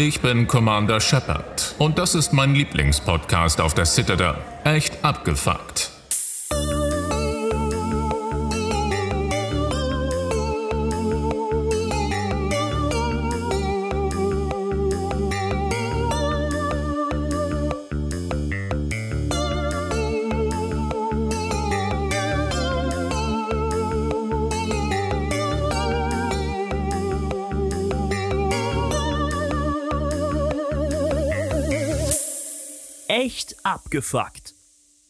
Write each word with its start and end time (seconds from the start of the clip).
Ich 0.00 0.22
bin 0.22 0.46
Commander 0.46 0.98
Shepard 0.98 1.74
und 1.76 1.98
das 1.98 2.14
ist 2.14 2.32
mein 2.32 2.54
Lieblingspodcast 2.54 3.60
auf 3.60 3.74
der 3.74 3.84
Citadel. 3.84 4.34
Echt 4.64 5.04
abgefuckt. 5.04 5.89
Abgefuckt. 33.90 34.54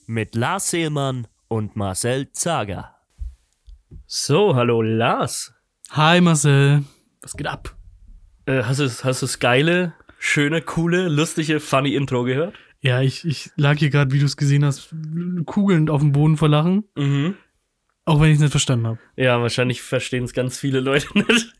Mit 0.07 0.34
Lars 0.34 0.70
Seelmann 0.70 1.27
und 1.48 1.77
Marcel 1.77 2.33
Zager. 2.33 2.95
So, 4.07 4.55
hallo 4.57 4.80
Lars. 4.80 5.52
Hi 5.91 6.23
Marcel, 6.23 6.85
was 7.21 7.37
geht 7.37 7.47
ab? 7.47 7.77
Äh, 8.47 8.62
hast 8.62 8.80
du 8.80 8.85
hast 8.88 9.23
das 9.23 9.38
geile, 9.38 9.93
schöne, 10.19 10.62
coole, 10.62 11.09
lustige, 11.09 11.61
funny 11.61 11.95
Intro 11.95 12.24
gehört? 12.24 12.55
Ja, 12.80 13.02
ich, 13.02 13.27
ich 13.27 13.51
lag 13.57 13.77
hier 13.77 13.91
gerade, 13.91 14.12
wie 14.12 14.19
du 14.19 14.24
es 14.24 14.38
gesehen 14.38 14.65
hast, 14.65 14.95
kugelnd 15.45 15.91
auf 15.91 16.01
dem 16.01 16.12
Boden 16.12 16.38
vor 16.38 16.49
Lachen. 16.49 16.85
Mhm. 16.97 17.35
Auch 18.07 18.19
wenn 18.23 18.30
ich 18.30 18.37
es 18.37 18.41
nicht 18.41 18.51
verstanden 18.51 18.87
habe. 18.87 18.99
Ja, 19.15 19.43
wahrscheinlich 19.43 19.83
verstehen 19.83 20.24
es 20.24 20.33
ganz 20.33 20.59
viele 20.59 20.80
Leute 20.80 21.07
nicht. 21.19 21.52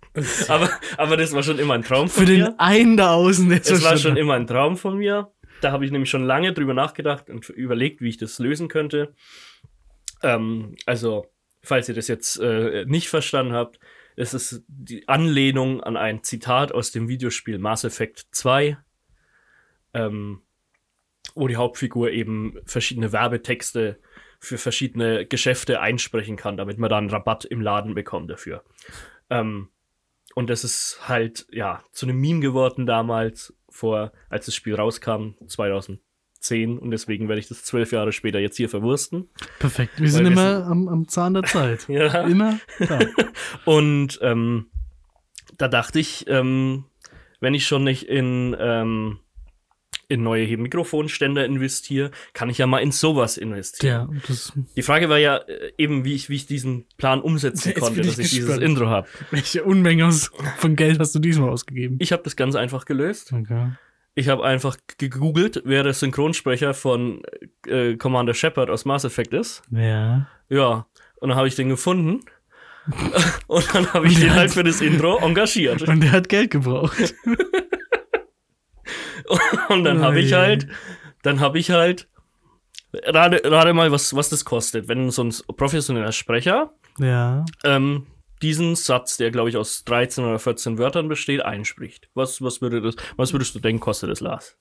aber, 0.49 0.71
aber 0.97 1.19
das 1.19 1.33
war 1.35 1.43
schon 1.43 1.59
immer 1.59 1.75
ein 1.75 1.83
Traum 1.85 2.09
von 2.09 2.25
Für 2.25 2.33
mir. 2.33 2.45
den 2.47 2.59
einen 2.59 2.97
da 2.97 3.13
außen, 3.13 3.47
der 3.51 3.61
Es 3.61 3.85
war 3.85 3.99
schon 3.99 4.17
immer 4.17 4.35
ein 4.35 4.47
Traum 4.47 4.79
von 4.79 4.97
mir. 4.97 5.31
Da 5.61 5.73
habe 5.73 5.85
ich 5.85 5.91
nämlich 5.91 6.11
schon 6.11 6.25
lange 6.25 6.53
drüber 6.53 6.75
nachgedacht 6.75 7.29
und 7.29 7.49
überlegt, 7.51 8.01
wie 8.01 8.09
ich 8.09 8.17
das 8.17 8.39
lösen 8.39 8.69
könnte. 8.69 9.15
Ähm, 10.23 10.75
also, 10.87 11.27
falls 11.63 11.89
ihr 11.89 11.95
das 11.95 12.09
jetzt 12.09 12.39
äh, 12.39 12.85
nicht 12.87 13.09
verstanden 13.09 13.53
habt, 13.53 13.79
es 14.17 14.35
ist 14.35 14.65
die 14.69 15.09
Anlehnung 15.09 15.83
an 15.83 15.97
ein 15.97 16.23
Zitat 16.23 16.73
aus 16.73 16.91
dem 16.91 17.09
Videospiel 17.09 17.59
Mass 17.59 17.85
Effect 17.85 18.27
2, 18.33 18.77
ähm, 19.95 20.43
wo 21.35 21.49
die 21.49 21.57
Hauptfigur 21.57 22.11
eben 22.11 22.59
verschiedene 22.65 23.13
Werbetexte 23.13 23.99
für 24.39 24.59
verschiedene 24.59 25.27
Geschäfte 25.27 25.81
einsprechen 25.81 26.37
kann, 26.37 26.57
damit 26.57 26.79
man 26.79 26.91
dann 26.91 27.11
Rabatt 27.11 27.45
im 27.45 27.61
Laden 27.61 27.95
bekommt 27.95 28.31
dafür. 28.31 28.65
Ähm, 29.29 29.69
und 30.35 30.51
das 30.51 30.65
ist 30.65 31.01
halt, 31.09 31.47
ja, 31.51 31.83
zu 31.93 32.07
einem 32.07 32.21
Meme 32.21 32.41
geworden 32.41 32.87
damals, 32.87 33.55
vor, 33.69 34.13
als 34.29 34.47
das 34.47 34.55
Spiel 34.55 34.75
rauskam, 34.75 35.35
2010. 35.47 36.79
Und 36.79 36.91
deswegen 36.91 37.29
werde 37.29 37.41
ich 37.41 37.49
das 37.49 37.65
zwölf 37.65 37.93
Jahre 37.93 38.13
später 38.13 38.39
jetzt 38.39 38.57
hier 38.57 38.69
verwursten. 38.69 39.29
Perfekt. 39.59 40.01
Wir 40.01 40.11
sind 40.11 40.25
wir 40.25 40.33
immer 40.33 40.67
am, 40.67 40.89
am 40.89 41.09
Zahn 41.09 41.35
der 41.35 41.45
Zeit. 41.45 41.87
Ja. 41.89 42.27
Immer 42.27 42.59
da. 42.79 43.01
Und 43.65 44.19
ähm, 44.23 44.67
da 45.57 45.69
dachte 45.69 45.99
ich, 45.99 46.27
ähm, 46.29 46.85
wenn 47.41 47.55
ich 47.55 47.67
schon 47.67 47.85
nicht 47.85 48.05
in, 48.05 48.57
ähm, 48.59 49.19
in 50.11 50.23
neue 50.23 50.57
Mikrofonständer 50.57 51.45
investiere, 51.47 52.11
kann 52.35 52.51
ich 52.51 52.59
ja 52.59 52.67
mal 52.67 52.79
in 52.81 52.93
sowas 52.93 53.37
investieren. 53.39 54.21
Ja, 54.29 54.55
Die 54.77 54.83
Frage 54.83 55.09
war 55.09 55.19
ja 55.19 55.37
äh, 55.39 55.73
eben, 55.79 56.05
wie 56.05 56.15
ich, 56.15 56.29
wie 56.29 56.35
ich 56.37 56.47
diesen 56.47 56.85
Plan 56.99 57.23
umsetzen 57.23 57.71
Jetzt 57.71 57.81
konnte, 57.81 58.01
ich 58.01 58.07
dass 58.09 58.19
ich 58.19 58.31
dieses 58.31 58.47
gespannt. 58.47 58.63
Intro 58.63 58.87
habe. 58.89 59.09
welche 59.31 59.65
Unmenge 59.65 60.11
von 60.59 60.77
Geld 60.77 60.99
hast 60.99 61.15
du 61.15 61.19
diesmal 61.21 61.49
ausgegeben? 61.49 61.97
Ich 62.01 62.13
habe 62.13 62.23
das 62.25 62.37
ganz 62.37 62.55
einfach 62.57 62.85
gelöst. 62.85 63.33
Okay. 63.33 63.71
Ich 64.17 64.29
habe 64.29 64.45
einfach 64.45 64.77
gegoogelt, 64.99 65.63
wer 65.65 65.85
der 65.85 65.95
Synchronsprecher 65.95 66.75
von 66.75 67.23
äh, 67.67 67.97
Commander 67.97 68.35
Shepard 68.35 68.69
aus 68.69 68.85
Mass 68.85 69.05
Effect 69.05 69.33
ist. 69.33 69.63
Ja. 69.71 70.27
Ja, 70.49 70.87
und 71.21 71.29
dann 71.29 71.39
habe 71.39 71.47
ich 71.47 71.55
den 71.55 71.69
gefunden. 71.69 72.21
und 73.47 73.75
dann 73.75 73.93
habe 73.93 74.09
ich 74.09 74.19
den 74.19 74.35
halt 74.35 74.51
für 74.51 74.65
das 74.65 74.81
Intro 74.81 75.19
engagiert. 75.19 75.83
Und 75.83 76.01
der 76.03 76.11
hat 76.13 76.29
Geld 76.29 76.51
gebraucht. 76.51 77.15
Und 79.69 79.85
dann 79.85 80.01
habe 80.03 80.21
ich 80.21 80.33
halt, 80.33 80.69
dann 81.23 81.41
habe 81.41 81.59
ich 81.59 81.71
halt, 81.71 82.09
rate, 82.93 83.41
rate 83.45 83.73
mal, 83.75 83.93
was, 83.93 84.15
was 84.15 84.29
das 84.29 84.45
kostet, 84.45 84.89
wenn 84.89 85.11
so 85.11 85.25
ein 85.25 85.35
professioneller 85.57 86.13
Sprecher 86.13 86.73
Ja. 86.99 87.45
ähm, 87.65 88.07
diesen 88.43 88.75
Satz, 88.75 89.19
der 89.19 89.31
glaube 89.31 89.51
ich 89.51 89.57
aus 89.57 89.85
13 89.85 90.25
oder 90.25 90.39
14 90.39 90.79
Wörtern 90.79 91.09
besteht, 91.09 91.43
einspricht. 91.45 92.09
Was, 92.15 92.41
was, 92.41 92.63
würde 92.63 92.81
das, 92.81 92.97
was 93.17 93.33
würdest 93.35 93.55
du 93.55 93.59
denken, 93.61 93.81
kostet 93.81 94.11
das, 94.11 94.21
Lars? 94.21 94.57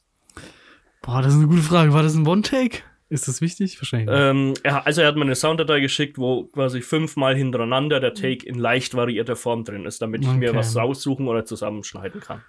Boah, 1.01 1.21
das 1.21 1.31
ist 1.33 1.39
eine 1.39 1.47
gute 1.47 1.61
Frage. 1.61 1.93
War 1.93 2.03
das 2.03 2.13
ein 2.13 2.27
One-Take? 2.27 2.79
Ist 3.07 3.27
das 3.27 3.39
wichtig? 3.41 3.79
Wahrscheinlich. 3.81 4.09
nicht. 4.09 4.19
Ähm, 4.19 4.53
er, 4.63 4.85
also 4.85 5.01
er 5.01 5.07
hat 5.07 5.15
mir 5.15 5.21
eine 5.23 5.33
Sounddatei 5.33 5.79
geschickt, 5.79 6.17
wo 6.19 6.43
quasi 6.43 6.81
fünfmal 6.81 7.35
hintereinander 7.35 7.99
der 8.01 8.13
Take 8.13 8.45
in 8.45 8.55
leicht 8.59 8.93
variierter 8.95 9.35
Form 9.37 9.63
drin 9.63 9.85
ist, 9.85 10.01
damit 10.01 10.21
ich 10.23 10.27
mir 10.33 10.49
Okay. 10.49 10.57
was 10.59 10.75
raussuchen 10.75 11.27
oder 11.27 11.45
zusammenschneiden 11.45 12.19
kann. 12.21 12.43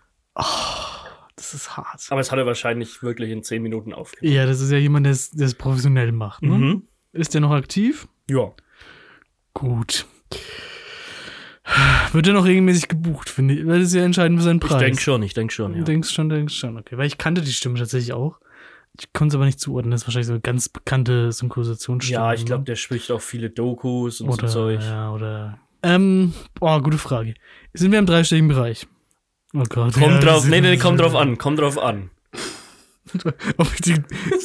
Das 1.41 1.55
ist 1.55 1.75
hart. 1.75 2.07
Aber 2.11 2.21
es 2.21 2.31
hat 2.31 2.39
er 2.39 2.45
wahrscheinlich 2.45 3.03
wirklich 3.03 3.31
in 3.31 3.43
10 3.43 3.63
Minuten 3.63 3.95
aufgenommen. 3.95 4.37
Ja, 4.37 4.45
das 4.45 4.61
ist 4.61 4.71
ja 4.71 4.77
jemand, 4.77 5.07
der 5.07 5.13
es 5.13 5.55
professionell 5.55 6.13
macht. 6.13 6.43
Ne? 6.43 6.51
Mhm. 6.51 6.83
Ist 7.13 7.33
der 7.33 7.41
noch 7.41 7.53
aktiv? 7.53 8.07
Ja. 8.29 8.53
Gut. 9.55 10.05
Wird 12.13 12.27
er 12.27 12.35
noch 12.35 12.45
regelmäßig 12.45 12.89
gebucht, 12.89 13.31
finde 13.31 13.55
ich. 13.55 13.67
Weil 13.67 13.79
das 13.79 13.89
ist 13.89 13.95
ja 13.95 14.05
entscheidend 14.05 14.39
für 14.39 14.45
seinen 14.45 14.61
Ich 14.63 14.69
Preis. 14.69 14.81
denke 14.81 15.01
schon, 15.01 15.23
ich 15.23 15.33
denke 15.33 15.55
schon, 15.55 15.73
Du 15.73 15.79
ja. 15.79 15.85
denkst 15.85 16.11
schon, 16.11 16.29
denkst 16.29 16.55
schon. 16.55 16.77
Okay, 16.77 16.99
weil 16.99 17.07
ich 17.07 17.17
kannte 17.17 17.41
die 17.41 17.53
Stimme 17.53 17.79
tatsächlich 17.79 18.13
auch. 18.13 18.39
Ich 18.99 19.13
konnte 19.15 19.33
es 19.33 19.37
aber 19.37 19.47
nicht 19.47 19.61
zuordnen. 19.61 19.93
Das 19.93 20.03
ist 20.03 20.09
wahrscheinlich 20.09 20.27
so 20.27 20.35
eine 20.35 20.41
ganz 20.43 20.69
bekannte 20.69 21.33
Synchronisationsstimme. 21.33 22.21
Ja, 22.21 22.35
ich 22.35 22.45
glaube, 22.45 22.63
ne? 22.63 22.65
der 22.67 22.77
spricht 22.77 23.11
auch 23.11 23.23
viele 23.23 23.49
Dokus 23.49 24.21
und 24.21 24.29
oder, 24.29 24.47
so 24.49 24.55
Zeug. 24.61 24.81
Ja, 24.83 25.11
oder. 25.13 25.59
Ähm, 25.83 26.35
boah, 26.59 26.83
gute 26.83 26.99
Frage. 26.99 27.33
Sind 27.73 27.93
wir 27.93 27.99
im 27.99 28.05
dreistelligen 28.07 28.49
Bereich? 28.49 28.87
Oh 29.53 29.65
Gott. 29.69 29.95
Kommt 29.95 30.07
ja, 30.15 30.21
drauf, 30.21 30.47
nee, 30.47 30.61
nee, 30.61 30.77
kommt 30.77 31.01
drauf 31.01 31.15
an, 31.15 31.37
kommt 31.39 31.59
drauf 31.59 31.77
an. 31.79 32.11
Ob 33.57 33.73
ich 33.75 33.81
die, 33.81 33.95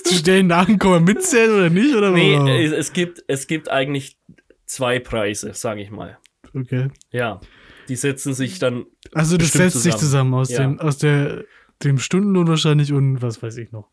die 0.09 0.15
Stellen 0.15 0.47
Nachkommen 0.47 1.03
mitzählen 1.03 1.51
oder 1.53 1.69
nicht? 1.69 1.95
Oder 1.95 2.11
Nee, 2.11 2.65
es, 2.65 2.71
es 2.71 2.93
gibt, 2.93 3.23
es 3.27 3.45
gibt 3.45 3.69
eigentlich 3.69 4.17
zwei 4.65 4.99
Preise, 4.99 5.53
sage 5.53 5.81
ich 5.81 5.91
mal. 5.91 6.17
Okay. 6.55 6.87
Ja. 7.11 7.39
Die 7.87 7.95
setzen 7.95 8.33
sich 8.33 8.57
dann, 8.57 8.85
Also 9.13 9.37
das 9.37 9.51
setzt 9.51 9.83
sich 9.83 9.95
zusammen 9.95 10.33
aus, 10.33 10.49
Ja. 10.49 10.61
dem, 10.61 10.79
aus 10.79 10.97
der, 10.97 11.43
dem 11.83 11.99
Stundenlohn 11.99 12.47
wahrscheinlich 12.47 12.91
und 12.93 13.21
was 13.21 13.43
weiß 13.43 13.57
ich 13.57 13.71
noch. 13.71 13.89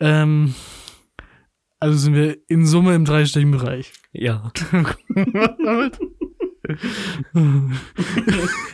Ähm, 0.00 0.54
also 1.78 1.98
sind 1.98 2.14
wir 2.14 2.38
in 2.48 2.64
Summe 2.64 2.94
im 2.94 3.04
dreistelligen 3.04 3.52
Bereich. 3.52 3.92
ja. 4.12 4.50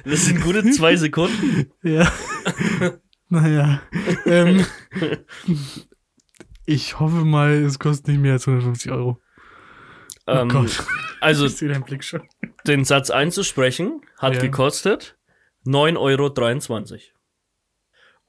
Das 0.05 0.25
sind 0.27 0.43
gute 0.43 0.71
zwei 0.71 0.97
Sekunden. 0.97 1.71
ja. 1.83 2.11
naja. 3.29 3.83
Ähm, 4.27 4.65
ich 6.67 6.99
hoffe 7.01 7.25
mal, 7.25 7.53
es 7.53 7.79
kostet 7.79 8.09
nicht 8.09 8.21
mehr 8.21 8.33
als 8.35 8.47
150 8.47 8.93
Euro. 8.93 9.21
Oh 10.27 10.33
Ähm, 10.33 10.49
Gott. 10.49 10.85
also 11.21 11.49
den 12.67 12.85
Satz 12.85 13.11
einzusprechen 13.11 14.03
hat 14.19 14.35
Ja. 14.35 14.41
gekostet 14.41 15.17
9,23 15.67 15.97
Euro. 15.97 17.01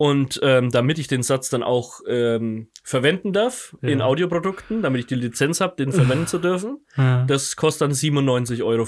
Und 0.01 0.39
ähm, 0.43 0.71
damit 0.71 0.97
ich 0.97 1.09
den 1.09 1.23
Satz 1.23 1.49
dann 1.49 1.61
auch 1.61 1.99
ähm, 2.07 2.69
verwenden 2.83 3.33
darf 3.33 3.75
in 3.81 3.99
Ja. 3.99 4.05
Audioprodukten, 4.05 4.81
damit 4.81 5.01
ich 5.01 5.07
die 5.07 5.15
Lizenz 5.15 5.59
habe, 5.59 5.75
den 5.75 5.91
verwenden 5.91 6.25
zu 6.27 6.37
dürfen, 6.39 6.79
Ja. 6.95 7.25
das 7.25 7.57
kostet 7.57 7.81
dann 7.81 7.91
97,50 7.91 8.63
Euro. 8.63 8.87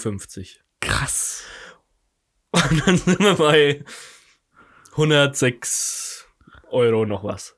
Krass. 0.79 1.43
Und 2.53 2.87
dann 2.87 2.95
sind 2.95 3.19
wir 3.19 3.33
bei 3.35 3.83
106 4.91 6.27
Euro 6.69 7.05
noch 7.05 7.23
was. 7.25 7.57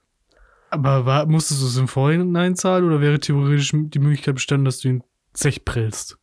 Aber 0.71 1.06
war, 1.06 1.25
musstest 1.27 1.61
du 1.61 1.67
es 1.67 1.77
im 1.77 1.88
Vorhinein 1.88 2.56
zahlen 2.56 2.85
oder 2.85 3.01
wäre 3.01 3.19
theoretisch 3.19 3.69
die 3.73 3.99
Möglichkeit 3.99 4.33
bestanden, 4.35 4.65
dass 4.65 4.79
du 4.79 4.88
ihn 4.88 5.03
zechprellst? 5.33 6.17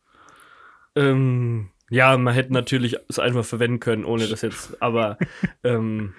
Ähm, 0.95 1.69
ja, 1.89 2.17
man 2.17 2.33
hätte 2.33 2.51
natürlich 2.51 2.97
es 3.07 3.19
einfach 3.19 3.45
verwenden 3.45 3.79
können, 3.79 4.03
ohne 4.03 4.27
das 4.27 4.41
jetzt, 4.41 4.81
aber 4.81 5.17
ähm, 5.63 6.13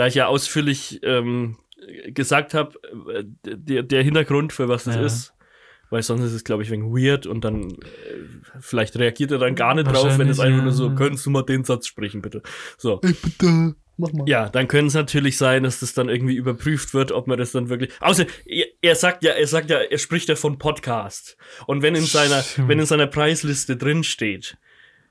da 0.00 0.06
ich 0.06 0.14
ja 0.14 0.28
ausführlich 0.28 1.00
ähm, 1.02 1.58
gesagt 2.06 2.54
habe, 2.54 2.78
äh, 3.14 3.22
der, 3.44 3.82
der 3.82 4.02
Hintergrund, 4.02 4.54
für 4.54 4.66
was 4.66 4.84
das 4.84 4.94
Ja. 4.96 5.02
ist, 5.02 5.34
weil 5.90 6.02
sonst 6.02 6.22
ist 6.24 6.32
es, 6.32 6.42
glaube 6.42 6.62
ich, 6.62 6.70
wegen 6.70 6.90
weird 6.96 7.26
und 7.26 7.44
dann 7.44 7.64
äh, 7.72 7.74
vielleicht 8.60 8.96
reagiert 8.98 9.30
er 9.30 9.36
dann 9.36 9.54
gar 9.54 9.74
nicht 9.74 9.88
drauf, 9.92 10.16
wenn 10.16 10.30
es 10.30 10.40
einfach 10.40 10.62
nur 10.62 10.72
so, 10.72 10.94
könntest 10.94 11.26
du 11.26 11.30
mal 11.30 11.42
den 11.42 11.64
Satz 11.64 11.86
sprechen, 11.86 12.22
bitte. 12.22 12.40
So. 12.78 13.00
Ey, 13.02 13.12
bitte, 13.12 13.74
mach 13.98 14.10
mal. 14.14 14.26
Ja, 14.26 14.48
dann 14.48 14.68
könnte 14.68 14.86
es 14.86 14.94
natürlich 14.94 15.36
sein, 15.36 15.64
dass 15.64 15.80
das 15.80 15.92
dann 15.92 16.08
irgendwie 16.08 16.36
überprüft 16.36 16.94
wird, 16.94 17.12
ob 17.12 17.26
man 17.26 17.36
das 17.36 17.52
dann 17.52 17.68
wirklich. 17.68 17.92
Außer 18.00 18.24
er, 18.46 18.66
er 18.80 18.94
sagt 18.94 19.22
ja, 19.22 19.32
er 19.32 19.46
sagt 19.46 19.68
ja, 19.68 19.80
er 19.80 19.98
spricht 19.98 20.30
ja 20.30 20.34
von 20.36 20.56
Podcast. 20.58 21.36
Und 21.66 21.82
wenn 21.82 21.94
in 21.94 22.06
seiner, 22.06 22.42
Stimmt. 22.42 22.68
wenn 22.68 22.78
in 22.78 22.86
seiner 22.86 23.06
Preisliste 23.06 23.76
drin 23.76 24.02
steht, 24.02 24.56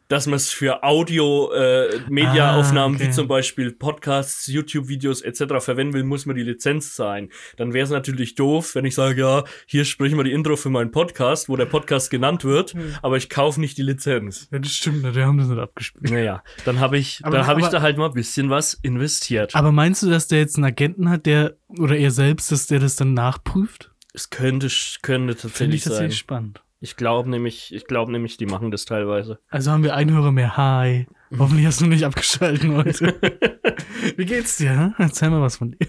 dass 0.10 0.28
man 0.28 0.36
es 0.36 0.50
für 0.50 0.84
Audio-Media-Aufnahmen 0.84 2.96
Ah, 2.96 2.98
okay. 2.98 3.08
wie 3.08 3.12
zum 3.12 3.28
Beispiel 3.28 3.72
Podcasts, 3.72 4.48
YouTube-Videos 4.48 5.22
etc. 5.22 5.44
verwenden 5.60 5.94
will, 5.94 6.04
muss 6.04 6.26
man 6.26 6.36
die 6.36 6.44
Lizenz 6.44 6.96
zahlen. 6.96 7.30
Dann 7.58 7.74
wäre 7.74 7.84
es 7.86 7.90
natürlich 7.90 8.36
doof, 8.36 8.76
wenn 8.76 8.86
ich 8.86 8.96
sage, 8.96 9.22
ja, 9.22 9.44
hier 9.66 9.86
sprechen 9.86 10.18
wir 10.18 10.24
die 10.24 10.32
Intro 10.32 10.56
für 10.56 10.70
meinen 10.70 10.92
Podcast, 10.92 11.50
wo 11.50 11.56
der 11.56 11.66
Podcast 11.66 12.12
genannt 12.12 12.44
wird, 12.44 12.74
Hm. 12.74 12.96
aber 13.02 13.18
ich 13.18 13.30
kaufe 13.30 13.60
nicht 13.62 13.78
die 13.78 13.84
Lizenz. 13.84 14.48
Ja, 14.52 14.60
das 14.60 14.72
stimmt, 14.72 15.04
wir 15.16 15.26
haben 15.26 15.38
das 15.38 15.48
nicht 15.48 15.60
abgespielt. 15.60 16.12
Naja, 16.12 16.44
dann 16.66 16.80
habe 16.80 16.98
ich, 16.98 17.22
Aber- 17.24 17.38
dann 17.38 17.48
habe 17.48 17.62
ich 17.62 17.68
da 17.68 17.82
halt 17.82 17.98
mal 17.98 18.08
ein 18.08 18.14
bisschen 18.14 18.50
was 18.50 18.74
investiert. 18.74 19.56
Aber 19.56 19.72
meinst 19.72 20.04
du, 20.04 20.10
dass 20.10 20.28
der 20.28 20.40
jetzt 20.40 20.56
einen 20.58 20.66
Agenten 20.66 21.10
hat, 21.10 21.26
der, 21.26 21.56
oder 21.68 21.96
er 21.96 22.12
selbst, 22.12 22.52
dass 22.52 22.68
der 22.68 22.80
das 22.80 22.96
dann 22.96 23.14
nachprüft? 23.14 23.92
Es 24.14 24.30
könnte, 24.32 24.68
könnte 25.04 25.36
Finde 25.50 25.76
ich 25.76 25.84
tatsächlich 25.84 25.84
sein. 25.84 25.92
tatsächlich 25.92 26.18
spannend. 26.18 26.62
Ich 26.82 26.96
glaube 26.96 27.30
nämlich, 27.30 27.74
ich 27.74 27.86
glaube 27.86 28.12
nämlich, 28.12 28.38
die 28.38 28.46
machen 28.46 28.72
das 28.72 28.86
teilweise. 28.86 29.40
Also 29.50 29.72
haben 29.72 29.84
wir 29.84 29.96
einen 29.96 30.14
Hörer 30.14 30.32
mehr. 30.32 30.56
Hi. 30.56 31.08
Hoffentlich 31.38 31.66
hast 31.66 31.82
du 31.82 31.86
nicht 31.86 32.06
abgeschalten 32.06 32.76
heute. 32.76 33.20
Wie 34.18 34.26
geht's 34.26 34.58
dir? 34.58 34.72
Hm? 34.72 34.96
Erzähl 34.98 35.30
mal 35.30 35.42
was 35.42 35.58
von 35.58 35.72
dir. 35.72 35.88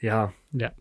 Ja. 0.00 0.32
Ja. 0.52 0.72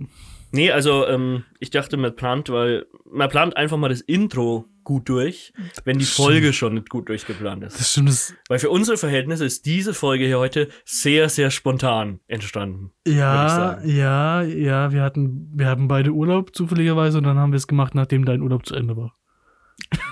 Nee, 0.56 0.72
also 0.72 1.06
ähm, 1.06 1.44
ich 1.60 1.69
dachte, 1.69 1.98
man 1.98 2.16
plant, 2.16 2.50
weil 2.50 2.86
man 3.12 3.30
plant 3.30 3.57
einfach 3.57 3.78
mal 3.78 3.90
das 3.90 4.00
Intro 4.02 4.66
gut 4.86 5.10
durch, 5.10 5.52
wenn 5.84 6.00
die. 6.00 6.06
Folge 6.06 6.54
schon 6.54 6.75
nicht 6.75 6.90
gut 6.90 7.10
durchgeplant 7.10 7.63
ist. 7.63 7.78
Das 7.80 7.92
stimmt. 7.92 8.07
Das, 8.10 8.34
Weil 8.48 8.60
für 8.60 8.69
unsere 8.69 8.96
Verhältnisse 8.98 9.44
ist 9.44 9.66
diese 9.66 9.94
Folge 9.94 10.25
hier 10.25 10.40
heute 10.40 10.69
sehr, 10.86 11.28
sehr 11.28 11.52
spontan 11.52 12.22
entstanden. 12.28 12.92
Ja, 13.06 13.81
ja, 13.84 14.44
ja. 14.44 14.92
Wir 14.94 15.02
hatten, 15.02 15.52
wir 15.54 15.66
haben 15.66 15.88
beide 15.90 16.12
Urlaub 16.12 16.56
zufälligerweise 16.56 17.18
und 17.18 17.25
dann 17.25 17.38
haben 17.38 17.52
wir 17.52 17.57
es 17.57 17.68
gemacht, 17.68 17.94
nachdem 17.96 18.24
dein 18.24 18.42
Urlaub 18.42 18.66
zu 18.66 18.75
Ende 18.75 18.96
war. 18.96 19.13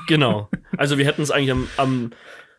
Genau. 0.07 0.49
Also 0.75 0.97
wir 0.97 1.05
hätten 1.05 1.21
es 1.21 1.31
eigentlich 1.31 1.51
am, 1.51 1.67
am 1.77 2.09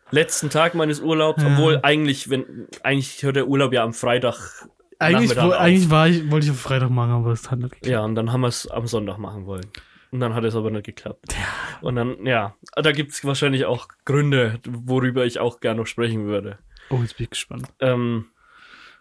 letzten 0.09 0.49
Tag 0.49 0.73
meines 0.73 1.01
Urlaubs, 1.01 1.43
Ja. 1.43 1.49
obwohl 1.53 1.79
eigentlich, 1.83 2.29
wenn, 2.29 2.67
eigentlich 2.81 3.21
hört 3.21 3.35
der 3.35 3.47
Urlaub 3.47 3.73
ja 3.73 3.83
am 3.83 3.93
Freitag. 3.93 4.67
Eigentlich, 4.99 5.35
wo, 5.35 5.51
eigentlich 5.51 5.89
war 5.89 6.07
ich, 6.07 6.29
wollte 6.31 6.45
ich 6.45 6.51
auf 6.51 6.59
Freitag 6.59 6.89
machen, 6.89 7.11
aber 7.11 7.31
es 7.31 7.51
hat 7.51 7.59
nicht 7.59 7.71
geklappt. 7.71 7.87
Ja, 7.87 8.03
und 8.03 8.15
dann 8.15 8.31
haben 8.31 8.41
wir 8.41 8.47
es 8.47 8.67
am 8.67 8.87
Sonntag 8.87 9.17
machen 9.17 9.45
wollen. 9.45 9.65
Und 10.11 10.19
dann 10.21 10.33
hat 10.33 10.43
es 10.45 10.55
aber 10.55 10.71
nicht 10.71 10.85
geklappt. 10.85 11.35
Und 11.81 11.95
dann, 11.95 12.25
ja, 12.25 12.55
da 12.75 12.91
gibt 12.91 13.11
es 13.11 13.25
wahrscheinlich 13.25 13.65
auch 13.65 13.87
Gründe, 14.05 14.59
worüber 14.65 15.25
ich 15.25 15.39
auch 15.39 15.59
gerne 15.59 15.81
noch 15.81 15.87
sprechen 15.87 16.25
würde. 16.25 16.59
Oh, 16.89 16.99
jetzt 17.01 17.17
bin 17.17 17.25
ich 17.25 17.31
gespannt. 17.31 17.67
Ähm, 17.79 18.27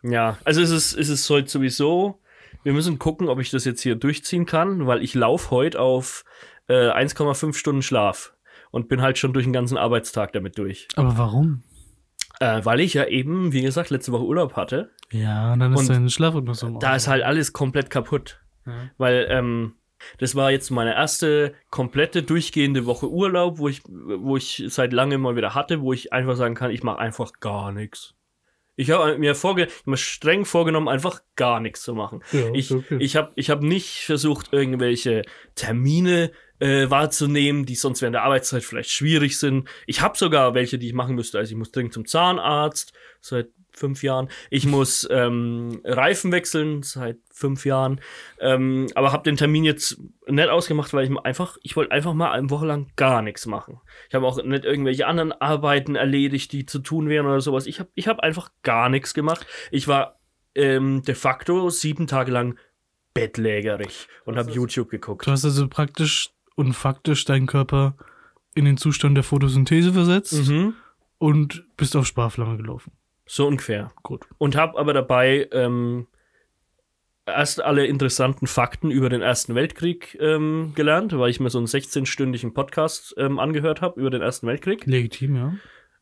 ja, 0.03 0.39
also 0.45 0.61
es 0.61 0.71
ist, 0.71 0.95
es 0.95 1.09
ist 1.09 1.31
heute 1.31 1.49
sowieso, 1.49 2.21
wir 2.65 2.73
müssen 2.73 2.99
gucken, 2.99 3.29
ob 3.29 3.41
ich 3.41 3.51
das 3.51 3.65
jetzt 3.65 3.83
hier 3.83 3.95
durchziehen 3.95 4.47
kann, 4.47 4.87
weil 4.87 5.03
ich 5.03 5.15
laufe 5.15 5.51
heute 5.51 5.81
auf 5.81 6.25
äh, 6.67 6.91
1,5 6.91 7.55
Stunden 7.55 7.83
Schlaf 7.83 8.35
und 8.71 8.89
bin 8.89 9.03
halt 9.03 9.19
schon 9.19 9.33
durch 9.33 9.45
den 9.45 9.53
ganzen 9.53 9.77
Arbeitstag 9.77 10.33
damit 10.33 10.59
durch. 10.59 10.89
Aber 10.97 11.17
warum? 11.17 11.63
Äh, 12.41 12.65
weil 12.65 12.81
ich 12.81 12.95
ja 12.95 13.07
eben, 13.07 13.53
wie 13.53 13.63
gesagt, 13.63 13.91
letzte 13.91 14.13
Woche 14.13 14.25
Urlaub 14.25 14.57
hatte. 14.57 14.91
Ja, 15.15 15.53
und 15.53 15.61
dann 15.61 15.73
ist 15.73 15.81
Und 15.81 15.89
dein 15.89 16.11
Schlafrhythmus 16.11 16.61
so. 16.61 16.79
Da 16.79 16.97
ist 16.97 17.07
halt 17.07 17.23
alles 17.23 17.53
komplett 17.53 17.89
kaputt. 17.89 18.41
Ja. 18.67 18.91
Weil 18.99 19.27
ähm, 19.31 19.77
das 20.19 20.35
war 20.35 20.51
jetzt 20.51 20.71
meine 20.71 20.95
erste 20.95 21.55
komplette 21.71 22.23
durchgehende 22.23 22.85
Woche 22.85 23.09
Urlaub, 23.09 23.59
wo 23.59 23.69
ich, 23.69 23.83
wo 23.87 24.37
ich 24.37 24.65
seit 24.69 24.93
langem 24.93 25.21
mal 25.21 25.37
wieder 25.37 25.55
hatte, 25.55 25.81
wo 25.81 25.93
ich 25.93 26.13
einfach 26.13 26.37
sagen 26.37 26.55
kann, 26.55 26.71
ich 26.71 26.83
mache 26.83 26.99
einfach 26.99 27.33
gar 27.41 27.71
nichts. 27.71 28.15
Ich 28.77 28.91
habe 28.91 29.17
mir, 29.19 29.37
vorge 29.37 29.69
mir 29.85 29.97
streng 29.97 30.45
vorgenommen, 30.45 30.89
einfach 30.89 31.21
gar 31.37 31.61
nichts 31.61 31.83
zu 31.83 31.95
machen. 31.95 32.23
Ja, 32.33 32.51
Ich, 32.53 32.73
okay. 32.73 32.97
ich 32.99 33.15
habe 33.15 33.31
ich 33.37 33.51
hab 33.51 33.63
nicht 33.63 34.05
versucht, 34.05 34.53
irgendwelche 34.53 35.23
Termine 35.55 36.33
äh, 36.59 36.91
wahrzunehmen, 36.91 37.67
die 37.67 37.77
sonst 37.77 38.03
während 38.03 38.15
der 38.15 38.25
Arbeitszeit 38.25 38.65
vielleicht 38.65 38.91
schwierig 38.91 39.39
sind. 39.39 39.69
Ich 39.87 40.01
habe 40.01 40.19
sogar 40.19 40.55
welche, 40.55 40.79
die 40.79 40.89
ich 40.89 40.93
machen 40.93 41.15
müsste. 41.15 41.39
Also 41.39 41.53
ich 41.53 41.57
muss 41.57 41.71
dringend 41.71 41.93
zum 41.93 42.05
Zahnarzt 42.05 42.93
seit 43.21 43.51
fünf 43.75 44.03
Jahren. 44.03 44.29
Ich 44.51 44.67
muss 44.67 45.07
ähm, 45.11 45.81
Reifen 45.85 46.33
wechseln 46.33 46.83
seit 46.83 47.19
fünf 47.33 47.67
Jahren. 47.67 48.01
Ähm, 48.41 48.87
aber 48.95 49.13
habe 49.13 49.25
den 49.25 49.37
Termin 49.37 49.65
jetzt 49.65 49.99
nicht 50.29 50.49
ausgemacht, 50.49 50.93
weil 50.93 51.11
ich 51.11 51.19
einfach, 51.25 51.57
ich 51.63 51.77
wollte 51.77 51.93
einfach 51.93 52.15
mal 52.15 52.31
eine 52.33 52.51
Woche 52.51 52.67
lang 52.67 52.87
gar 52.97 53.21
nichts 53.23 53.47
machen. 53.47 53.81
Ich 54.09 54.15
habe 54.15 54.27
auch 54.27 54.43
nicht 54.43 54.65
irgendwelche 54.65 55.07
anderen 55.07 55.33
Arbeiten 55.33 55.97
erledigt, 55.97 56.53
die 56.53 56.67
zu 56.67 56.79
tun 56.79 57.09
wären 57.09 57.27
oder 57.27 57.41
sowas. 57.41 57.67
Ich 57.67 57.81
habe 57.81 57.91
ich 57.95 58.09
hab 58.09 58.21
einfach 58.21 58.51
gar 58.63 58.89
nichts 58.89 59.13
gemacht. 59.15 59.47
Ich 59.71 59.89
war 59.89 60.19
ähm, 60.55 61.03
de 61.03 61.15
facto 61.15 61.69
sieben 61.71 62.07
Tage 62.07 62.31
lang 62.31 62.57
bettlägerig 63.15 64.09
und 64.25 64.37
habe 64.37 64.51
YouTube 64.51 64.91
geguckt. 64.91 65.27
Du 65.27 65.31
hast 65.31 65.45
also 65.45 65.69
praktisch 65.69 66.31
und 66.57 66.73
faktisch 66.75 67.25
deinen 67.25 67.47
Körper 67.47 67.97
in 68.55 68.65
den 68.65 68.77
Zustand 68.77 69.17
der 69.17 69.25
Photosynthese 69.25 69.93
versetzt 69.93 70.49
Mhm. 70.49 70.75
und 71.19 71.65
bist 71.77 71.97
auf 71.97 72.07
Sparflamme 72.07 72.57
gelaufen. 72.57 72.93
So 73.27 73.47
ungefähr. 73.47 73.93
Gut. 74.03 74.25
Und 74.39 74.57
habe 74.57 74.79
aber 74.79 74.93
dabei 74.93 75.49
ähm, 75.53 76.07
erst 77.27 77.63
alle 77.63 77.87
interessanten 77.87 78.47
Fakten 78.47 78.91
über 78.91 79.09
den 79.09 79.23
Ersten 79.23 79.55
Weltkrieg 79.55 80.17
ähm, 80.21 80.73
gelernt, 80.75 81.17
weil 81.19 81.31
ich 81.31 81.41
mir 81.41 81.51
so 81.51 81.59
einen 81.59 81.67
16-stündigen 81.67 82.53
Podcast 82.53 83.15
ähm, 83.17 83.39
angehört 83.39 83.81
habe 83.81 83.99
über 84.01 84.11
den 84.11 84.21
Ersten 84.23 84.47
Weltkrieg. 84.47 84.85
Legitim, 84.87 85.37
ja. 85.37 85.55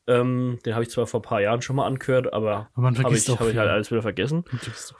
Ähm, 0.08 0.58
den 0.66 0.74
habe 0.74 0.82
ich 0.82 0.90
zwar 0.90 1.06
vor 1.06 1.20
ein 1.20 1.22
paar 1.22 1.40
Jahren 1.40 1.62
schon 1.62 1.76
mal 1.76 1.86
angehört, 1.86 2.32
aber 2.32 2.70
Aber 2.74 2.88
habe 2.88 3.14
ich, 3.14 3.28
hab 3.28 3.40
ich 3.48 3.56
halt 3.56 3.70
alles 3.70 3.92
wieder 3.92 4.02
vergessen. 4.02 4.44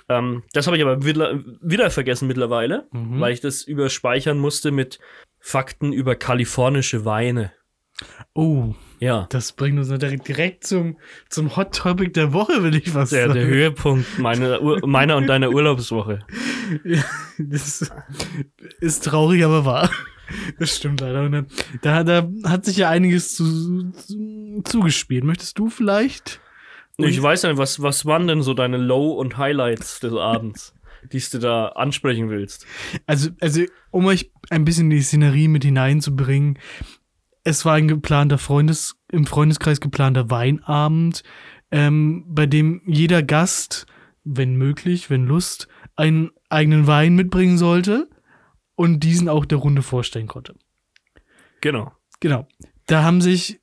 Ähm, 0.09 0.45
das 0.53 0.69
habe 0.69 0.77
ich 0.77 0.83
aber 0.85 1.05
wieder, 1.05 1.41
wieder 1.61 1.91
vergessen 1.91 2.29
mittlerweile, 2.29 2.87
Mhm. 2.93 3.19
weil 3.19 3.33
ich 3.33 3.41
das 3.41 3.65
überspeichern 3.65 4.39
musste 4.39 4.71
mit 4.71 5.01
Fakten 5.41 5.93
über 5.93 6.15
kalifornische 6.15 7.05
Weine. 7.05 7.53
Oh, 8.33 8.75
Ja. 9.03 9.27
das 9.31 9.53
bringt 9.53 9.79
uns 9.79 9.89
direkt, 9.89 10.29
direkt 10.29 10.65
zum, 10.65 10.97
zum 11.29 11.57
Hot 11.57 11.75
Topic 11.75 12.13
der 12.13 12.33
Woche, 12.33 12.63
will 12.63 12.77
ich 12.77 12.95
was 12.95 13.11
Der, 13.11 13.27
sagen. 13.27 13.35
der 13.35 13.47
Höhepunkt 13.47 14.19
meiner, 14.21 14.61
meiner 14.87 15.17
und 15.17 15.27
deiner 15.27 15.51
Urlaubswoche. 15.51 16.21
Ja, 16.85 17.03
das 17.39 17.91
ist 18.81 19.05
traurig, 19.05 19.45
aber 19.45 19.65
wahr. 19.65 19.91
Das 20.59 20.77
stimmt 20.77 21.01
leider. 21.01 21.25
Und 21.25 21.47
Da, 21.83 22.05
da 22.05 22.29
hat 22.45 22.65
sich 22.65 22.77
ja 22.77 22.89
einiges 22.91 23.35
zu, 23.35 23.91
zu, 23.91 24.63
zugespielt. 24.65 25.25
Möchtest 25.25 25.59
du 25.59 25.69
vielleicht? 25.69 26.41
Ich 26.97 27.21
weiß 27.21 27.43
nicht, 27.43 27.57
was, 27.57 27.83
was 27.83 28.07
waren 28.07 28.29
denn 28.29 28.43
so 28.43 28.55
deine 28.55 28.77
Low- 28.77 29.13
und 29.13 29.37
Highlights 29.37 29.99
des 30.01 30.13
Abends, 30.15 30.75
die 31.13 31.19
du 31.33 31.39
da 31.39 31.69
ansprechen 31.69 32.31
willst? 32.31 32.67
Also, 33.07 33.31
also, 33.41 33.63
um 33.91 34.07
euch 34.07 34.31
ein 34.51 34.65
bisschen 34.65 34.85
in 34.91 34.97
die 34.99 35.03
Szenerie 35.03 35.49
mit 35.49 35.65
hineinzubringen, 35.65 36.59
es 37.45 37.65
war 37.65 37.75
ein 37.75 37.89
geplanter 37.89 38.39
Freundes, 38.39 38.97
im 39.11 39.27
Freundeskreis 39.27 39.81
geplanter 39.81 40.31
Weinabend, 40.31 41.23
ähm, 41.71 42.25
bei 42.29 42.47
dem 42.47 42.83
jeder 42.87 43.23
Gast, 43.23 43.87
wenn 44.25 44.57
möglich, 44.57 45.11
wenn 45.11 45.27
Lust, 45.27 45.69
einen 45.97 46.31
eigenen 46.49 46.87
Wein 46.87 47.15
mitbringen 47.15 47.59
sollte 47.59 48.09
und 48.75 49.01
diesen 49.01 49.29
auch 49.29 49.45
der 49.45 49.59
Runde 49.59 49.83
vorstellen 49.83 50.29
konnte. 50.29 50.55
Genau. 51.61 51.93
Genau. 52.21 52.47
Da 52.87 53.03
haben 53.03 53.21
sich 53.21 53.61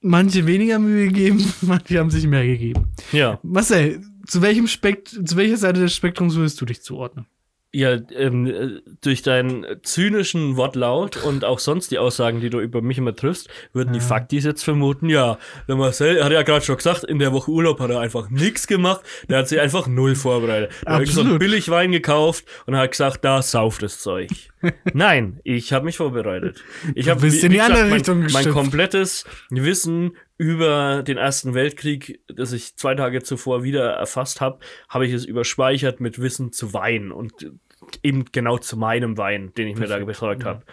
manche 0.00 0.46
weniger 0.46 0.78
Mühe 0.78 1.06
gegeben, 1.06 1.44
manche 1.62 1.98
haben 1.98 2.10
sich 2.10 2.26
mehr 2.26 2.44
gegeben. 2.44 2.92
Ja. 3.12 3.38
Marcel, 3.42 4.02
zu 4.26 4.42
welchem 4.42 4.66
Spekt 4.66 5.08
zu 5.08 5.36
welcher 5.36 5.56
Seite 5.56 5.80
des 5.80 5.94
Spektrums 5.94 6.34
würdest 6.34 6.60
du 6.60 6.66
dich 6.66 6.82
zuordnen? 6.82 7.26
Ja, 7.74 7.98
ähm, 8.16 8.46
äh, 8.46 8.80
durch 9.02 9.22
deinen 9.22 9.66
zynischen 9.82 10.56
Wortlaut 10.56 11.16
und 11.16 11.44
auch 11.44 11.58
sonst 11.58 11.90
die 11.90 11.98
Aussagen, 11.98 12.40
die 12.40 12.48
du 12.48 12.60
über 12.60 12.82
mich 12.82 12.98
immer 12.98 13.16
triffst, 13.16 13.48
würden 13.72 13.92
die 13.92 13.98
Ja. 13.98 14.04
Faktis 14.04 14.44
jetzt 14.44 14.62
vermuten, 14.62 15.08
ja, 15.08 15.38
der 15.66 15.74
Marcel 15.74 16.22
hat 16.22 16.30
ja 16.30 16.42
gerade 16.42 16.64
schon 16.64 16.76
gesagt, 16.76 17.02
in 17.02 17.18
der 17.18 17.32
Woche 17.32 17.50
Urlaub 17.50 17.80
hat 17.80 17.90
er 17.90 17.98
einfach 17.98 18.30
nichts 18.30 18.68
gemacht, 18.68 19.00
der 19.28 19.38
hat 19.38 19.48
sich 19.48 19.58
einfach 19.58 19.88
null 19.88 20.14
vorbereitet. 20.14 20.70
Er 20.86 20.98
hat 20.98 21.06
so 21.08 21.22
einen. 21.22 21.38
Billigwein 21.38 21.90
gekauft 21.90 22.44
und 22.66 22.76
hat 22.76 22.92
gesagt, 22.92 23.24
da 23.24 23.42
sauft 23.42 23.82
das 23.82 23.98
Zeug. 23.98 24.28
Nein, 24.94 25.40
ich 25.44 25.72
habe 25.72 25.84
mich 25.84 25.96
vorbereitet. 25.96 26.62
Ich 26.94 27.08
habe 27.08 27.26
in 27.26 27.50
die 27.50 27.60
andere 27.60 27.90
Richtung 27.92 28.20
mein, 28.20 28.32
mein 28.32 28.50
komplettes 28.50 29.24
Wissen 29.50 30.16
über 30.36 31.02
den 31.02 31.16
Ersten 31.16 31.54
Weltkrieg, 31.54 32.20
das 32.26 32.52
ich 32.52 32.76
zwei 32.76 32.94
Tage 32.94 33.22
zuvor 33.22 33.62
wieder 33.62 33.92
erfasst 33.92 34.40
habe, 34.40 34.58
habe 34.88 35.06
ich 35.06 35.12
es 35.12 35.24
überspeichert 35.24 36.00
mit 36.00 36.20
Wissen 36.20 36.52
zu 36.52 36.72
Wein 36.72 37.12
und 37.12 37.32
eben 38.02 38.24
genau 38.32 38.58
zu 38.58 38.76
meinem 38.76 39.16
Wein, 39.16 39.52
den 39.56 39.68
ich 39.68 39.76
mir 39.76 39.86
da 39.86 39.98
besorgt 39.98 40.44
habe. 40.44 40.64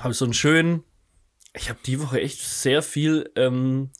Habe 0.00 0.14
so 0.14 0.24
einen 0.24 0.34
schönen, 0.34 0.84
ich 1.56 1.68
habe 1.68 1.80
die 1.84 2.00
Woche 2.00 2.20
echt 2.20 2.40
sehr 2.40 2.82
viel 2.82 3.30
ähm, 3.34 3.90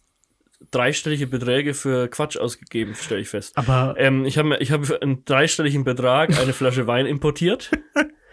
dreistellige 0.71 1.27
Beträge 1.27 1.75
für 1.75 2.09
Quatsch 2.09 2.37
ausgegeben, 2.37 2.95
stelle 2.95 3.23
ich 3.23 3.29
fest. 3.29 3.57
Aber 3.57 3.95
Ähm, 3.99 4.25
ich 4.25 4.39
habe 4.39 4.57
ich 4.59 4.71
hab 4.71 4.87
für 4.87 5.03
einen 5.03 5.25
dreistelligen 5.25 5.85
Betrag 5.85 6.39
eine 6.39 6.53
Flasche 6.53 6.87
Wein 6.87 7.07
importiert. 7.07 7.71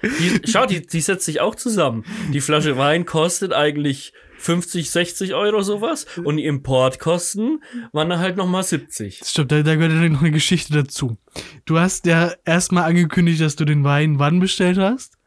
Die, 0.03 0.41
schau, 0.45 0.67
die, 0.67 0.85
die 0.85 1.01
setzt 1.01 1.25
sich 1.25 1.41
auch 1.41 1.55
zusammen. 1.55 2.05
Die 2.31 2.41
Flasche 2.41 2.77
Wein 2.77 3.05
kostet 3.05 3.51
eigentlich 3.53 4.13
50, 4.38 4.89
60 4.89 5.34
Euro 5.34 5.62
sowas 5.62 6.06
und 6.24 6.38
die 6.38 6.46
Importkosten 6.46 7.63
waren 7.91 8.10
dann 8.10 8.20
halt 8.20 8.38
nochmal 8.38 8.63
70. 8.63 9.22
Stopp, 9.25 9.50
da, 9.50 9.63
da 9.63 9.75
gehört 9.75 9.91
ja 9.91 10.10
noch 10.10 10.22
eine 10.22 10.32
Geschichte 10.32 10.74
dazu. 10.74 11.17
Du 11.65 11.79
hast 11.79 12.06
ja 12.06 12.34
erstmal 12.46 12.84
angekündigt, 12.84 13.41
dass 13.41 13.56
du 13.56 13.65
den 13.65 13.84
Wein 13.84 14.20
wann 14.20 14.39
bestellt 14.39 14.77
hast? 14.77 15.17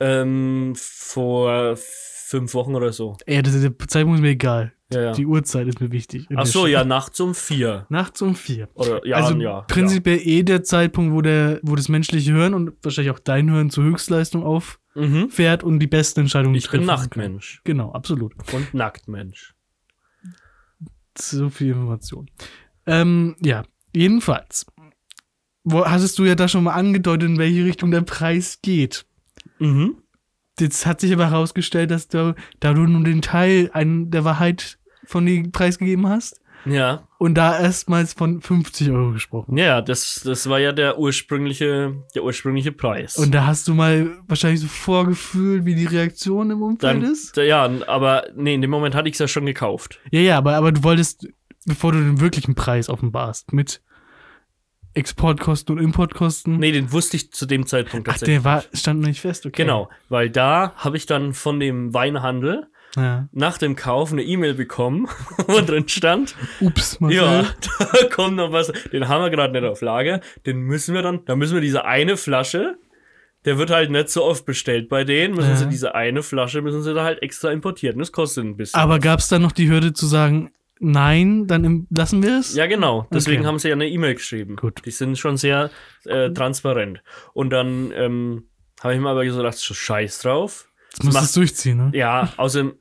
Ähm, 0.00 0.74
vor 0.76 1.76
fünf 1.76 2.54
Wochen 2.54 2.74
oder 2.74 2.92
so. 2.92 3.16
Ja, 3.26 3.42
das, 3.42 3.60
der 3.60 3.76
Zeitpunkt 3.88 4.18
ist 4.18 4.22
mir 4.22 4.30
egal. 4.30 4.72
Ja, 4.94 5.02
ja. 5.02 5.12
Die 5.12 5.26
Uhrzeit 5.26 5.66
ist 5.68 5.80
mir 5.80 5.92
wichtig. 5.92 6.26
Ach 6.34 6.46
so, 6.46 6.66
ja, 6.66 6.84
nachts 6.84 7.20
um 7.20 7.34
vier. 7.34 7.86
Nachts 7.88 8.22
um 8.22 8.34
vier. 8.34 8.68
Oder 8.74 9.06
ja, 9.06 9.16
also 9.16 9.36
ja. 9.36 9.62
prinzipiell 9.62 10.20
eh 10.22 10.42
der 10.42 10.62
Zeitpunkt, 10.62 11.14
wo, 11.14 11.20
der, 11.20 11.60
wo 11.62 11.74
das 11.74 11.88
menschliche 11.88 12.32
Hören 12.32 12.54
und 12.54 12.72
wahrscheinlich 12.82 13.12
auch 13.12 13.18
dein 13.18 13.50
Hören 13.50 13.70
zur 13.70 13.84
Höchstleistung 13.84 14.44
auffährt 14.44 14.78
ja. 15.38 15.56
mhm. 15.66 15.72
und 15.72 15.78
die 15.80 15.86
besten 15.86 16.20
Entscheidungen 16.20 16.54
Ich 16.54 16.70
bin 16.70 16.84
Nachtmensch. 16.84 17.56
Kann. 17.56 17.76
Genau, 17.76 17.92
absolut. 17.92 18.34
Und 18.52 18.72
Nacktmensch. 18.74 19.54
So 21.16 21.50
viel 21.50 21.68
Information. 21.68 22.30
Ähm, 22.86 23.36
ja, 23.40 23.64
jedenfalls. 23.94 24.66
Wo, 25.62 25.84
hattest 25.84 26.18
du 26.18 26.24
ja 26.24 26.34
da 26.34 26.48
schon 26.48 26.64
mal 26.64 26.74
angedeutet, 26.74 27.30
in 27.30 27.38
welche 27.38 27.64
Richtung 27.64 27.90
der 27.90 28.02
Preis 28.02 28.60
geht. 28.62 29.06
Mhm. 29.58 29.96
Jetzt 30.60 30.86
hat 30.86 31.00
sich 31.00 31.12
aber 31.12 31.30
herausgestellt, 31.30 31.90
dass 31.90 32.08
du, 32.08 32.34
da 32.60 32.74
du 32.74 32.82
nur 32.82 33.02
den 33.02 33.22
Teil 33.22 33.70
der 33.74 34.24
Wahrheit 34.24 34.78
von 35.06 35.26
dir 35.26 35.50
preisgegeben 35.50 36.08
hast. 36.08 36.40
Ja. 36.66 37.06
Und 37.18 37.34
da 37.34 37.58
erstmals 37.58 38.14
von 38.14 38.40
50 38.40 38.90
Euro 38.90 39.12
gesprochen. 39.12 39.56
Ja, 39.56 39.82
das, 39.82 40.22
das 40.24 40.48
war 40.48 40.58
ja 40.58 40.72
der 40.72 40.98
ursprüngliche, 40.98 41.94
der 42.14 42.24
ursprüngliche 42.24 42.72
Preis. 42.72 43.16
Und 43.16 43.34
da 43.34 43.46
hast 43.46 43.68
du 43.68 43.74
mal 43.74 44.18
wahrscheinlich 44.26 44.60
so 44.60 44.68
vorgefühlt, 44.68 45.64
wie 45.64 45.74
die 45.74 45.86
Reaktion 45.86 46.50
im 46.50 46.62
Umfeld 46.62 47.02
Dann, 47.02 47.02
ist? 47.02 47.36
Ja, 47.36 47.68
aber 47.86 48.26
nee, 48.34 48.54
in 48.54 48.62
dem 48.62 48.70
Moment 48.70 48.94
hatte 48.94 49.08
ich 49.08 49.14
es 49.14 49.18
ja 49.18 49.28
schon 49.28 49.46
gekauft. 49.46 50.00
Ja, 50.10 50.20
ja, 50.20 50.38
aber, 50.38 50.54
aber 50.56 50.72
du 50.72 50.82
wolltest, 50.82 51.28
bevor 51.66 51.92
du 51.92 51.98
den 51.98 52.20
wirklichen 52.20 52.54
Preis 52.54 52.88
offenbarst, 52.88 53.52
mit 53.52 53.82
Exportkosten 54.94 55.76
und 55.76 55.82
Importkosten. 55.82 56.58
Nee, 56.58 56.72
den 56.72 56.92
wusste 56.92 57.16
ich 57.16 57.32
zu 57.32 57.46
dem 57.46 57.66
Zeitpunkt 57.66 58.08
Ach, 58.08 58.12
tatsächlich. 58.12 58.42
der 58.42 58.44
war, 58.44 58.64
stand 58.72 59.00
noch 59.00 59.08
nicht 59.08 59.20
fest, 59.20 59.44
okay. 59.44 59.62
Genau, 59.62 59.90
weil 60.08 60.30
da 60.30 60.72
habe 60.76 60.96
ich 60.96 61.06
dann 61.06 61.34
von 61.34 61.58
dem 61.58 61.92
Weinhandel 61.92 62.68
Ja. 62.96 63.28
nach 63.32 63.58
dem 63.58 63.74
Kauf 63.76 64.12
eine 64.12 64.22
E-Mail 64.22 64.54
bekommen, 64.54 65.08
wo 65.48 65.60
drin 65.60 65.88
stand, 65.88 66.36
Ups, 66.60 67.00
Marcel. 67.00 67.16
ja, 67.18 67.44
da 67.78 68.06
kommt 68.08 68.36
noch 68.36 68.52
was, 68.52 68.72
den 68.92 69.08
haben 69.08 69.22
wir 69.22 69.30
gerade 69.30 69.52
nicht 69.52 69.68
auf 69.68 69.80
Lager, 69.80 70.20
den 70.46 70.58
müssen 70.60 70.94
wir 70.94 71.02
dann, 71.02 71.24
da 71.24 71.34
müssen 71.34 71.54
wir 71.54 71.60
diese 71.60 71.84
eine 71.84 72.16
Flasche, 72.16 72.76
der 73.44 73.58
wird 73.58 73.70
halt 73.70 73.90
nicht 73.90 74.08
so 74.10 74.24
oft 74.24 74.46
bestellt 74.46 74.88
bei 74.88 75.04
denen, 75.04 75.34
müssen 75.34 75.50
Ja. 75.50 75.56
sie 75.56 75.68
diese 75.68 75.94
eine 75.94 76.22
Flasche, 76.22 76.62
müssen 76.62 76.82
sie 76.82 76.94
da 76.94 77.04
halt 77.04 77.20
extra 77.22 77.50
importieren, 77.50 77.98
das 77.98 78.12
kostet 78.12 78.44
ein 78.44 78.56
bisschen. 78.56 78.78
Aber 78.80 78.98
gab 79.00 79.18
es 79.18 79.28
dann 79.28 79.42
noch 79.42 79.52
die 79.52 79.68
Hürde 79.68 79.92
zu 79.92 80.06
sagen, 80.06 80.50
nein, 80.78 81.46
dann 81.46 81.86
lassen 81.90 82.22
wir 82.22 82.38
es? 82.38 82.54
Ja, 82.54 82.66
genau. 82.66 83.06
Deswegen 83.12 83.40
Okay. 83.40 83.46
haben 83.48 83.58
sie 83.58 83.68
ja 83.68 83.74
eine 83.74 83.88
E-Mail 83.88 84.14
geschrieben. 84.14 84.56
Gut. 84.56 84.82
Die 84.84 84.90
sind 84.90 85.18
schon 85.18 85.36
sehr 85.36 85.70
äh, 86.04 86.30
transparent. 86.30 87.02
Und 87.32 87.50
dann 87.50 87.92
ähm, 87.94 88.44
habe 88.82 88.94
ich 88.94 89.00
mir 89.00 89.08
aber 89.08 89.28
so 89.52 89.74
scheiß 89.74 90.20
drauf. 90.20 90.68
Jetzt 90.94 91.04
musst 91.04 91.16
du 91.18 91.24
es 91.24 91.32
durchziehen, 91.32 91.76
ne? 91.78 91.90
Ja, 91.94 92.32
außerdem, 92.36 92.74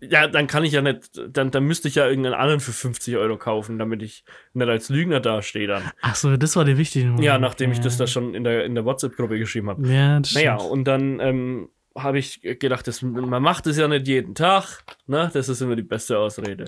ja, 0.00 0.26
dann 0.28 0.46
kann 0.46 0.64
ich 0.64 0.72
ja 0.72 0.82
nicht, 0.82 1.10
dann, 1.30 1.50
dann 1.50 1.64
müsste 1.64 1.88
ich 1.88 1.94
ja 1.94 2.06
irgendeinen 2.06 2.34
anderen 2.34 2.60
für 2.60 2.72
50 2.72 3.16
Euro 3.16 3.36
kaufen, 3.38 3.78
damit 3.78 4.02
ich 4.02 4.24
nicht 4.52 4.68
als 4.68 4.88
Lügner 4.88 5.20
dastehe 5.20 5.66
dann. 5.66 5.82
Ach 6.02 6.14
so, 6.14 6.36
das 6.36 6.56
war 6.56 6.64
der 6.64 6.78
wichtige 6.78 7.06
Moment. 7.06 7.24
Ja, 7.24 7.38
nachdem 7.38 7.70
ich 7.72 7.78
ja. 7.78 7.84
das 7.84 7.96
da 7.96 8.06
schon 8.06 8.34
in 8.34 8.44
der, 8.44 8.64
in 8.64 8.74
der 8.74 8.84
WhatsApp-Gruppe 8.84 9.38
geschrieben 9.38 9.70
habe. 9.70 9.86
Ja, 9.88 10.20
das 10.20 10.34
Naja, 10.34 10.58
stimmt. 10.58 10.72
und 10.72 10.84
dann 10.84 11.20
ähm, 11.20 11.68
habe 11.96 12.18
ich 12.18 12.42
gedacht, 12.42 12.86
das, 12.86 13.00
man 13.02 13.42
macht 13.42 13.66
es 13.66 13.78
ja 13.78 13.88
nicht 13.88 14.06
jeden 14.06 14.34
Tag. 14.34 14.84
Ne? 15.06 15.30
Das 15.32 15.48
ist 15.48 15.60
immer 15.62 15.76
die 15.76 15.82
beste 15.82 16.18
Ausrede. 16.18 16.66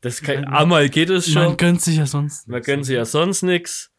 Das 0.00 0.22
kann, 0.22 0.44
einmal 0.44 0.88
geht 0.88 1.10
es 1.10 1.30
schon. 1.30 1.42
Man 1.42 1.56
gönnt 1.56 1.82
sich 1.82 1.96
ja 1.96 2.06
sonst. 2.06 2.46
Man 2.48 2.56
nichts. 2.56 2.66
gönnt 2.66 2.86
sich 2.86 2.94
ja 2.94 3.04
sonst 3.04 3.42
nichts. 3.42 3.90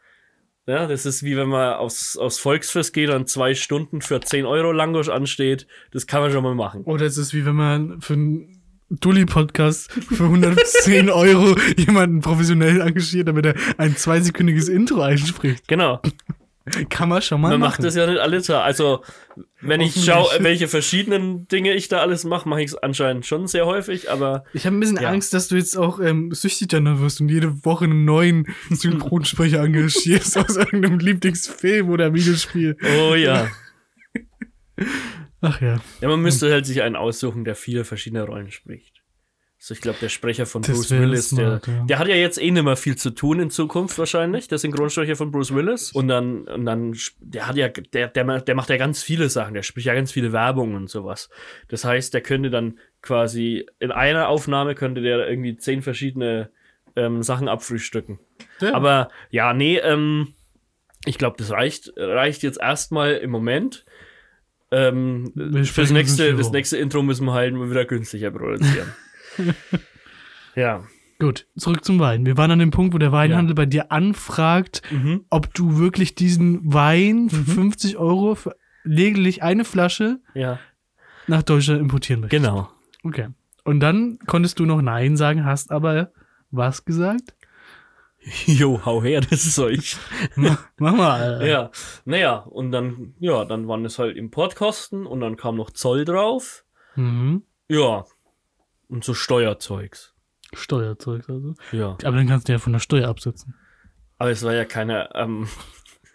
Ja, 0.69 0.85
das 0.85 1.07
ist 1.07 1.23
wie 1.23 1.35
wenn 1.35 1.49
man 1.49 1.73
aufs, 1.73 2.15
aufs 2.15 2.37
Volksfest 2.37 2.93
geht 2.93 3.09
und 3.09 3.27
zwei 3.27 3.55
Stunden 3.55 4.01
für 4.01 4.21
10 4.21 4.45
Euro 4.45 4.71
Langosch 4.71 5.09
ansteht. 5.09 5.65
Das 5.89 6.05
kann 6.05 6.21
man 6.21 6.31
schon 6.31 6.43
mal 6.43 6.53
machen. 6.53 6.83
Oder 6.83 7.07
es 7.07 7.17
ist 7.17 7.33
wie 7.33 7.43
wenn 7.43 7.55
man 7.55 8.01
für 8.01 8.13
einen 8.13 8.61
Dulli-Podcast 8.91 9.91
für 9.91 10.25
110 10.25 11.09
Euro 11.09 11.55
jemanden 11.75 12.21
professionell 12.21 12.81
engagiert, 12.81 13.27
damit 13.27 13.47
er 13.47 13.55
ein 13.79 13.97
zweisekündiges 13.97 14.69
Intro 14.69 15.01
einspricht. 15.01 15.67
Genau. 15.67 16.03
Kann 16.89 17.09
man 17.09 17.21
schon 17.21 17.41
mal 17.41 17.49
Man 17.49 17.59
machen. 17.59 17.69
macht 17.71 17.83
das 17.83 17.95
ja 17.95 18.05
nicht 18.07 18.19
alle 18.19 18.41
Tage. 18.41 18.61
Also, 18.61 19.03
wenn 19.61 19.81
ich 19.81 20.03
schaue, 20.03 20.27
welche 20.39 20.67
verschiedenen 20.67 21.47
Dinge 21.47 21.73
ich 21.73 21.87
da 21.87 21.99
alles 21.99 22.23
mache, 22.23 22.47
mache 22.47 22.61
ich 22.61 22.67
es 22.71 22.75
anscheinend 22.75 23.25
schon 23.25 23.47
sehr 23.47 23.65
häufig, 23.65 24.09
aber 24.11 24.43
Ich 24.53 24.65
habe 24.65 24.75
ein 24.75 24.79
bisschen 24.79 25.01
Ja. 25.01 25.09
Angst, 25.09 25.33
dass 25.33 25.47
du 25.47 25.55
jetzt 25.55 25.77
auch 25.77 25.99
ähm, 25.99 26.31
süchtig 26.33 26.67
danach 26.69 26.99
wirst 26.99 27.21
und 27.21 27.29
jede 27.29 27.63
Woche 27.65 27.85
einen 27.85 28.05
neuen 28.05 28.45
Synchronsprecher 28.69 29.63
engagierst 29.63 30.37
aus 30.37 30.55
irgendeinem 30.57 30.99
Lieblingsfilm 30.99 31.89
oder 31.89 32.13
Videospiel. 32.13 32.77
oh 33.01 33.15
ja. 33.15 33.47
Ach 35.41 35.61
ja. 35.61 35.79
Ja, 36.01 36.07
man 36.07 36.21
müsste 36.21 36.51
halt 36.51 36.65
sich 36.65 36.81
einen 36.81 36.95
aussuchen, 36.95 37.43
der 37.45 37.55
viele 37.55 37.85
verschiedene 37.85 38.23
Rollen 38.23 38.51
spricht. 38.51 38.98
Also 39.59 39.73
ich 39.73 39.81
glaube, 39.81 39.97
der 40.01 40.07
Sprecher 40.07 40.45
von 40.45 40.61
Das 40.61 40.71
Bruce 40.71 40.91
Willis, 40.91 41.29
smart, 41.29 41.67
der, 41.67 41.73
ja. 41.73 41.83
der 41.83 41.99
hat 41.99 42.07
ja 42.07 42.15
jetzt 42.15 42.41
eh 42.41 42.49
nicht 42.49 42.63
mehr 42.63 42.77
viel 42.77 42.95
zu 42.95 43.09
tun 43.09 43.41
in 43.41 43.49
Zukunft 43.49 43.99
wahrscheinlich, 43.99 44.47
der 44.47 44.57
Synchronsprecher 44.57 45.17
von 45.17 45.31
Bruce 45.31 45.53
Willis. 45.53 45.91
Und 45.91 46.07
dann, 46.07 46.43
und 46.43 46.65
dann, 46.65 46.95
der 47.19 47.45
hat 47.45 47.57
ja, 47.57 47.67
der, 47.67 48.07
der, 48.07 48.41
der 48.41 48.55
macht 48.55 48.69
ja 48.69 48.77
ganz 48.77 49.03
viele 49.03 49.29
Sachen, 49.29 49.53
der 49.53 49.63
spricht 49.63 49.87
ja 49.87 49.93
ganz 49.93 50.13
viele 50.13 50.31
Werbung 50.31 50.75
und 50.75 50.89
sowas. 50.89 51.29
Das 51.67 51.83
heißt, 51.83 52.13
der 52.13 52.21
könnte 52.21 52.49
dann 52.49 52.79
quasi, 53.01 53.65
in 53.79 53.91
einer 53.91 54.29
Aufnahme 54.29 54.75
könnte 54.75 55.01
der 55.01 55.27
irgendwie 55.27 55.57
zehn 55.57 55.81
verschiedene 55.81 56.51
ähm, 56.95 57.21
Sachen 57.21 57.49
abfrühstücken. 57.49 58.17
Ja. 58.61 58.73
Aber 58.73 59.09
ja, 59.29 59.53
nee, 59.53 59.77
ähm, 59.77 60.35
ich 61.03 61.17
glaube, 61.17 61.35
das 61.37 61.51
reicht, 61.51 61.91
reicht 61.97 62.43
jetzt 62.43 62.61
erstmal 62.61 63.15
im 63.15 63.29
Moment. 63.29 63.83
Ähm, 64.71 65.33
fürs 65.65 65.91
nächste, 65.91 66.33
das 66.35 66.51
nächste 66.51 66.77
Intro 66.77 67.01
müssen 67.01 67.25
wir 67.25 67.33
halt 67.33 67.53
wieder 67.55 67.83
günstiger 67.83 68.31
produzieren. 68.31 68.93
ja. 70.55 70.83
Gut, 71.19 71.47
zurück 71.57 71.83
zum 71.83 71.99
Wein. 71.99 72.25
Wir 72.25 72.37
waren 72.37 72.51
an 72.51 72.59
dem 72.59 72.71
Punkt, 72.71 72.93
wo 72.93 72.97
der 72.97 73.11
Weinhandel 73.11 73.53
bei 73.53 73.65
dir 73.65 73.91
anfragt, 73.91 74.81
Mhm. 74.89 75.25
ob 75.29 75.53
du 75.53 75.77
wirklich 75.77 76.15
diesen 76.15 76.73
Wein 76.73 77.29
für 77.29 77.43
50 77.43 77.97
Euro 77.97 78.35
für 78.35 78.55
lediglich 78.83 79.43
eine 79.43 79.65
Flasche 79.65 80.19
Ja. 80.33 80.59
nach 81.27 81.43
Deutschland 81.43 81.81
importieren 81.81 82.21
möchtest. 82.21 82.41
Genau. 82.41 82.69
Okay. 83.03 83.27
Und 83.65 83.81
dann 83.81 84.17
konntest 84.27 84.59
du 84.59 84.65
noch 84.65 84.81
Nein 84.81 85.17
sagen, 85.17 85.43
hast 85.43 85.71
aber 85.71 86.11
was 86.51 86.85
gesagt? 86.85 87.35
Jo, 88.45 88.81
hau 88.85 89.01
her, 89.03 89.21
das 89.21 89.45
ist 89.45 89.59
euch. 89.59 89.97
Mach 90.35 90.67
mach 90.77 90.95
mal. 90.95 91.21
Alter. 91.21 91.47
Ja. 91.47 91.71
Naja, 92.05 92.35
und 92.37 92.71
dann, 92.71 93.13
ja, 93.19 93.45
dann 93.45 93.67
waren 93.67 93.85
es 93.85 93.97
halt 93.99 94.17
Importkosten 94.17 95.05
und 95.05 95.19
dann 95.21 95.35
kam 95.37 95.55
noch 95.55 95.69
Zoll 95.71 96.03
drauf. 96.05 96.63
Mhm. 96.95 97.43
Ja. 97.69 98.05
Und 98.89 99.03
so 99.03 99.13
Steuerzeugs. 99.13 100.13
Steuerzeug 100.53 101.29
also. 101.29 101.53
Ja. 101.71 101.95
Aber 102.03 102.17
dann 102.17 102.27
kannst 102.27 102.47
du 102.47 102.51
ja 102.53 102.57
von 102.59 102.73
der 102.73 102.79
Steuer 102.79 103.07
absetzen. 103.07 103.55
Aber 104.17 104.31
es 104.31 104.43
war 104.43 104.53
ja 104.53 104.65
keine, 104.65 105.09
ähm, 105.15 105.47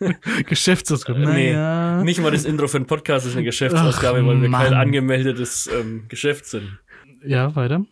Geschäftsausgabe. 0.47 1.21
nee, 1.21 1.53
Naja. 1.53 2.03
nicht 2.03 2.21
mal 2.21 2.31
das 2.31 2.45
Intro 2.45 2.67
für 2.69 2.79
den 2.79 2.87
Podcast 2.87 3.27
ist 3.27 3.35
eine 3.35 3.45
Geschäftsausgabe, 3.45 4.19
Ach, 4.23 4.27
weil 4.27 4.41
wir 4.43 4.49
Mann. 4.49 4.63
kein 4.65 4.75
angemeldetes 4.75 5.69
ähm, 5.69 6.07
Geschäft 6.09 6.47
sind. 6.47 6.79
Ja, 7.25 7.55
weiter. 7.57 7.85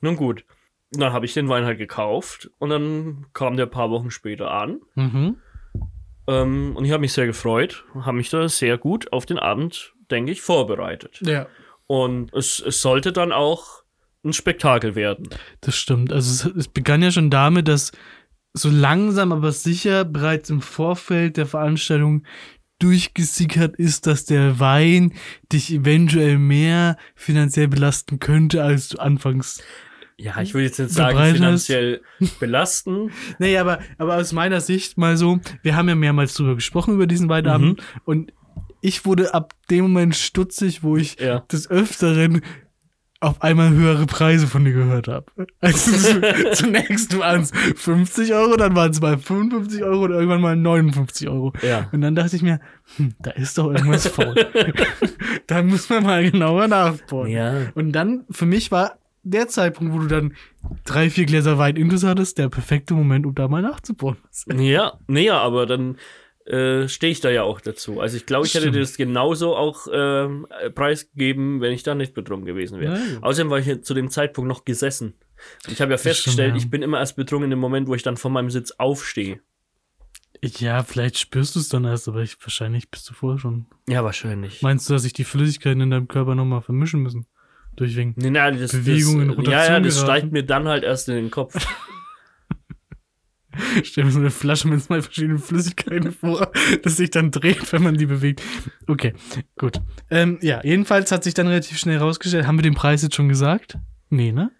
Nun 0.00 0.16
gut. 0.16 0.44
Dann 0.92 1.12
habe 1.12 1.26
ich 1.26 1.34
den 1.34 1.48
Wein 1.48 1.64
halt 1.64 1.78
gekauft 1.78 2.50
und 2.58 2.70
dann 2.70 3.26
kam 3.32 3.56
der 3.56 3.66
ein 3.66 3.70
paar 3.70 3.90
Wochen 3.90 4.10
später 4.10 4.50
an. 4.50 4.80
Mhm. 4.94 5.36
Ähm, 6.28 6.76
und 6.76 6.84
ich 6.84 6.92
habe 6.92 7.00
mich 7.00 7.12
sehr 7.12 7.26
gefreut, 7.26 7.84
habe 7.94 8.16
mich 8.16 8.30
da 8.30 8.48
sehr 8.48 8.78
gut 8.78 9.12
auf 9.12 9.26
den 9.26 9.38
Abend, 9.38 9.94
denke 10.10 10.30
ich, 10.32 10.42
vorbereitet. 10.42 11.20
Ja. 11.22 11.46
Und 11.86 12.32
es, 12.34 12.60
es 12.60 12.80
sollte 12.82 13.12
dann 13.12 13.32
auch 13.32 13.82
ein 14.26 14.32
Spektakel 14.32 14.94
werden. 14.94 15.28
Das 15.60 15.76
stimmt. 15.76 16.12
Also 16.12 16.48
es, 16.50 16.56
es 16.56 16.68
begann 16.68 17.02
ja 17.02 17.10
schon 17.10 17.30
damit, 17.30 17.68
dass 17.68 17.92
so 18.52 18.70
langsam 18.70 19.32
aber 19.32 19.52
sicher 19.52 20.04
bereits 20.04 20.48
im 20.50 20.60
Vorfeld 20.62 21.36
der 21.36 21.46
Veranstaltung 21.46 22.24
durchgesickert 22.78 23.76
ist, 23.76 24.06
dass 24.06 24.24
der 24.26 24.60
Wein 24.60 25.12
dich 25.52 25.72
eventuell 25.72 26.38
mehr 26.38 26.96
finanziell 27.14 27.68
belasten 27.68 28.18
könnte, 28.18 28.62
als 28.62 28.88
du 28.88 28.98
anfangs. 28.98 29.62
Ja, 30.18 30.40
ich 30.40 30.54
will 30.54 30.62
jetzt 30.62 30.78
nicht 30.78 30.92
sagen, 30.92 31.34
finanziell 31.34 32.00
belasten. 32.40 33.10
Nee, 33.38 33.58
aber, 33.58 33.80
aber 33.98 34.16
aus 34.16 34.32
meiner 34.32 34.60
Sicht 34.60 34.96
mal 34.96 35.16
so, 35.16 35.40
wir 35.62 35.76
haben 35.76 35.88
ja 35.88 35.94
mehrmals 35.94 36.34
drüber 36.34 36.54
gesprochen, 36.54 36.94
über 36.94 37.06
diesen 37.06 37.28
Weinabend, 37.28 37.82
und 38.04 38.32
ich 38.80 39.04
wurde 39.04 39.34
ab 39.34 39.54
dem 39.70 39.82
Moment 39.84 40.14
stutzig, 40.16 40.82
wo 40.82 40.96
ich 40.96 41.18
Ja. 41.20 41.40
des 41.52 41.68
Öfteren 41.70 42.42
auf 43.26 43.42
einmal 43.42 43.70
höhere 43.70 44.06
Preise 44.06 44.46
von 44.46 44.64
dir 44.64 44.72
gehört 44.72 45.08
habe. 45.08 45.26
Also 45.60 45.92
zu- 45.96 46.20
zunächst 46.52 47.18
waren 47.18 47.42
es 47.42 47.50
50 47.76 48.32
Euro, 48.34 48.56
dann 48.56 48.74
waren 48.76 48.90
es 48.90 49.00
mal 49.00 49.18
55 49.18 49.82
Euro 49.82 50.04
und 50.04 50.12
irgendwann 50.12 50.40
mal 50.40 50.56
59 50.56 51.28
Euro. 51.28 51.52
Ja. 51.62 51.88
Und 51.92 52.00
dann 52.00 52.14
dachte 52.14 52.36
ich 52.36 52.42
mir, 52.42 52.60
hm, 52.96 53.14
da 53.20 53.32
ist 53.32 53.58
doch 53.58 53.66
irgendwas 53.72 54.06
faul. 54.08 54.34
da 55.46 55.62
muss 55.62 55.88
man 55.88 56.02
mal 56.04 56.30
genauer 56.30 56.68
nachbohren. 56.68 57.30
Ja. 57.30 57.54
Und 57.74 57.92
dann, 57.92 58.24
für 58.30 58.46
mich 58.46 58.70
war 58.70 58.98
der 59.22 59.48
Zeitpunkt, 59.48 59.92
wo 59.92 59.98
du 59.98 60.06
dann 60.06 60.34
drei, 60.84 61.10
vier 61.10 61.26
Gläser 61.26 61.58
Wein 61.58 61.74
intus 61.76 62.04
hattest, 62.04 62.38
der 62.38 62.48
perfekte 62.48 62.94
Moment, 62.94 63.26
um 63.26 63.34
da 63.34 63.48
mal 63.48 63.60
nachzubohren. 63.62 64.18
Ja, 64.56 64.92
nee, 65.08 65.24
ja, 65.26 65.38
aber 65.40 65.66
dann, 65.66 65.96
äh, 66.46 66.88
stehe 66.88 67.10
ich 67.10 67.20
da 67.20 67.30
ja 67.30 67.42
auch 67.42 67.60
dazu. 67.60 68.00
Also 68.00 68.16
ich 68.16 68.26
glaube, 68.26 68.46
ich 68.46 68.54
hätte 68.54 68.68
Stimmt. 68.68 68.82
das 68.82 68.96
genauso 68.96 69.56
auch 69.56 69.88
äh, 69.88 70.70
preisgegeben, 70.70 71.60
wenn 71.60 71.72
ich 71.72 71.82
da 71.82 71.94
nicht 71.94 72.14
betrunken 72.14 72.46
gewesen 72.46 72.80
wäre. 72.80 72.98
Außerdem 73.20 73.50
war 73.50 73.58
ich 73.58 73.82
zu 73.82 73.94
dem 73.94 74.10
Zeitpunkt 74.10 74.48
noch 74.48 74.64
gesessen. 74.64 75.14
Und 75.66 75.72
ich 75.72 75.80
habe 75.80 75.92
ja 75.92 75.98
stimmt, 75.98 76.14
festgestellt, 76.14 76.50
ja. 76.50 76.56
ich 76.56 76.70
bin 76.70 76.82
immer 76.82 76.98
erst 76.98 77.16
betrunken 77.16 77.50
im 77.50 77.58
Moment, 77.58 77.88
wo 77.88 77.94
ich 77.94 78.02
dann 78.02 78.16
von 78.16 78.32
meinem 78.32 78.50
Sitz 78.50 78.72
aufstehe. 78.72 79.40
Ja, 80.42 80.82
vielleicht 80.82 81.18
spürst 81.18 81.56
du 81.56 81.60
es 81.60 81.68
dann 81.68 81.84
erst, 81.84 82.08
aber 82.08 82.20
ich, 82.20 82.36
wahrscheinlich 82.40 82.90
bist 82.90 83.08
du 83.08 83.14
vorher 83.14 83.38
schon. 83.38 83.66
Ja, 83.88 84.04
wahrscheinlich. 84.04 84.62
Meinst 84.62 84.88
du, 84.88 84.92
dass 84.92 85.02
sich 85.02 85.14
die 85.14 85.24
Flüssigkeiten 85.24 85.80
in 85.80 85.90
deinem 85.90 86.08
Körper 86.08 86.34
nochmal 86.34 86.62
vermischen 86.62 87.02
müssen? 87.02 87.26
Durch 87.74 87.96
wegen. 87.96 88.14
Nee, 88.16 88.30
nein, 88.30 88.58
das, 88.58 88.72
Bewegungen, 88.72 89.28
das, 89.28 89.38
Rotation 89.38 89.52
Ja, 89.52 89.72
ja, 89.72 89.80
das 89.80 89.94
geraten. 89.94 90.10
steigt 90.10 90.32
mir 90.32 90.44
dann 90.44 90.68
halt 90.68 90.84
erst 90.84 91.08
in 91.08 91.16
den 91.16 91.30
Kopf. 91.30 91.54
Stell 93.82 94.04
mir 94.04 94.10
so 94.10 94.18
eine 94.18 94.30
Flasche 94.30 94.68
mit 94.68 94.82
zwei 94.82 95.02
verschiedenen 95.02 95.38
Flüssigkeiten 95.38 96.12
vor, 96.12 96.50
das 96.82 96.96
sich 96.96 97.10
dann 97.10 97.30
dreht, 97.30 97.72
wenn 97.72 97.82
man 97.82 97.96
die 97.96 98.06
bewegt. 98.06 98.42
Okay, 98.86 99.14
gut. 99.58 99.80
Ähm, 100.10 100.38
ja, 100.42 100.60
jedenfalls 100.62 101.12
hat 101.12 101.24
sich 101.24 101.34
dann 101.34 101.48
relativ 101.48 101.78
schnell 101.78 101.98
rausgestellt. 101.98 102.46
Haben 102.46 102.58
wir 102.58 102.62
den 102.62 102.74
Preis 102.74 103.02
jetzt 103.02 103.14
schon 103.14 103.28
gesagt? 103.28 103.78
Nee, 104.10 104.32
ne? 104.32 104.50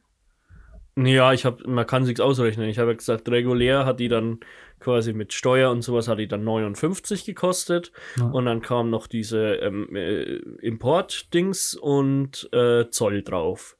Ja, 0.99 1.35
ich 1.35 1.45
habe, 1.45 1.69
man 1.69 1.87
kann 1.87 2.07
sich's 2.07 2.21
ausrechnen. 2.21 2.69
Ich 2.71 2.79
habe 2.79 2.93
ja 2.93 2.97
gesagt, 2.97 3.29
regulär 3.29 3.85
hat 3.85 4.01
die 4.01 4.09
dann 4.09 4.41
quasi 4.81 5.13
mit 5.13 5.35
Steuer 5.35 5.71
und 5.71 5.83
sowas 5.83 6.09
hat 6.09 6.19
die 6.19 6.29
dann 6.29 6.45
59 6.45 7.27
gekostet. 7.27 7.93
Ja. 8.17 8.27
Und 8.27 8.47
dann 8.47 8.63
kam 8.63 8.89
noch 8.89 9.07
diese 9.07 9.57
ähm, 9.57 9.95
äh, 9.95 10.37
Import-Dings 10.63 11.75
und 11.75 12.49
äh, 12.53 12.89
Zoll 12.91 13.23
drauf. 13.23 13.77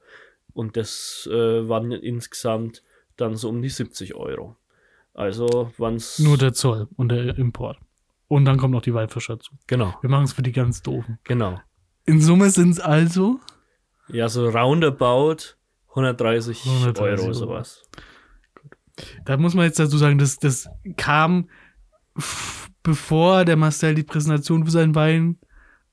Und 0.53 0.77
das 0.77 1.27
äh, 1.31 1.67
waren 1.67 1.91
insgesamt 1.91 2.83
dann 3.15 3.35
so 3.35 3.49
um 3.49 3.61
die 3.61 3.69
70 3.69 4.15
Euro. 4.15 4.55
Also 5.17 5.71
waren's. 5.77 6.19
Nur 6.19 6.37
der 6.37 6.53
Zoll 6.53 6.87
und 6.95 7.09
der 7.09 7.37
Import. 7.37 7.77
Und 8.29 8.45
dann 8.45 8.57
kommt 8.57 8.73
noch 8.73 8.81
die 8.81 8.93
Waldverschätzung. 8.93 9.57
Genau, 9.67 9.93
Wir 10.01 10.09
machen 10.09 10.23
es 10.25 10.33
für 10.33 10.41
die 10.43 10.51
ganz 10.53 10.81
doofen. 10.81 11.17
genau. 11.25 11.59
In 12.05 12.21
Summe 12.21 12.49
sind 12.51 12.69
es 12.69 12.79
also. 12.79 13.39
Ja, 14.09 14.29
so 14.29 14.47
roundabout 14.47 15.55
130, 15.89 16.65
130 16.65 17.01
Euro, 17.03 17.21
Euro. 17.23 17.33
sowas. 17.33 17.83
Da 19.25 19.35
muss 19.37 19.53
man 19.53 19.65
jetzt 19.65 19.79
dazu 19.79 19.97
sagen, 19.97 20.17
dass 20.17 20.37
das 20.37 20.69
kam 20.95 21.49
bevor 22.83 23.43
der 23.45 23.57
Marcel 23.57 23.95
die 23.95 24.03
Präsentation 24.03 24.65
für 24.65 24.71
seinen 24.71 24.95
Wein 24.95 25.37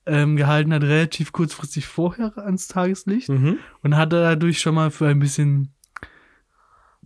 ähm, 0.07 0.37
gehalten 0.37 0.73
hat, 0.73 0.83
relativ 0.83 1.33
kurzfristig 1.33 1.87
vorher 1.87 2.33
ans 2.39 2.69
Tageslicht 2.69 3.29
Mhm. 3.31 3.59
und 3.83 3.97
hat 3.97 4.13
dadurch 4.13 4.61
schon 4.61 4.75
mal 4.75 4.91
für 4.91 5.09
ein 5.09 5.19
bisschen 5.19 5.74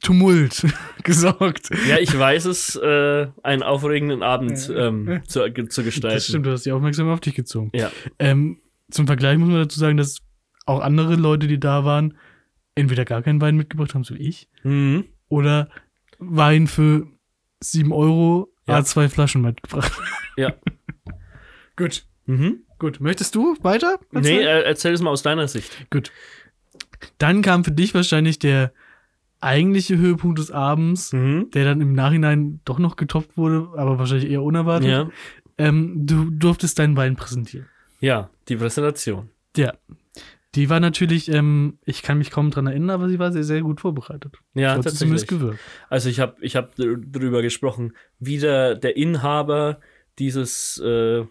Tumult 0.00 0.66
gesorgt. 1.04 1.70
Ja, 1.88 1.98
ich 1.98 2.16
weiß 2.16 2.44
es, 2.46 2.76
äh, 2.76 3.26
einen 3.42 3.62
aufregenden 3.62 4.22
Abend 4.22 4.70
ähm, 4.74 5.22
zu, 5.26 5.40
zu 5.68 5.82
gestalten. 5.84 6.16
Das 6.16 6.26
stimmt, 6.26 6.46
du 6.46 6.52
hast 6.52 6.64
die 6.66 6.72
aufmerksam 6.72 7.08
auf 7.08 7.20
dich 7.20 7.34
gezogen. 7.34 7.70
Ja. 7.74 7.90
Ähm, 8.18 8.60
zum 8.90 9.06
Vergleich 9.06 9.36
muss 9.38 9.48
man 9.48 9.58
dazu 9.58 9.78
sagen, 9.78 9.96
dass 9.96 10.18
auch 10.66 10.80
andere 10.80 11.16
Leute, 11.16 11.46
die 11.46 11.58
da 11.60 11.84
waren, 11.84 12.16
entweder 12.74 13.04
gar 13.04 13.22
keinen 13.22 13.40
Wein 13.40 13.56
mitgebracht 13.56 13.94
haben, 13.94 14.04
so 14.04 14.14
wie 14.14 14.28
ich, 14.28 14.48
Mhm. 14.62 15.04
oder 15.28 15.68
Wein 16.18 16.66
für 16.66 17.06
7 17.60 17.92
Euro, 17.92 18.52
Ja. 18.66 18.78
A2 18.78 19.08
Flaschen 19.08 19.42
mitgebracht. 19.42 19.92
Ja. 20.36 20.54
Gut. 21.76 22.04
Mhm. 22.26 22.60
Gut. 22.78 23.00
Möchtest 23.00 23.34
du 23.34 23.56
weiter? 23.62 23.98
Nee, 24.12 24.18
erzählen? 24.18 24.46
äh, 24.46 24.60
erzähl 24.62 24.92
es 24.92 25.00
mal 25.00 25.10
aus 25.10 25.22
deiner 25.22 25.48
Sicht. 25.48 25.90
Gut. 25.90 26.12
Dann 27.18 27.42
kam 27.42 27.64
für 27.64 27.72
dich 27.72 27.94
wahrscheinlich 27.94 28.38
der 28.38 28.72
eigentliche 29.40 29.96
Höhepunkt 29.98 30.38
des 30.38 30.50
Abends, 30.50 31.12
Mhm. 31.12 31.50
der 31.52 31.64
dann 31.64 31.80
im 31.80 31.92
Nachhinein 31.92 32.60
doch 32.64 32.78
noch 32.78 32.96
getoppt 32.96 33.36
wurde, 33.36 33.68
aber 33.76 33.98
wahrscheinlich 33.98 34.30
eher 34.30 34.42
unerwartet. 34.42 34.88
Ja. 34.90 35.10
Ähm, 35.58 36.06
du 36.06 36.30
durftest 36.30 36.78
deinen 36.78 36.96
Wein 36.96 37.16
präsentieren. 37.16 37.66
ja, 38.00 38.30
die 38.48 38.56
Präsentation. 38.56 39.28
Ja. 39.56 39.74
Die 40.54 40.70
war 40.70 40.80
natürlich, 40.80 41.30
ähm, 41.30 41.78
ich 41.84 42.02
kann 42.02 42.16
mich 42.18 42.30
kaum 42.30 42.50
dran 42.50 42.66
erinnern, 42.66 42.90
aber 42.90 43.08
sie 43.08 43.18
war 43.18 43.32
sehr, 43.32 43.44
sehr 43.44 43.60
gut 43.60 43.80
vorbereitet. 43.82 44.36
Ja, 44.54 44.76
So 44.76 44.88
zumindest 44.90 45.28
tatsächlich. 45.28 45.28
gewirkt. 45.28 45.60
Also 45.90 46.08
ich 46.08 46.20
habe 46.20 46.36
ich 46.40 46.56
hab 46.56 46.74
drüber 46.76 47.42
gesprochen, 47.42 47.92
wie 48.18 48.38
der, 48.38 48.74
der 48.74 48.96
Inhaber 48.96 49.78
dieses, 50.18 50.78
äh, 50.78 51.24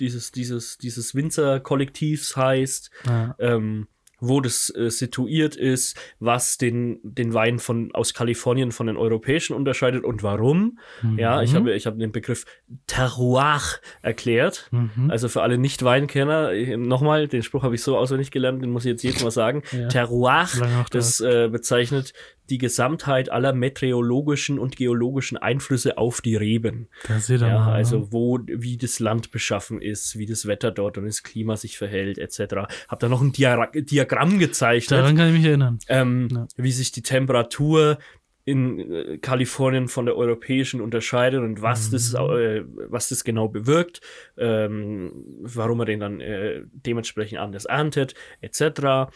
dieses, 0.00 0.32
dieses, 0.32 0.78
dieses 0.78 1.14
Winzerkollektivs 1.14 2.36
heißt, 2.36 2.90
Ja. 3.06 3.36
ähm, 3.38 3.86
wo 4.20 4.40
das 4.40 4.72
äh, 4.76 4.90
situiert 4.90 5.56
ist, 5.56 5.96
was 6.18 6.58
den, 6.58 7.00
den 7.02 7.34
Wein 7.34 7.58
von, 7.58 7.90
aus 7.94 8.14
Kalifornien 8.14 8.72
von 8.72 8.86
den 8.86 8.96
europäischen 8.96 9.54
unterscheidet 9.54 10.04
und 10.04 10.22
warum. 10.22 10.78
Ja, 11.16 11.42
ich 11.42 11.52
Mhm. 11.52 11.56
habe, 11.56 11.74
ich 11.74 11.86
habe 11.86 11.98
den 11.98 12.12
Begriff 12.12 12.44
Terroir 12.86 13.60
erklärt. 14.02 14.68
Mhm. 14.70 15.10
Also 15.10 15.28
für 15.28 15.42
alle 15.42 15.58
Nicht-Weinkenner, 15.58 16.52
nochmal, 16.76 17.28
den 17.28 17.42
Spruch 17.42 17.62
habe 17.62 17.74
ich 17.74 17.82
so 17.82 17.96
auswendig 17.96 18.30
gelernt, 18.30 18.62
den 18.62 18.70
muss 18.70 18.84
ich 18.84 18.90
jetzt 18.90 19.02
jedes 19.02 19.22
Mal 19.22 19.30
sagen. 19.30 19.62
Ja. 19.72 19.88
Terroir, 19.88 20.46
das 20.90 21.20
äh, 21.20 21.48
bezeichnet 21.50 22.12
die 22.50 22.58
Gesamtheit 22.58 23.30
aller 23.30 23.52
meteorologischen 23.52 24.58
und 24.58 24.76
geologischen 24.76 25.38
Einflüsse 25.38 25.96
auf 25.96 26.20
die 26.20 26.36
Reben. 26.36 26.88
Da 27.08 27.18
seht 27.20 27.40
ihr 27.40 27.46
Ja, 27.48 27.60
mal. 27.60 27.72
also 27.74 28.12
wo, 28.12 28.38
wie 28.46 28.76
das 28.76 28.98
Land 29.00 29.30
beschaffen 29.30 29.80
ist, 29.80 30.18
wie 30.18 30.26
das 30.26 30.46
Wetter 30.46 30.70
dort 30.70 30.98
und 30.98 31.06
das 31.06 31.22
Klima 31.22 31.56
sich 31.56 31.78
verhält, 31.78 32.18
etc. 32.18 32.66
Hab 32.88 32.98
da 33.00 33.08
noch 33.08 33.22
ein 33.22 33.32
Diara 33.32 33.68
Diagramm 33.74 34.38
gezeichnet 34.38 34.98
Daran 35.00 35.16
kann 35.16 35.28
ich 35.28 35.34
mich 35.34 35.44
erinnern. 35.46 35.78
ähm, 35.88 36.28
Ja. 36.30 36.46
wie 36.56 36.72
sich 36.72 36.92
die 36.92 37.02
Temperatur 37.02 37.98
in 38.46 38.80
äh, 38.90 39.18
Kalifornien 39.18 39.86
von 39.86 40.06
der 40.06 40.16
europäischen 40.16 40.80
unterscheidet 40.80 41.40
und 41.40 41.62
was, 41.62 41.90
das, 41.90 42.14
Mhm. 42.14 42.18
äh, 42.36 42.62
was 42.88 43.08
das 43.10 43.22
genau 43.22 43.48
bewirkt, 43.48 44.00
ähm, 44.38 45.12
warum 45.42 45.78
man 45.78 45.86
den 45.86 46.00
dann 46.00 46.20
äh, 46.20 46.62
dementsprechend 46.72 47.38
anders 47.38 47.66
erntet, 47.66 48.14
etc. 48.40 49.12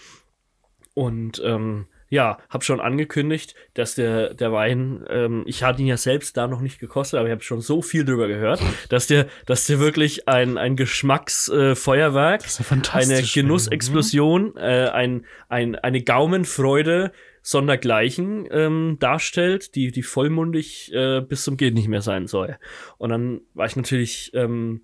Und 0.94 1.42
ähm, 1.44 1.86
ja, 2.08 2.38
habe 2.48 2.64
schon 2.64 2.80
angekündigt, 2.80 3.54
dass 3.74 3.94
der, 3.94 4.34
der 4.34 4.52
Wein, 4.52 5.04
ähm, 5.08 5.42
ich 5.46 5.62
hatte 5.62 5.82
ihn 5.82 5.88
ja 5.88 5.96
selbst 5.96 6.36
da 6.36 6.46
noch 6.46 6.60
nicht 6.60 6.78
gekostet, 6.78 7.18
aber 7.18 7.28
ich 7.28 7.32
habe 7.32 7.42
schon 7.42 7.60
so 7.60 7.82
viel 7.82 8.04
drüber 8.04 8.28
gehört, 8.28 8.60
dass 8.88 9.06
der, 9.06 9.26
dass 9.46 9.66
der 9.66 9.80
wirklich 9.80 10.28
ein, 10.28 10.58
ein 10.58 10.76
Geschmacksfeuerwerk 10.76 12.42
äh, 12.42 12.88
eine 12.92 13.14
ne? 13.14 13.22
Genussexplosion, 13.22 14.56
äh, 14.56 14.88
ein, 14.92 15.26
ein, 15.48 15.76
eine 15.76 16.02
Gaumenfreude 16.02 17.12
sondergleichen 17.42 18.48
ähm, 18.50 18.96
darstellt, 19.00 19.74
die, 19.74 19.92
die 19.92 20.02
vollmundig 20.02 20.92
äh, 20.94 21.20
bis 21.20 21.44
zum 21.44 21.56
Geht 21.56 21.74
nicht 21.74 21.88
mehr 21.88 22.00
sein 22.00 22.26
soll. 22.26 22.56
Und 22.96 23.10
dann 23.10 23.40
war 23.52 23.66
ich 23.66 23.76
natürlich, 23.76 24.30
ähm, 24.34 24.82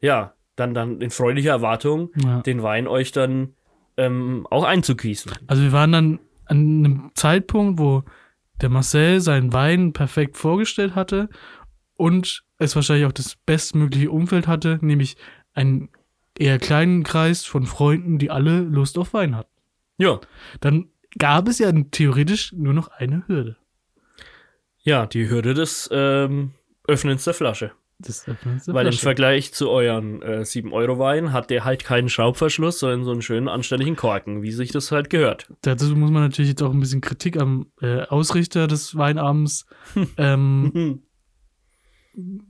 ja, 0.00 0.34
dann, 0.56 0.74
dann 0.74 1.00
in 1.00 1.10
freudiger 1.10 1.52
Erwartung, 1.52 2.10
Ja. 2.22 2.42
den 2.42 2.62
Wein 2.62 2.86
euch 2.86 3.12
dann 3.12 3.54
ähm, 3.96 4.46
auch 4.50 4.64
einzugießen. 4.64 5.32
Also 5.46 5.62
wir 5.62 5.72
waren 5.72 5.92
dann 5.92 6.18
an 6.50 6.58
einem 6.84 7.10
Zeitpunkt, 7.14 7.78
wo 7.78 8.02
der 8.60 8.68
Marcel 8.68 9.20
seinen 9.20 9.52
Wein 9.52 9.92
perfekt 9.92 10.36
vorgestellt 10.36 10.94
hatte 10.94 11.28
und 11.96 12.44
es 12.58 12.76
wahrscheinlich 12.76 13.06
auch 13.06 13.12
das 13.12 13.36
bestmögliche 13.36 14.10
Umfeld 14.10 14.46
hatte, 14.46 14.78
nämlich 14.82 15.16
einen 15.54 15.88
eher 16.38 16.58
kleinen 16.58 17.02
Kreis 17.04 17.44
von 17.44 17.66
Freunden, 17.66 18.18
die 18.18 18.30
alle 18.30 18.60
Lust 18.60 18.98
auf 18.98 19.14
Wein 19.14 19.34
hatten. 19.36 19.50
Ja, 19.98 20.20
Dann 20.60 20.88
gab 21.18 21.48
es 21.48 21.58
ja 21.58 21.70
theoretisch 21.90 22.52
nur 22.52 22.72
noch 22.72 22.88
eine 22.88 23.26
Hürde. 23.26 23.56
ja, 24.82 25.06
die 25.06 25.28
Hürde 25.28 25.54
des 25.54 25.88
ähm, 25.92 26.52
Öffnens 26.86 27.24
der 27.24 27.34
Flasche. 27.34 27.72
Weil 28.74 28.86
im. 28.86 28.92
Vergleich 28.92 29.52
zu 29.52 29.68
euren 29.70 30.22
äh, 30.22 30.40
7-Euro-Wein 30.40 31.32
hat 31.32 31.50
der 31.50 31.64
halt 31.64 31.84
keinen 31.84 32.08
Schraubverschluss, 32.08 32.78
sondern 32.80 33.04
so 33.04 33.10
einen 33.12 33.22
schönen, 33.22 33.48
anständigen 33.48 33.96
Korken, 33.96 34.42
wie 34.42 34.52
sich 34.52 34.72
das 34.72 34.90
halt 34.92 35.10
gehört. 35.10 35.52
Dazu 35.62 35.94
muss 35.96 36.10
man 36.10 36.22
natürlich 36.22 36.50
jetzt 36.50 36.62
auch 36.62 36.72
ein 36.72 36.80
bisschen 36.80 37.00
Kritik 37.00 37.40
am 37.40 37.66
äh, 37.80 38.02
Ausrichter 38.02 38.66
des 38.66 38.96
Weinabends 38.96 39.66
ähm, 40.16 41.02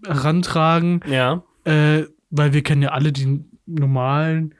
herantragen. 0.06 1.00
Ja, 1.08 1.42
Äh, 1.64 2.04
weil 2.30 2.52
wir 2.52 2.62
kennen 2.62 2.82
ja 2.82 2.90
alle 2.90 3.12
die 3.12 3.44
normalen 3.66 4.54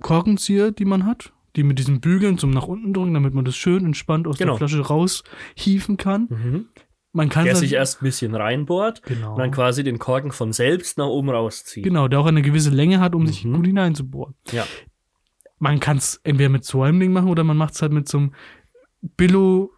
Korkenzieher, 0.00 0.70
die 0.72 0.84
man 0.84 1.04
hat. 1.06 1.32
Die 1.56 1.64
mit 1.64 1.78
diesen 1.80 2.00
Bügeln 2.00 2.38
zum 2.38 2.50
nach 2.50 2.66
unten 2.68 2.94
drücken, 2.94 3.12
damit 3.12 3.34
man 3.34 3.44
das 3.44 3.56
schön 3.56 3.84
entspannt 3.84 4.26
aus 4.28 4.38
Genau. 4.38 4.52
der 4.56 4.68
Flasche 4.68 4.86
raushieven 4.86 5.96
kann. 5.96 6.68
Man 7.12 7.28
kann 7.28 7.44
der 7.44 7.54
dann- 7.54 7.60
sich 7.60 7.72
erst 7.72 8.00
ein 8.00 8.04
bisschen 8.04 8.34
reinbohrt 8.34 9.02
genau, 9.02 9.32
und 9.32 9.38
dann 9.38 9.50
quasi 9.50 9.82
den 9.82 9.98
Korken 9.98 10.30
von 10.32 10.52
selbst 10.52 10.96
nach 10.98 11.06
oben 11.06 11.28
rauszieht. 11.30 11.82
genau, 11.84 12.06
der 12.08 12.20
auch 12.20 12.26
eine 12.26 12.42
gewisse 12.42 12.70
Länge 12.70 13.00
hat, 13.00 13.14
um 13.14 13.26
sich 13.26 13.44
Mhm. 13.44 13.54
gut 13.54 13.66
hineinzubohren. 13.66 14.34
Ja. 14.52 14.64
Man 15.58 15.80
kann 15.80 15.96
es 15.98 16.20
entweder 16.24 16.48
mit 16.50 16.64
so 16.64 16.82
einem 16.82 17.00
Ding 17.00 17.12
machen 17.12 17.28
oder 17.28 17.42
man 17.44 17.56
macht 17.56 17.74
es 17.74 17.82
halt 17.82 17.92
mit 17.92 18.08
so 18.08 18.18
einem 18.18 18.34
Billo 19.16 19.72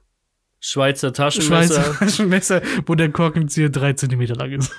Schweizer 0.60 1.12
Taschenmesser. 1.12 1.82
Schweizer 1.82 1.98
Taschenmesser, 1.98 2.62
wo 2.86 2.94
der 2.94 3.10
Korkenzieher 3.10 3.68
drei 3.70 3.94
Zentimeter 3.94 4.36
lang 4.36 4.52
ist. 4.52 4.72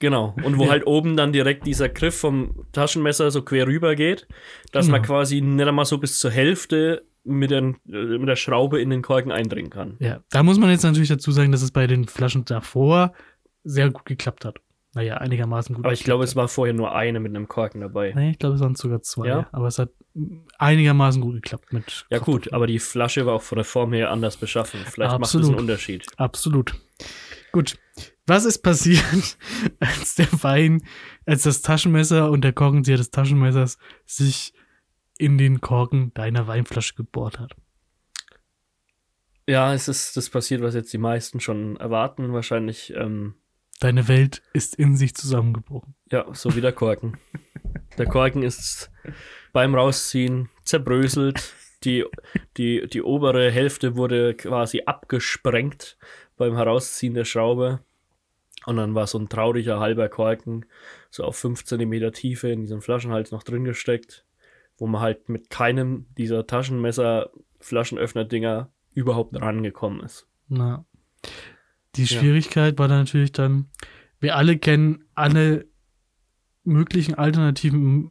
Genau. 0.00 0.34
Und 0.44 0.58
wo 0.58 0.64
Ja. 0.64 0.70
halt 0.70 0.86
oben 0.86 1.16
dann 1.16 1.32
direkt 1.32 1.66
dieser 1.66 1.88
Griff 1.88 2.14
vom 2.18 2.66
Taschenmesser 2.72 3.30
so 3.30 3.42
quer 3.42 3.66
rüber 3.66 3.94
geht, 3.96 4.26
dass 4.72 4.88
man 4.88 5.02
Genau. 5.02 5.14
quasi 5.14 5.40
nicht 5.40 5.66
einmal 5.66 5.84
so 5.84 5.98
bis 5.98 6.18
zur 6.18 6.30
Hälfte 6.30 7.04
mit, 7.24 7.50
den, 7.50 7.76
äh, 7.88 8.18
mit 8.18 8.28
der 8.28 8.36
Schraube 8.36 8.80
in 8.80 8.90
den 8.90 9.02
Korken 9.02 9.32
eindringen 9.32 9.70
kann. 9.70 9.96
Ja, 9.98 10.20
da 10.30 10.42
muss 10.42 10.58
man 10.58 10.70
jetzt 10.70 10.84
natürlich 10.84 11.08
dazu 11.08 11.32
sagen, 11.32 11.52
dass 11.52 11.62
es 11.62 11.70
bei 11.70 11.86
den 11.86 12.06
Flaschen 12.06 12.44
davor 12.44 13.12
sehr 13.64 13.90
gut 13.90 14.04
geklappt 14.04 14.44
hat. 14.44 14.60
Naja, 14.94 15.16
einigermaßen 15.16 15.74
gut. 15.74 15.84
Aber 15.84 15.92
ich 15.92 16.04
glaube, 16.04 16.22
es 16.22 16.36
war 16.36 16.46
vorher 16.46 16.72
nur 16.72 16.94
eine 16.94 17.18
mit 17.18 17.34
einem 17.34 17.48
Korken 17.48 17.80
dabei. 17.80 18.12
Nee, 18.14 18.30
ich 18.30 18.38
glaube, 18.38 18.54
es 18.54 18.60
waren 18.60 18.76
sogar 18.76 19.02
zwei. 19.02 19.26
Ja? 19.26 19.48
Aber 19.50 19.66
es 19.66 19.78
hat 19.78 19.90
einigermaßen 20.58 21.20
gut 21.20 21.34
geklappt 21.34 21.72
mit. 21.72 22.06
Ja, 22.10 22.18
gut, 22.20 22.52
aber 22.52 22.68
die 22.68 22.78
Flasche 22.78 23.26
war 23.26 23.34
auch 23.34 23.42
von 23.42 23.56
der 23.56 23.64
Form 23.64 23.92
her 23.92 24.12
anders 24.12 24.36
beschaffen. 24.36 24.80
Vielleicht 24.84 25.10
macht 25.10 25.22
das 25.22 25.34
Absolut. 25.34 25.48
einen 25.48 25.58
Unterschied. 25.58 26.06
Absolut. 26.16 26.74
Gut. 27.50 27.76
Was 28.26 28.44
ist 28.44 28.62
passiert, 28.62 29.36
als 29.80 30.14
der 30.14 30.28
Wein, 30.42 30.82
als 31.26 31.42
das 31.42 31.62
Taschenmesser 31.62 32.30
und 32.30 32.42
der 32.42 32.52
Korkenzieher 32.52 32.96
des 32.96 33.10
Taschenmessers 33.10 33.78
sich 34.06 34.53
in 35.18 35.38
den 35.38 35.60
Korken 35.60 36.12
deiner 36.14 36.46
Weinflasche 36.46 36.94
gebohrt 36.94 37.38
hat? 37.38 37.54
Ja, 39.46 39.74
es 39.74 39.88
ist 39.88 40.16
das 40.16 40.30
passiert, 40.30 40.62
was 40.62 40.74
jetzt 40.74 40.92
die 40.92 40.98
meisten 40.98 41.40
schon 41.40 41.76
erwarten. 41.76 42.32
Wahrscheinlich, 42.32 42.94
ähm, 42.96 43.34
Deine 43.80 44.08
Welt 44.08 44.40
ist 44.52 44.76
in 44.76 44.96
sich 44.96 45.14
zusammengebrochen. 45.14 45.94
ja, 46.10 46.26
so 46.32 46.54
wie 46.56 46.60
der 46.60 46.72
Korken. 46.72 47.18
der 47.98 48.06
Korken 48.06 48.42
ist 48.42 48.90
beim 49.52 49.74
Rausziehen 49.74 50.48
zerbröselt. 50.64 51.52
Die, 51.82 52.04
die, 52.56 52.86
die 52.86 53.02
obere 53.02 53.50
Hälfte 53.50 53.96
wurde 53.96 54.32
quasi 54.34 54.82
abgesprengt 54.86 55.98
beim 56.38 56.56
Herausziehen 56.56 57.12
der 57.12 57.26
Schraube. 57.26 57.80
Und 58.64 58.76
dann 58.76 58.94
war 58.94 59.06
so 59.06 59.18
ein 59.18 59.28
trauriger 59.28 59.78
halber 59.80 60.08
Korken, 60.08 60.64
so 61.10 61.24
auf 61.24 61.36
5 61.36 61.64
cm 61.64 62.12
Tiefe 62.12 62.48
in 62.48 62.62
diesem 62.62 62.80
Flaschenhals 62.80 63.30
noch 63.32 63.42
drin 63.42 63.64
gesteckt, 63.64 64.24
wo 64.78 64.86
man 64.86 65.00
halt 65.00 65.28
mit 65.28 65.50
keinem 65.50 66.06
dieser 66.16 66.46
Taschenmesser, 66.46 67.30
Flaschenöffner-Dinger 67.60 68.70
überhaupt 68.92 69.40
rangekommen 69.40 70.00
ist. 70.00 70.28
Na. 70.48 70.84
Die 71.96 72.06
Schwierigkeit 72.06 72.78
war 72.78 72.88
dann 72.88 73.00
natürlich 73.00 73.32
dann, 73.32 73.70
wir 74.20 74.36
alle 74.36 74.58
kennen 74.58 75.04
alle 75.14 75.66
möglichen 76.64 77.14
alternativen 77.14 78.10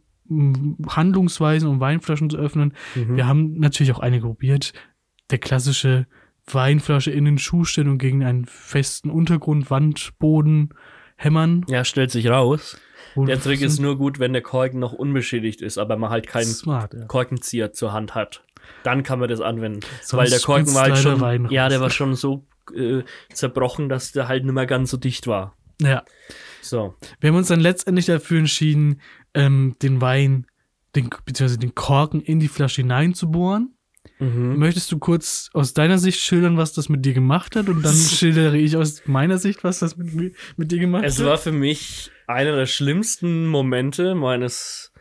Handlungsweisen, 0.88 1.68
um 1.68 1.80
Weinflaschen 1.80 2.30
zu 2.30 2.38
öffnen. 2.38 2.74
Mhm. 2.96 3.18
Wir 3.18 3.28
haben 3.28 3.60
natürlich 3.60 3.92
auch 3.92 4.00
eine 4.00 4.22
probiert. 4.22 4.74
Der 5.30 5.38
klassische 5.38 6.08
Weinflasche 6.46 7.12
in 7.12 7.26
den 7.26 7.38
Schuh 7.38 7.66
stellen 7.66 7.90
und 7.90 7.98
gegen 7.98 8.24
einen 8.24 8.46
festen 8.46 9.10
Untergrund, 9.10 9.70
Wand, 9.70 10.18
Boden 10.20 10.70
hämmern. 11.16 11.66
Ja, 11.68 11.84
stellt 11.86 12.12
sich 12.12 12.28
raus. 12.28 12.78
Wo- 13.16 13.26
Der 13.26 13.40
Trick 13.40 13.62
ist 13.62 13.80
nur 13.80 13.98
gut, 13.98 14.20
wenn 14.20 14.34
der 14.34 14.42
Korken 14.42 14.80
noch 14.80 14.94
unbeschädigt 14.94 15.62
ist, 15.62 15.78
aber 15.78 15.98
man 15.98 16.10
halt 16.10 16.28
keinen 16.28 16.46
smart, 16.46 16.94
ja. 16.94 17.06
Korkenzieher 17.06 17.72
zur 17.72 17.94
Hand 17.94 18.16
hat. 18.16 18.44
Dann 18.84 19.04
kann 19.04 19.20
man 19.20 19.30
das 19.30 19.42
anwenden. 19.42 19.82
Sonst 20.02 20.14
Weil 20.14 20.30
der 20.30 20.40
Korken 20.40 20.74
war 20.74 20.84
halt 20.84 20.98
schon, 20.98 21.20
Wein 21.22 21.48
ja, 21.52 21.70
der 21.70 21.82
war 21.82 21.90
schon 21.90 22.16
so 22.16 22.46
äh, 22.76 23.04
zerbrochen, 23.32 23.90
dass 23.90 24.14
der 24.14 24.28
halt 24.28 24.46
nicht 24.46 24.54
mehr 24.54 24.66
ganz 24.66 24.90
so 24.90 24.98
dicht 24.98 25.28
war. 25.28 25.56
Ja. 25.82 26.04
So. 26.62 26.96
Wir 27.20 27.30
haben 27.30 27.36
uns 27.36 27.50
dann 27.50 27.60
letztendlich 27.60 28.06
dafür 28.06 28.40
entschieden, 28.40 29.02
ähm, 29.34 29.76
den 29.82 30.00
Wein, 30.02 30.48
den, 30.96 31.10
beziehungsweise 31.26 31.60
den 31.60 31.76
Korken 31.76 32.22
in 32.22 32.40
die 32.40 32.48
Flasche 32.48 32.82
hineinzubohren. 32.84 33.76
Mhm. 34.20 34.58
Möchtest 34.58 34.92
du 34.92 35.00
kurz 35.00 35.50
aus 35.54 35.74
deiner 35.74 35.98
Sicht 35.98 36.20
schildern, 36.20 36.56
was 36.58 36.72
das 36.74 36.88
mit 36.88 37.04
dir 37.06 37.14
gemacht 37.14 37.56
hat? 37.56 37.68
Und 37.68 37.84
dann 37.84 37.96
schildere 38.18 38.58
ich 38.58 38.78
aus 38.78 39.02
meiner 39.06 39.38
Sicht, 39.38 39.64
was 39.64 39.80
das 39.80 39.98
mit, 39.98 40.14
mir- 40.14 40.32
mit 40.56 40.72
dir 40.72 40.80
gemacht 40.80 41.04
Es 41.06 41.20
hat. 41.20 41.26
war 41.26 41.38
für 41.38 41.52
mich 41.52 42.12
einer 42.28 42.56
der 42.56 42.66
schlimmsten 42.68 43.48
Momente 43.48 44.16
meines, 44.16 44.94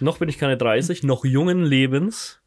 noch 0.00 0.18
bin 0.18 0.28
ich 0.28 0.38
keine 0.38 0.56
30, 0.56 1.02
noch 1.02 1.24
jungen 1.24 1.64
Lebens, 1.64 2.40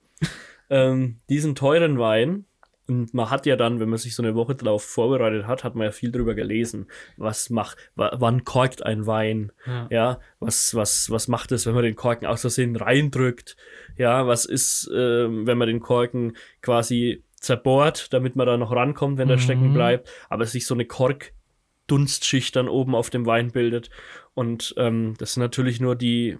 ähm, 0.70 1.18
diesen 1.30 1.56
teuren 1.56 1.98
Wein. 2.00 2.46
Und 2.88 3.14
man 3.14 3.30
hat 3.32 3.46
ja 3.48 3.56
dann, 3.56 3.80
wenn 3.80 3.90
man 3.90 3.98
sich 3.98 4.14
so 4.16 4.22
eine 4.22 4.36
Woche 4.36 4.54
drauf 4.56 4.84
vorbereitet 4.84 5.48
hat, 5.48 5.64
hat 5.64 5.74
man 5.76 5.86
ja 5.86 5.92
viel 5.92 6.12
drüber 6.12 6.36
gelesen. 6.36 6.88
Was 7.18 7.50
macht, 7.50 7.78
wa- 7.96 8.14
wann 8.20 8.44
korkt 8.44 8.86
ein 8.86 9.08
Wein? 9.08 9.52
Ja. 9.66 9.88
Ja, 9.90 10.20
was, 10.40 10.76
was, 10.76 11.10
was 11.10 11.28
macht 11.28 11.52
es, 11.52 11.66
wenn 11.66 11.74
man 11.74 11.84
den 11.84 11.96
Korken 11.96 12.28
aus 12.28 12.42
Versehen 12.42 12.76
reindrückt? 12.76 13.58
Ja, 13.98 14.28
was 14.28 14.46
ist, 14.46 14.90
ähm, 14.96 15.48
wenn 15.48 15.58
man 15.58 15.68
den 15.68 15.80
Korken 15.80 16.38
quasi 16.62 17.24
zerbohrt, 17.40 18.14
damit 18.14 18.36
man 18.36 18.46
da 18.48 18.58
noch 18.58 18.72
rankommt, 18.72 19.18
wenn 19.18 19.28
der 19.30 19.38
Mhm. 19.38 19.42
stecken 19.42 19.74
bleibt, 19.74 20.10
aber 20.30 20.46
sich 20.46 20.66
so 20.68 20.74
eine 20.76 20.86
Korkdunstschicht 20.86 22.56
dann 22.56 22.68
oben 22.70 22.96
auf 22.96 23.10
dem 23.10 23.26
Wein 23.26 23.52
bildet. 23.52 23.90
Und 24.34 24.74
ähm, 24.78 25.16
das 25.18 25.34
sind 25.34 25.42
natürlich 25.42 25.80
nur 25.80 25.96
die, 25.96 26.38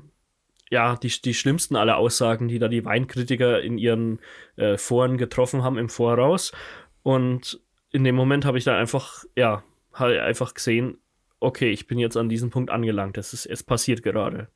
ja, 0.70 0.96
die, 0.96 1.10
die 1.10 1.34
schlimmsten 1.34 1.76
aller 1.76 1.98
Aussagen, 1.98 2.48
die 2.48 2.60
da 2.60 2.68
die 2.68 2.86
Weinkritiker 2.86 3.62
in 3.62 3.78
ihren 3.78 4.20
äh, 4.56 4.78
Foren 4.78 5.18
getroffen 5.18 5.64
haben 5.64 5.78
im 5.78 5.90
Voraus. 5.90 6.52
Und 7.04 7.60
in 7.92 8.04
dem 8.04 8.16
Moment 8.16 8.46
habe 8.46 8.58
ich 8.58 8.64
dann 8.64 8.76
einfach, 8.76 9.24
ja, 9.36 9.64
halt 9.94 10.20
einfach 10.20 10.54
gesehen, 10.54 10.98
okay, 11.40 11.72
ich 11.72 11.88
bin 11.88 12.00
jetzt 12.00 12.18
an 12.18 12.30
diesem 12.30 12.50
Punkt 12.50 12.72
angelangt. 12.72 13.18
Es 13.18 13.34
ist, 13.34 13.46
es 13.46 13.64
passiert 13.64 14.04
gerade. 14.04 14.50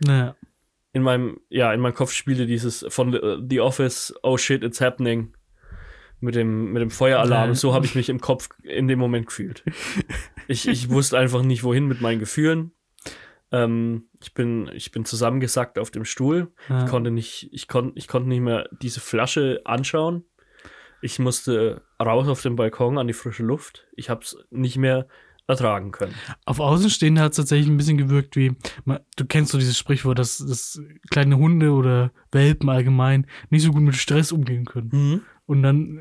Naja. 0.00 0.36
In 0.92 1.02
meinem, 1.02 1.40
ja, 1.48 1.72
in 1.72 1.80
meinem 1.80 1.94
Kopf 1.94 2.12
spielte 2.12 2.46
dieses 2.46 2.84
von 2.88 3.12
The, 3.12 3.42
The 3.48 3.60
Office, 3.60 4.14
oh 4.22 4.36
shit, 4.36 4.62
it's 4.62 4.80
happening. 4.80 5.34
Mit 6.20 6.36
dem, 6.36 6.72
mit 6.72 6.80
dem 6.82 6.90
Feueralarm. 6.90 7.50
Ja. 7.50 7.54
So 7.54 7.74
habe 7.74 7.86
ich 7.86 7.96
mich 7.96 8.08
im 8.08 8.20
Kopf 8.20 8.48
in 8.62 8.86
dem 8.88 8.98
Moment 8.98 9.26
gefühlt. 9.26 9.64
Ich, 10.48 10.66
ich 10.66 10.90
wusste 10.90 11.16
einfach 11.16 11.42
nicht, 11.42 11.62
wohin 11.62 11.86
mit 11.86 12.00
meinen 12.00 12.18
Gefühlen. 12.18 12.72
Ähm, 13.52 14.04
ich, 14.20 14.34
bin, 14.34 14.70
ich 14.74 14.90
bin 14.90 15.04
zusammengesackt 15.04 15.78
auf 15.78 15.90
dem 15.90 16.04
Stuhl. 16.04 16.52
Ja. 16.68 16.84
Ich 16.84 16.90
konnte 16.90 17.10
nicht, 17.10 17.48
ich 17.52 17.68
konnte, 17.68 17.92
ich 17.96 18.08
konnte 18.08 18.28
nicht 18.28 18.40
mehr 18.40 18.68
diese 18.80 19.00
Flasche 19.00 19.60
anschauen. 19.64 20.24
Ich 21.02 21.18
musste 21.18 21.82
raus 22.00 22.28
auf 22.28 22.42
den 22.42 22.56
Balkon 22.56 22.96
an 22.98 23.06
die 23.06 23.12
frische 23.12 23.42
Luft. 23.42 23.86
Ich 23.96 24.08
habe 24.08 24.22
es 24.22 24.36
nicht 24.50 24.76
mehr 24.76 25.06
ertragen 25.48 25.90
können. 25.90 26.14
Auf 26.46 26.60
Außenstehende 26.60 27.20
hat 27.20 27.32
es 27.32 27.36
tatsächlich 27.36 27.68
ein 27.68 27.76
bisschen 27.76 27.98
gewirkt 27.98 28.36
wie, 28.36 28.56
du 29.16 29.24
kennst 29.26 29.50
so 29.52 29.58
dieses 29.58 29.76
Sprichwort, 29.76 30.18
dass, 30.18 30.38
dass 30.38 30.80
kleine 31.10 31.36
Hunde 31.36 31.72
oder 31.72 32.12
Welpen 32.30 32.68
allgemein 32.68 33.26
nicht 33.50 33.62
so 33.62 33.72
gut 33.72 33.82
mit 33.82 33.96
Stress 33.96 34.30
umgehen 34.32 34.64
können. 34.64 35.22
Und 35.46 35.62
dann 35.62 36.00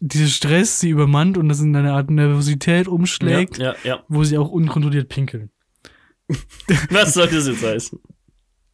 dieser 0.00 0.26
Stress 0.28 0.80
sie 0.80 0.90
übermannt 0.90 1.36
und 1.38 1.48
das 1.48 1.60
in 1.60 1.74
eine 1.74 1.92
Art 1.92 2.10
Nervosität 2.10 2.88
umschlägt, 2.88 3.58
Ja, 3.58 3.74
ja, 3.84 3.96
ja. 3.96 4.04
wo 4.08 4.24
sie 4.24 4.38
auch 4.38 4.50
unkontrolliert 4.50 5.08
pinkeln. 5.08 5.50
Was 6.90 7.14
soll 7.14 7.28
das 7.28 7.46
jetzt 7.46 7.62
heißen? 7.64 7.98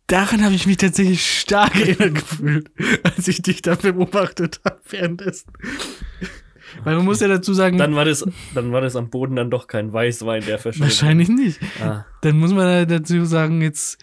Daran 0.07 0.43
habe 0.45 0.55
ich 0.55 0.67
mich 0.67 0.77
tatsächlich 0.77 1.25
stark 1.25 1.75
erinnert 1.81 2.15
gefühlt, 2.17 2.71
als 3.05 3.29
ich 3.29 3.43
dich 3.43 3.63
da 3.63 3.77
beobachtet 3.77 4.61
habe 4.65 4.81
währenddessen. 4.89 5.53
Weil 6.85 6.97
man 6.97 7.05
muss 7.05 7.21
ja 7.21 7.29
dazu 7.29 7.53
sagen, 7.55 7.79
Dann 7.79 7.95
war 7.95 8.05
das, 8.05 8.25
dann 8.55 8.73
war 8.73 8.81
das 8.81 8.97
am 8.97 9.11
Boden 9.11 9.37
dann 9.37 9.51
doch 9.51 9.67
kein 9.67 9.93
Weißwein, 9.93 10.45
der 10.45 10.59
verschwindet. 10.59 10.91
wahrscheinlich 10.91 11.29
nicht. 11.29 11.61
Ah. 11.81 12.07
Dann 12.23 12.39
muss 12.39 12.53
man 12.53 12.67
ja 12.67 12.85
dazu 12.87 13.25
sagen, 13.25 13.61
jetzt, 13.63 13.99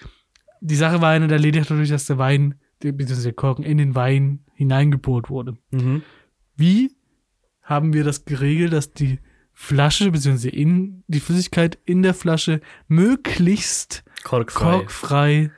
die 0.62 0.76
Sache 0.76 1.02
war 1.02 1.12
eine 1.12 1.32
erledigt 1.32 1.70
dadurch, 1.70 1.90
dass 1.90 2.06
der 2.06 2.18
Wein, 2.18 2.56
beziehungsweise 2.80 3.24
der 3.24 3.34
Korken 3.34 3.64
in 3.64 3.78
den 3.78 3.96
Wein 3.96 4.46
hineingebohrt 4.54 5.30
wurde. 5.30 5.58
Mhm. 5.72 6.04
Wie 6.56 6.92
haben 7.62 7.94
wir 7.94 8.04
das 8.04 8.26
geregelt, 8.26 8.74
dass 8.74 8.94
die 8.94 9.20
Flasche, 9.60 10.12
beziehungsweise 10.12 10.50
in, 10.50 11.04
die 11.08 11.20
Flüssigkeit 11.20 11.80
in 11.84 12.04
der 12.04 12.14
Flasche 12.14 12.62
möglichst 12.88 14.04
Korkfrei. 14.24 14.78
korkfrei 14.78 15.52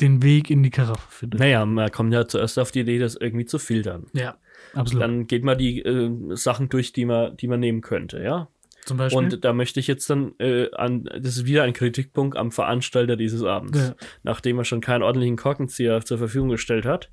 den 0.00 0.22
Weg 0.22 0.48
in 0.48 0.62
die 0.62 0.70
Karaffe 0.70 1.10
findet? 1.10 1.40
Naja, 1.40 1.66
man 1.66 1.90
kommt 1.90 2.14
ja 2.14 2.28
zuerst 2.28 2.56
auf 2.56 2.70
die 2.70 2.80
Idee, 2.80 3.00
das 3.00 3.16
irgendwie 3.16 3.44
zu 3.44 3.58
filtern. 3.58 4.06
Ja, 4.12 4.38
absolut. 4.74 5.02
Dann 5.02 5.26
geht 5.26 5.42
man 5.42 5.58
die 5.58 5.80
äh, 5.80 6.36
Sachen 6.36 6.68
durch, 6.68 6.92
die 6.92 7.04
man, 7.04 7.36
die 7.36 7.48
man 7.48 7.58
nehmen 7.58 7.80
könnte, 7.80 8.22
ja. 8.22 8.48
Zum 8.84 8.96
Beispiel. 8.96 9.18
Und 9.18 9.44
da 9.44 9.52
möchte 9.52 9.80
ich 9.80 9.88
jetzt 9.88 10.08
dann 10.08 10.34
äh, 10.38 10.70
an, 10.70 11.10
das 11.20 11.36
ist 11.36 11.46
wieder 11.46 11.64
ein 11.64 11.72
Kritikpunkt 11.72 12.36
am 12.36 12.52
Veranstalter 12.52 13.16
dieses 13.16 13.42
Abends. 13.42 13.88
Ja. 13.88 13.96
Nachdem 14.22 14.58
er 14.58 14.64
schon 14.64 14.80
keinen 14.80 15.02
ordentlichen 15.02 15.36
Korkenzieher 15.36 16.00
zur 16.04 16.18
Verfügung 16.18 16.50
gestellt 16.50 16.86
hat, 16.86 17.10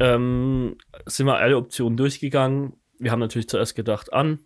ähm, 0.00 0.76
sind 1.04 1.26
wir 1.26 1.36
alle 1.36 1.58
Optionen 1.58 1.98
durchgegangen. 1.98 2.72
Wir 2.98 3.10
haben 3.10 3.20
natürlich 3.20 3.50
zuerst 3.50 3.76
gedacht 3.76 4.14
an 4.14 4.38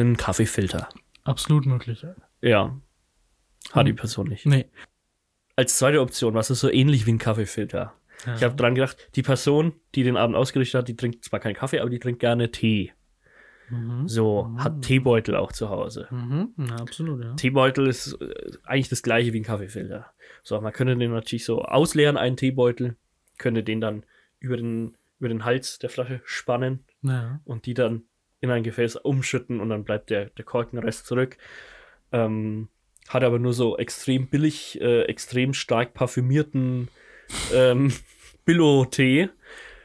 einen 0.00 0.16
Kaffeefilter. 0.16 0.88
absolut 1.24 1.66
möglich. 1.66 2.04
Ja. 2.40 2.80
Hat 3.72 3.86
die 3.86 3.90
Hm. 3.90 3.96
Person 3.96 4.28
nicht. 4.28 4.46
Nee. 4.46 4.66
Als 5.56 5.76
zweite 5.78 6.00
Option, 6.00 6.34
was 6.34 6.50
ist 6.50 6.60
so 6.60 6.70
ähnlich 6.70 7.04
wie 7.06 7.12
ein 7.12 7.18
Kaffeefilter? 7.18 7.92
Ja. 8.26 8.34
Ich 8.34 8.42
habe 8.42 8.54
dran 8.56 8.74
gedacht, 8.74 8.96
die 9.14 9.22
Person, 9.22 9.72
die 9.94 10.02
den 10.04 10.16
Abend 10.16 10.36
ausgerichtet 10.36 10.78
hat, 10.80 10.88
die 10.88 10.96
trinkt 10.96 11.24
zwar 11.24 11.40
keinen 11.40 11.54
Kaffee, 11.54 11.80
aber 11.80 11.90
die 11.90 11.98
trinkt 11.98 12.20
gerne 12.20 12.50
Tee. 12.50 12.92
Mhm. 13.70 14.08
So, 14.08 14.50
hat 14.56 14.82
Teebeutel 14.82 15.36
auch 15.36 15.52
zu 15.52 15.68
Hause. 15.68 16.08
Mhm. 16.10 16.54
Ja, 16.56 16.76
absolut, 16.76 17.22
ja. 17.22 17.34
Teebeutel 17.34 17.86
ist 17.86 18.14
äh, 18.20 18.34
eigentlich 18.64 18.88
das 18.88 19.02
gleiche 19.02 19.32
wie 19.34 19.40
ein 19.40 19.44
Kaffeefilter. 19.44 20.06
So, 20.42 20.58
man 20.60 20.72
könnte 20.72 20.96
den 20.96 21.10
natürlich 21.12 21.44
so 21.44 21.62
ausleeren, 21.62 22.16
einen 22.16 22.36
Teebeutel, 22.36 22.96
könnte 23.36 23.62
den 23.62 23.80
dann 23.80 24.04
über 24.40 24.56
den, 24.56 24.96
über 25.18 25.28
den 25.28 25.44
Hals 25.44 25.78
der 25.78 25.90
Flasche 25.90 26.22
spannen 26.24 26.84
ja. 27.02 27.40
und 27.44 27.66
die 27.66 27.74
dann 27.74 28.04
in 28.40 28.50
ein 28.50 28.62
Gefäß 28.62 28.96
umschütten 28.96 29.60
und 29.60 29.68
dann 29.68 29.84
bleibt 29.84 30.10
der, 30.10 30.26
der 30.26 30.44
Korkenrest 30.44 31.06
zurück. 31.06 31.36
Ähm, 32.12 32.68
hat 33.08 33.24
aber 33.24 33.38
nur 33.38 33.52
so 33.52 33.76
extrem 33.78 34.28
billig, 34.28 34.80
äh, 34.80 35.02
extrem 35.02 35.54
stark 35.54 35.94
parfümierten 35.94 36.88
ähm, 37.52 37.92
Billo-Tee, 38.44 39.30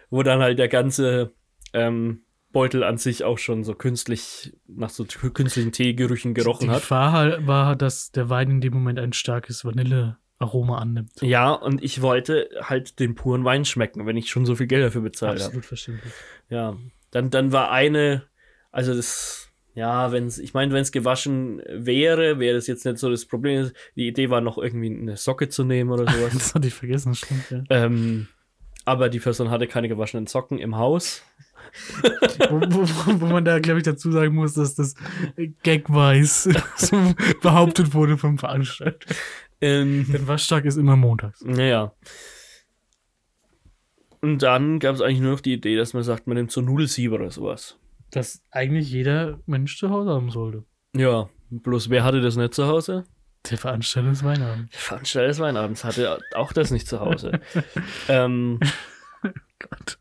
wo 0.09 0.23
dann 0.23 0.41
halt 0.41 0.59
der 0.59 0.67
ganze, 0.67 1.31
ähm, 1.73 2.23
Beutel 2.53 2.83
an 2.83 2.97
sich 2.97 3.23
auch 3.25 3.39
schon 3.39 3.63
so 3.65 3.73
künstlich 3.73 4.53
nach 4.67 4.91
so 4.91 5.03
künstlichen 5.05 5.71
Teegerüchen 5.71 6.33
gerochen 6.35 6.65
Die 6.65 6.69
hat. 6.69 6.81
Gefahr 6.81 7.11
halt 7.11 7.47
war, 7.47 7.75
dass 7.75 8.11
der 8.11 8.29
Wein 8.29 8.49
in 8.51 8.61
dem 8.61 8.73
Moment 8.73 8.99
ein 8.99 9.11
starkes 9.11 9.65
Vanillearoma 9.65 10.77
annimmt. 10.77 11.19
Ja, 11.21 11.51
und 11.51 11.83
ich 11.83 12.01
wollte 12.01 12.49
halt 12.61 12.99
den 12.99 13.15
puren 13.15 13.43
Wein 13.43 13.65
schmecken, 13.65 14.05
wenn 14.05 14.15
ich 14.15 14.29
schon 14.29 14.45
so 14.45 14.55
viel 14.55 14.67
Geld 14.67 14.85
dafür 14.85 15.01
bezahlt 15.01 15.39
habe. 15.39 15.45
Absolut 15.45 15.65
verständlich. 15.65 16.13
Ja, 16.49 16.77
dann, 17.09 17.31
dann 17.31 17.51
war 17.51 17.71
eine, 17.71 18.23
also 18.73 18.93
das, 18.93 19.49
ja, 19.75 20.11
wenn 20.11 20.25
es, 20.25 20.39
ich 20.39 20.53
meine, 20.53 20.73
wenn 20.73 20.81
es 20.81 20.91
gewaschen 20.91 21.61
wäre, 21.69 22.39
wäre 22.39 22.55
das 22.55 22.67
jetzt 22.67 22.85
nicht 22.85 22.97
so 22.97 23.09
das 23.09 23.25
Problem. 23.25 23.71
Die 23.95 24.07
Idee 24.07 24.29
war 24.29 24.41
noch 24.41 24.57
irgendwie 24.57 24.89
eine 24.89 25.15
Socke 25.15 25.47
zu 25.47 25.63
nehmen 25.63 25.91
oder 25.91 26.11
sowas. 26.11 26.33
Das 26.33 26.55
hatte 26.55 26.67
ich 26.67 26.73
vergessen, 26.73 27.15
stimmt, 27.15 27.49
ja. 27.49 27.63
ähm, 27.69 28.27
aber 28.83 29.07
die 29.07 29.19
Person 29.19 29.49
hatte 29.49 29.67
keine 29.67 29.87
gewaschenen 29.87 30.27
Socken 30.27 30.57
im 30.57 30.75
Haus. 30.75 31.23
wo, 32.49 32.59
wo, 32.61 33.21
wo 33.21 33.25
man 33.27 33.45
da, 33.45 33.59
glaube 33.59 33.79
ich, 33.79 33.85
dazu 33.85 34.11
sagen 34.11 34.35
muss, 34.35 34.53
dass 34.53 34.75
das 34.75 34.95
gagweis 35.63 36.49
so 36.75 37.13
behauptet 37.41 37.93
wurde 37.93 38.17
vom 38.17 38.37
Veranstalter. 38.37 39.13
Ähm, 39.61 40.05
Denn 40.11 40.27
Waschtag 40.27 40.65
ist 40.65 40.77
immer 40.77 40.97
montags. 40.97 41.41
naja. 41.41 41.93
Und 44.21 44.41
dann 44.41 44.79
gab 44.79 44.95
es 44.95 45.01
eigentlich 45.01 45.19
nur 45.19 45.31
noch 45.31 45.41
die 45.41 45.53
Idee, 45.53 45.75
dass 45.75 45.93
man 45.93 46.03
sagt, 46.03 46.27
man 46.27 46.37
nimmt 46.37 46.51
so 46.51 46.61
Nudelsieb 46.61 47.11
oder 47.11 47.29
sowas. 47.29 47.77
Das 48.13 48.43
eigentlich 48.51 48.91
jeder 48.91 49.39
Mensch 49.47 49.77
zu 49.79 49.89
Hause 49.89 50.11
haben 50.11 50.29
sollte. 50.29 50.63
Ja, 50.95 51.29
bloß 51.49 51.89
wer 51.89 52.03
hatte 52.03 52.21
das 52.21 52.35
nicht 52.35 52.53
zu 52.53 52.67
Hause? 52.67 53.05
Der 53.49 53.57
Veranstalter 53.57 54.09
des 54.09 54.23
Weinabends. 54.23 54.71
Der 54.71 54.79
Veranstalter 54.79 55.27
des 55.27 55.39
Weinabends 55.39 55.83
hatte 55.83 56.19
auch 56.35 56.53
das 56.53 56.69
nicht 56.69 56.87
zu 56.87 56.99
Hause. 56.99 57.41
ähm, 58.07 58.59
Gott. 59.59 59.97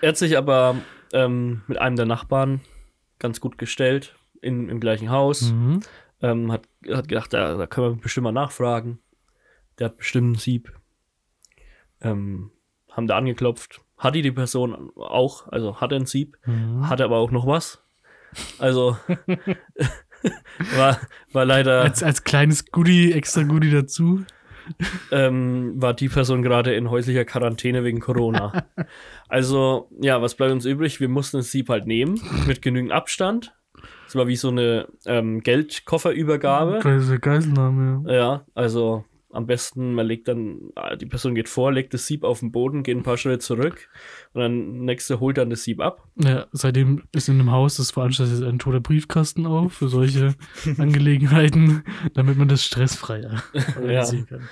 Er 0.00 0.08
hat 0.08 0.16
sich 0.16 0.36
aber 0.36 0.76
ähm, 1.12 1.62
mit 1.68 1.78
einem 1.78 1.94
der 1.94 2.06
Nachbarn 2.06 2.60
ganz 3.20 3.40
gut 3.40 3.56
gestellt, 3.56 4.16
in, 4.42 4.68
im 4.68 4.80
gleichen 4.80 5.10
Haus. 5.10 5.52
Mhm. 5.52 5.80
Ähm, 6.22 6.50
hat, 6.50 6.68
hat 6.90 7.06
gedacht, 7.06 7.32
da, 7.32 7.54
da 7.54 7.66
können 7.68 7.96
wir 7.96 8.02
bestimmt 8.02 8.24
mal 8.24 8.32
nachfragen. 8.32 8.98
Der 9.78 9.86
hat 9.86 9.98
bestimmt 9.98 10.32
ein 10.32 10.38
Sieb. 10.38 10.72
Ähm, 12.00 12.50
haben 12.90 13.06
da 13.06 13.16
angeklopft. 13.16 13.83
Hatte 13.98 14.22
die 14.22 14.32
Person 14.32 14.90
auch, 14.96 15.48
also 15.48 15.80
hatte 15.80 15.96
ein 15.96 16.06
Sieb, 16.06 16.36
Mhm. 16.46 16.88
hatte 16.88 17.04
aber 17.04 17.18
auch 17.18 17.30
noch 17.30 17.46
was. 17.46 17.82
Also 18.58 18.96
war, 20.76 20.98
war 21.32 21.44
leider, 21.44 21.82
Als, 21.82 22.02
als 22.02 22.24
kleines 22.24 22.66
Goodie, 22.70 23.12
extra 23.12 23.42
Goodie 23.42 23.70
dazu. 23.70 24.24
ähm, 25.12 25.74
war 25.76 25.92
die 25.94 26.08
Person 26.08 26.42
gerade 26.42 26.74
in 26.74 26.88
häuslicher 26.90 27.24
Quarantäne 27.26 27.84
wegen 27.84 28.00
Corona. 28.00 28.64
Also, 29.28 29.88
ja, 30.00 30.22
was 30.22 30.34
bleibt 30.36 30.52
uns 30.52 30.64
übrig? 30.64 31.00
Wir 31.00 31.08
mussten 31.08 31.36
das 31.36 31.50
Sieb 31.50 31.68
halt 31.68 31.86
nehmen, 31.86 32.18
mit 32.46 32.62
genügend 32.62 32.90
Abstand. 32.92 33.54
Es 34.06 34.16
war 34.16 34.26
wie 34.26 34.36
so 34.36 34.48
eine 34.48 34.88
ähm, 35.04 35.40
Geldkofferübergabe. 35.40 36.78
Geiselnahme, 37.20 38.02
ja. 38.10 38.14
Ja, 38.14 38.46
also 38.54 39.04
am 39.34 39.46
besten, 39.46 39.94
man 39.94 40.06
legt 40.06 40.28
dann, 40.28 40.70
ah, 40.76 40.96
die 40.96 41.06
Person 41.06 41.34
geht 41.34 41.48
vor, 41.48 41.72
legt 41.72 41.92
das 41.94 42.06
Sieb 42.06 42.24
auf 42.24 42.40
den 42.40 42.52
Boden, 42.52 42.82
geht 42.82 42.96
ein 42.96 43.02
paar 43.02 43.16
Schritte 43.16 43.40
zurück 43.40 43.88
und 44.32 44.40
dann 44.40 44.84
nächste 44.84 45.20
holt 45.20 45.38
dann 45.38 45.50
das 45.50 45.64
Sieb 45.64 45.80
ab. 45.80 46.06
Ja, 46.16 46.46
seitdem 46.52 47.02
ist 47.12 47.28
in 47.28 47.38
dem 47.38 47.50
Haus 47.50 47.76
des 47.76 47.90
Veranstalters 47.90 48.42
ein 48.42 48.58
toter 48.58 48.80
Briefkasten 48.80 49.46
auf 49.46 49.72
für 49.74 49.88
solche 49.88 50.34
Angelegenheiten, 50.78 51.82
damit 52.14 52.38
man 52.38 52.48
das 52.48 52.64
stressfrei 52.64 53.28
organisieren 53.76 54.26
kann. 54.26 54.48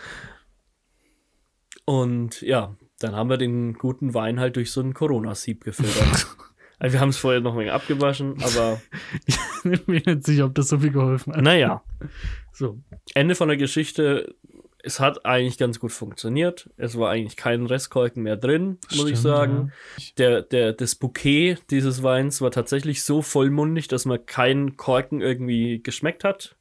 Und 1.85 2.40
ja, 2.42 2.77
dann 3.01 3.16
haben 3.16 3.31
wir 3.31 3.38
den 3.38 3.75
guten 3.75 4.14
Wein 4.14 4.38
halt 4.38 4.57
durch 4.57 4.71
so 4.71 4.81
ein 4.81 4.95
Corona-Sieb 4.95 5.64
gefiltert. 5.64 6.27
also 6.79 6.92
wir 6.92 7.01
haben 7.01 7.09
es 7.09 7.18
vorher 7.18 7.40
noch 7.40 7.55
ein 7.55 7.59
wenig 7.61 7.73
abgewaschen, 7.73 8.35
aber 8.42 8.81
Ich 9.27 9.38
bin 9.62 9.81
mir 9.87 10.03
nicht 10.05 10.25
sicher, 10.25 10.47
ob 10.47 10.55
das 10.55 10.68
so 10.68 10.79
viel 10.79 10.92
geholfen 10.92 11.35
hat. 11.35 11.42
naja. 11.42 11.83
So. 12.53 12.79
Ende 13.14 13.35
von 13.35 13.49
der 13.49 13.57
Geschichte. 13.57 14.35
Es 14.83 14.99
hat 14.99 15.25
eigentlich 15.25 15.59
ganz 15.59 15.79
gut 15.79 15.92
funktioniert. 15.92 16.68
Es 16.77 16.99
war 16.99 17.11
eigentlich 17.11 17.37
kein 17.37 17.66
Restkolken 17.66 18.23
mehr 18.23 18.37
drin, 18.37 18.79
muss 18.90 19.09
ich 19.09 19.18
Stimmt, 19.18 19.18
sagen. 19.18 19.73
Der, 20.18 20.42
der, 20.42 20.73
das 20.73 20.97
Bouquet 20.97 21.59
dieses 21.71 22.03
Weins 22.03 22.40
war 22.40 22.51
tatsächlich 22.51 23.05
so 23.05 23.23
vollmundig, 23.23 23.88
dass 23.88 24.05
man 24.05 24.25
keinen 24.27 24.77
Korken 24.77 25.21
irgendwie 25.21 25.83
geschmeckt 25.83 26.25
hat, 26.25 26.57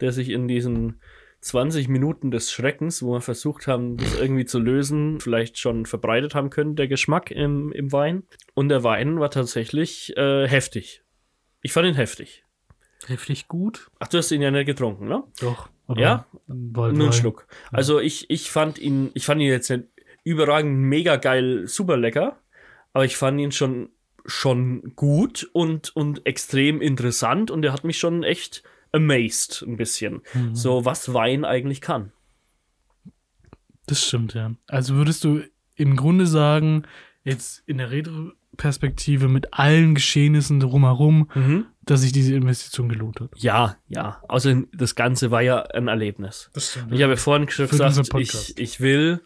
der 0.00 0.12
sich 0.12 0.28
in 0.28 0.48
diesen 0.48 1.00
20 1.42 1.88
Minuten 1.88 2.30
des 2.30 2.52
Schreckens, 2.52 3.02
wo 3.02 3.14
wir 3.14 3.20
versucht 3.20 3.66
haben, 3.66 3.96
das 3.96 4.16
irgendwie 4.16 4.44
zu 4.44 4.60
lösen, 4.60 5.18
vielleicht 5.20 5.58
schon 5.58 5.86
verbreitet 5.86 6.36
haben 6.36 6.50
können, 6.50 6.76
der 6.76 6.86
Geschmack 6.86 7.32
im, 7.32 7.72
im 7.72 7.90
Wein. 7.90 8.22
Und 8.54 8.68
der 8.68 8.84
Wein 8.84 9.18
war 9.18 9.30
tatsächlich 9.30 10.16
äh, 10.16 10.46
heftig. 10.46 11.02
Ich 11.60 11.72
fand 11.72 11.88
ihn 11.88 11.94
heftig. 11.94 12.44
Heftig 13.08 13.48
gut. 13.48 13.90
Ach, 13.98 14.06
du 14.06 14.18
hast 14.18 14.30
ihn 14.30 14.42
ja 14.42 14.52
nicht 14.52 14.66
getrunken, 14.66 15.08
ne? 15.08 15.24
Doch. 15.40 15.68
Aber 15.92 16.00
Ja? 16.00 16.26
Nur 16.46 16.86
einen 16.86 17.12
Schluck. 17.12 17.46
Also 17.70 18.00
ich, 18.00 18.28
ich 18.30 18.50
fand 18.50 18.78
ihn, 18.78 19.10
ich 19.14 19.24
fand 19.24 19.40
ihn 19.40 19.48
jetzt 19.48 19.70
nicht 19.70 19.84
überragend 20.24 20.78
mega 20.78 21.16
geil, 21.16 21.66
super 21.66 21.96
lecker, 21.96 22.38
aber 22.92 23.04
ich 23.04 23.16
fand 23.16 23.40
ihn 23.40 23.52
schon, 23.52 23.90
schon 24.24 24.94
gut 24.94 25.48
und, 25.52 25.94
und 25.96 26.26
extrem 26.26 26.80
interessant 26.80 27.50
und 27.50 27.64
er 27.64 27.72
hat 27.72 27.84
mich 27.84 27.98
schon 27.98 28.22
echt 28.22 28.62
amazed 28.92 29.64
ein 29.66 29.76
bisschen. 29.76 30.22
Mhm. 30.34 30.54
So, 30.54 30.84
was 30.84 31.12
Wein 31.12 31.44
eigentlich 31.44 31.80
kann. 31.80 32.12
Das 33.86 34.06
stimmt, 34.06 34.34
ja. 34.34 34.52
Also 34.68 34.94
würdest 34.94 35.24
du 35.24 35.42
im 35.76 35.96
Grunde 35.96 36.26
sagen, 36.26 36.84
jetzt 37.24 37.62
in 37.66 37.78
der 37.78 37.90
Retro-Perspektive 37.90 39.28
mit 39.28 39.54
allen 39.54 39.94
Geschehnissen 39.94 40.60
drumherum, 40.60 41.28
dass 41.84 42.02
sich 42.02 42.12
diese 42.12 42.34
Investition 42.34 42.88
gelohnt 42.88 43.20
hat. 43.20 43.30
Ja, 43.36 43.76
ja. 43.88 44.22
Außerdem, 44.28 44.68
das 44.72 44.94
Ganze 44.94 45.30
war 45.30 45.42
ja 45.42 45.62
ein 45.62 45.88
Erlebnis. 45.88 46.50
Das 46.54 46.70
stimmt. 46.70 46.92
Ich 46.92 47.02
habe 47.02 47.12
ja 47.14 47.16
vorhin 47.16 47.48
schon 47.48 47.68
gesagt, 47.68 48.14
ich, 48.18 48.58
ich 48.58 48.80
will 48.80 49.22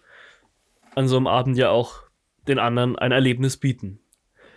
an 0.94 1.08
so 1.08 1.16
einem 1.16 1.26
Abend 1.26 1.56
ja 1.58 1.70
auch 1.70 2.04
den 2.48 2.58
anderen 2.58 2.96
ein 2.96 3.12
Erlebnis 3.12 3.56
bieten. 3.56 4.00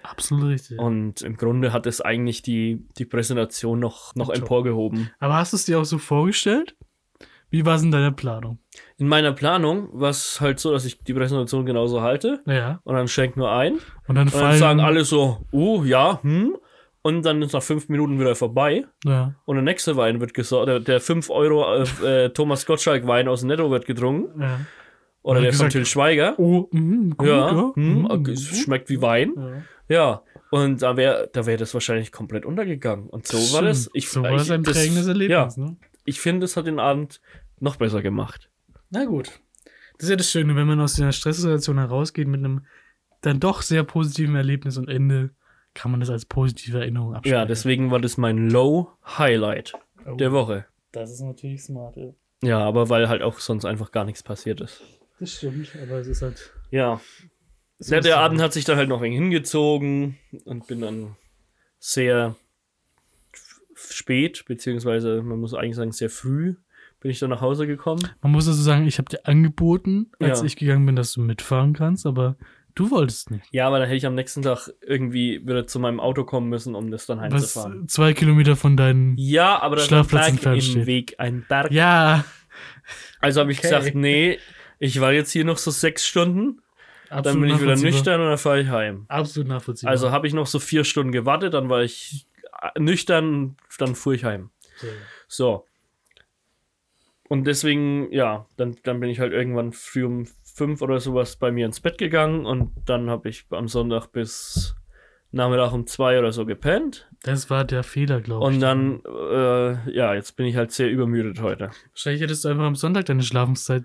Absolut 0.04 0.48
richtig. 0.48 0.80
Und 0.80 1.22
im 1.22 1.36
Grunde 1.36 1.74
hat 1.74 1.86
es 1.86 2.02
eigentlich 2.02 2.42
die, 2.42 2.88
die 2.98 3.06
Präsentation 3.06 3.80
noch, 3.80 4.16
noch 4.16 4.30
emporgehoben. 4.30 5.12
Aber 5.20 5.36
hast 5.36 5.54
du 5.54 5.58
es 5.58 5.66
dir 5.66 5.80
auch 5.80 5.86
so 5.86 5.98
vorgestellt? 5.98 6.76
Wie 7.52 7.66
war 7.66 7.76
es 7.76 7.82
in 7.84 7.92
deiner 7.92 8.12
Planung? 8.12 8.60
In 8.98 9.08
meiner 9.08 9.34
Planung 9.34 9.90
war 9.92 10.12
es 10.12 10.40
halt 10.40 10.60
so, 10.60 10.72
dass 10.72 10.86
ich 10.86 11.04
die 11.04 11.14
Präsentation 11.14 11.66
genauso 11.66 12.02
halte 12.02 12.42
Ja. 12.46 12.80
und 12.84 12.96
dann 12.96 13.08
schenkt 13.08 13.38
nur 13.38 13.52
ein. 13.52 13.80
Und 14.08 14.16
dann 14.16 14.28
Und 14.28 14.36
dann 14.36 14.58
sagen 14.58 14.80
alle 14.80 15.04
so, 15.04 15.46
uh, 15.52 15.84
ja, 15.84 16.22
hm. 16.22 16.56
Und 17.02 17.24
dann 17.26 17.42
ist 17.42 17.54
nach 17.54 17.64
fünf 17.64 17.88
Minuten 17.90 18.20
wieder 18.20 18.36
vorbei. 18.36 18.86
Ja. 19.06 19.36
Und 19.46 19.56
der 19.56 19.64
nächste 19.64 19.96
Wein 19.96 20.20
wird 20.20 20.34
gesorgt. 20.34 20.68
Der, 20.68 20.80
der 20.82 21.00
5 21.00 21.30
Euro 21.30 21.84
äh, 22.04 22.26
äh, 22.26 22.30
Thomas 22.30 22.66
Gottschalk 22.66 23.08
Wein 23.08 23.28
aus 23.28 23.40
dem 23.42 23.48
Netto 23.48 23.72
wird 23.72 23.86
getrunken. 23.86 24.42
ja. 24.42 24.60
Oder 25.22 25.42
der 25.42 25.52
von 25.52 25.68
gesagt, 25.68 25.72
Till 25.74 25.86
Schweiger. 25.86 26.36
Oh, 26.40 26.70
mh, 26.72 27.16
gut, 27.18 27.28
ja, 27.28 27.52
ja. 27.52 27.72
hm, 27.76 27.94
mhm, 28.00 28.06
okay, 28.06 28.32
es 28.32 28.58
schmeckt 28.58 28.90
wie 28.90 29.02
Wein. 29.02 29.34
ja. 29.90 30.24
Und 30.52 30.82
da 30.82 30.98
wäre 30.98 31.30
da 31.32 31.46
wär 31.46 31.58
das 31.58 31.74
wahrscheinlich 31.74 32.12
komplett 32.12 32.44
untergegangen. 32.46 33.08
Und 33.10 33.28
so 33.28 33.38
war 33.54 33.62
das. 33.62 33.90
Ich, 33.94 34.10
so 34.10 34.24
war 34.24 34.32
es 34.34 34.50
ein 34.50 34.64
das- 34.64 34.78
prägendes 34.78 35.08
Erlebnis, 35.08 35.58
Ja, 35.58 35.64
ne? 35.64 35.76
ich 36.06 36.20
finde, 36.22 36.46
es 36.46 36.56
hat 36.58 36.66
den 36.68 36.80
Abend 36.80 37.22
noch 37.60 37.76
besser 37.76 38.02
gemacht. 38.02 38.50
Na 38.90 39.06
gut. 39.06 39.40
Das 39.98 40.04
ist 40.06 40.10
ja 40.10 40.16
das 40.16 40.32
Schöne, 40.32 40.56
wenn 40.56 40.66
man 40.68 40.80
aus 40.80 41.00
einer 41.00 41.12
Stresssituation 41.12 41.78
herausgeht 41.78 42.28
mit 42.28 42.40
einem 42.40 42.66
dann 43.22 43.40
doch 43.42 43.62
sehr 43.62 43.84
positiven 43.84 44.36
Erlebnis 44.36 44.78
und 44.78 44.88
Ende, 44.90 45.32
kann 45.74 45.92
man 45.92 46.00
das 46.00 46.10
als 46.10 46.26
positive 46.26 46.80
Erinnerung 46.80 47.14
abspeichern. 47.16 47.40
Ja, 47.42 47.46
deswegen 47.46 47.92
war 47.92 48.00
das 48.00 48.18
mein 48.18 48.50
Low 48.50 48.90
Highlight 49.18 49.74
Oh, 50.06 50.16
der 50.16 50.32
Woche. 50.32 50.66
Das 50.92 51.12
ist 51.12 51.22
natürlich 51.22 51.64
smart, 51.64 51.96
ja. 51.98 52.14
Ja, 52.42 52.60
aber 52.60 52.90
weil 52.90 53.10
halt 53.10 53.22
auch 53.22 53.40
sonst 53.40 53.66
einfach 53.66 53.92
gar 53.92 54.06
nichts 54.06 54.24
passiert 54.24 54.62
ist. 54.62 54.82
Das 55.20 55.34
stimmt, 55.34 55.70
aber 55.82 56.00
es 56.00 56.08
ist 56.08 56.22
halt. 56.22 56.52
Ja. 56.72 57.02
der 57.80 58.02
so. 58.04 58.14
Abend 58.14 58.42
hat 58.42 58.54
sich 58.54 58.64
dann 58.66 58.78
halt 58.78 58.88
noch 58.90 58.98
ein 58.98 59.04
wenig 59.04 59.20
hingezogen 59.20 60.18
und 60.46 60.68
bin 60.68 60.82
dann 60.82 61.16
sehr 61.80 62.36
spät, 63.76 64.46
beziehungsweise 64.48 65.22
man 65.22 65.40
muss 65.40 65.54
eigentlich 65.54 65.76
sagen, 65.76 65.92
sehr 65.92 66.10
früh 66.10 66.56
bin 67.02 67.12
ich 67.12 67.20
dann 67.20 67.30
nach 67.30 67.42
Hause 67.42 67.66
gekommen. 67.66 68.02
Man 68.22 68.34
muss 68.34 68.48
also 68.48 68.62
sagen, 68.62 68.86
ich 68.86 68.98
habe 68.98 69.10
dir 69.10 69.26
angeboten, 69.26 70.12
als 70.20 70.40
Ja. 70.40 70.46
ich 70.46 70.58
gegangen 70.58 70.86
bin, 70.86 70.96
dass 70.98 71.14
du 71.14 71.22
mitfahren 71.22 71.74
kannst, 71.74 72.06
aber 72.06 72.36
du 72.76 72.92
wolltest 72.92 73.32
nicht. 73.32 73.46
Ja, 73.52 73.68
aber 73.68 73.80
dann 73.80 73.88
hätte 73.88 73.98
ich 73.98 74.06
am 74.06 74.16
nächsten 74.16 74.42
Tag 74.42 74.70
irgendwie 74.82 75.46
wieder 75.46 75.68
zu 75.68 75.80
meinem 75.80 76.00
Auto 76.00 76.24
kommen 76.24 76.50
müssen, 76.50 76.76
um 76.76 76.92
das 76.92 77.06
dann 77.06 77.20
Was 77.20 77.24
heimzufahren. 77.34 77.88
zwei 77.88 78.14
Kilometer 78.14 78.56
von 78.56 78.78
deinen. 78.78 79.16
Ja, 79.18 79.62
aber 79.62 79.76
da 79.76 79.82
ist 79.82 79.88
ein 79.88 79.90
Schlafplatz 80.08 80.42
Berg 80.42 80.56
im 80.56 80.62
steht. 80.62 80.86
Weg, 80.86 81.16
ein 81.18 81.46
Berg. 81.48 81.72
Ja, 81.72 82.24
Also 83.20 83.42
habe 83.42 83.52
ich 83.52 83.60
Okay. 83.60 83.68
gesagt, 83.70 83.96
nee, 83.96 84.40
ich 84.80 85.00
war 85.02 85.12
jetzt 85.14 85.32
hier 85.32 85.46
noch 85.46 85.58
so 85.58 85.72
sechs 85.72 86.06
Stunden, 86.06 86.62
dann 87.10 87.18
absolut 87.20 87.42
bin 87.48 87.56
ich 87.56 87.62
wieder 87.62 87.76
nüchtern 87.76 88.22
und 88.22 88.28
dann 88.28 88.38
fahre 88.38 88.62
ich 88.62 88.70
heim. 88.70 89.06
Absolut 89.08 89.48
nachvollziehbar. 89.50 89.92
Also 89.92 90.12
habe 90.12 90.28
ich 90.28 90.34
noch 90.34 90.48
so 90.48 90.60
vier 90.60 90.84
Stunden 90.84 91.12
gewartet, 91.12 91.54
dann 91.54 91.70
war 91.70 91.82
ich 91.84 92.28
äh, 92.62 92.80
nüchtern, 92.80 93.58
dann 93.78 93.96
fuhr 93.96 94.14
ich 94.14 94.24
heim. 94.24 94.50
So. 94.78 94.88
So. 95.28 95.66
Und 97.28 97.44
deswegen, 97.46 98.12
ja, 98.12 98.48
dann, 98.58 98.78
dann 98.84 99.00
bin 99.00 99.10
ich 99.10 99.20
halt 99.20 99.34
irgendwann 99.34 99.72
früh 99.74 100.04
um 100.06 100.26
fünf 100.60 100.82
oder 100.84 101.00
sowas 101.00 101.36
bei 101.38 101.52
mir 101.52 101.66
ins 101.66 101.80
Bett 101.80 101.98
gegangen 101.98 102.46
und 102.46 102.72
dann 102.86 103.10
habe 103.10 103.30
ich 103.30 103.46
am 103.50 103.68
Sonntag 103.68 104.08
bis 104.12 104.76
Nachmittag 105.32 105.72
um 105.74 105.86
zwei 105.88 106.18
oder 106.20 106.32
so 106.32 106.46
gepennt. 106.46 107.08
Das 107.24 107.50
war 107.50 107.64
der 107.64 107.84
Fehler, 107.84 108.20
glaube 108.20 108.48
ich. 108.50 108.56
Und 108.56 108.62
dann, 108.62 109.02
äh, 109.06 109.92
ja, 109.96 110.14
jetzt 110.16 110.36
bin 110.36 110.46
ich 110.48 110.56
halt 110.56 110.72
sehr 110.72 110.90
übermüdet 110.90 111.40
heute. 111.42 111.70
Wahrscheinlich 111.92 112.22
hättest 112.22 112.44
du 112.46 112.50
einfach 112.50 112.64
am 112.66 112.76
Sonntag 112.76 113.06
deine 113.06 113.22
Schlafenszeit 113.24 113.84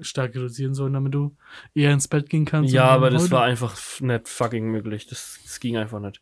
stark 0.00 0.34
reduzieren 0.36 0.72
sollen, 0.74 0.92
damit 0.92 1.12
du 1.14 1.36
eher 1.74 1.92
ins 1.92 2.06
Bett 2.08 2.30
gehen 2.30 2.44
kannst. 2.44 2.72
Ja, 2.72 2.86
aber 2.86 3.10
das 3.10 3.24
heute- 3.24 3.32
war 3.32 3.42
einfach 3.44 3.76
nicht 4.00 4.28
fucking 4.28 4.70
möglich. 4.70 5.06
Das, 5.08 5.40
das 5.42 5.58
ging 5.60 5.76
einfach 5.76 6.00
nicht. 6.00 6.20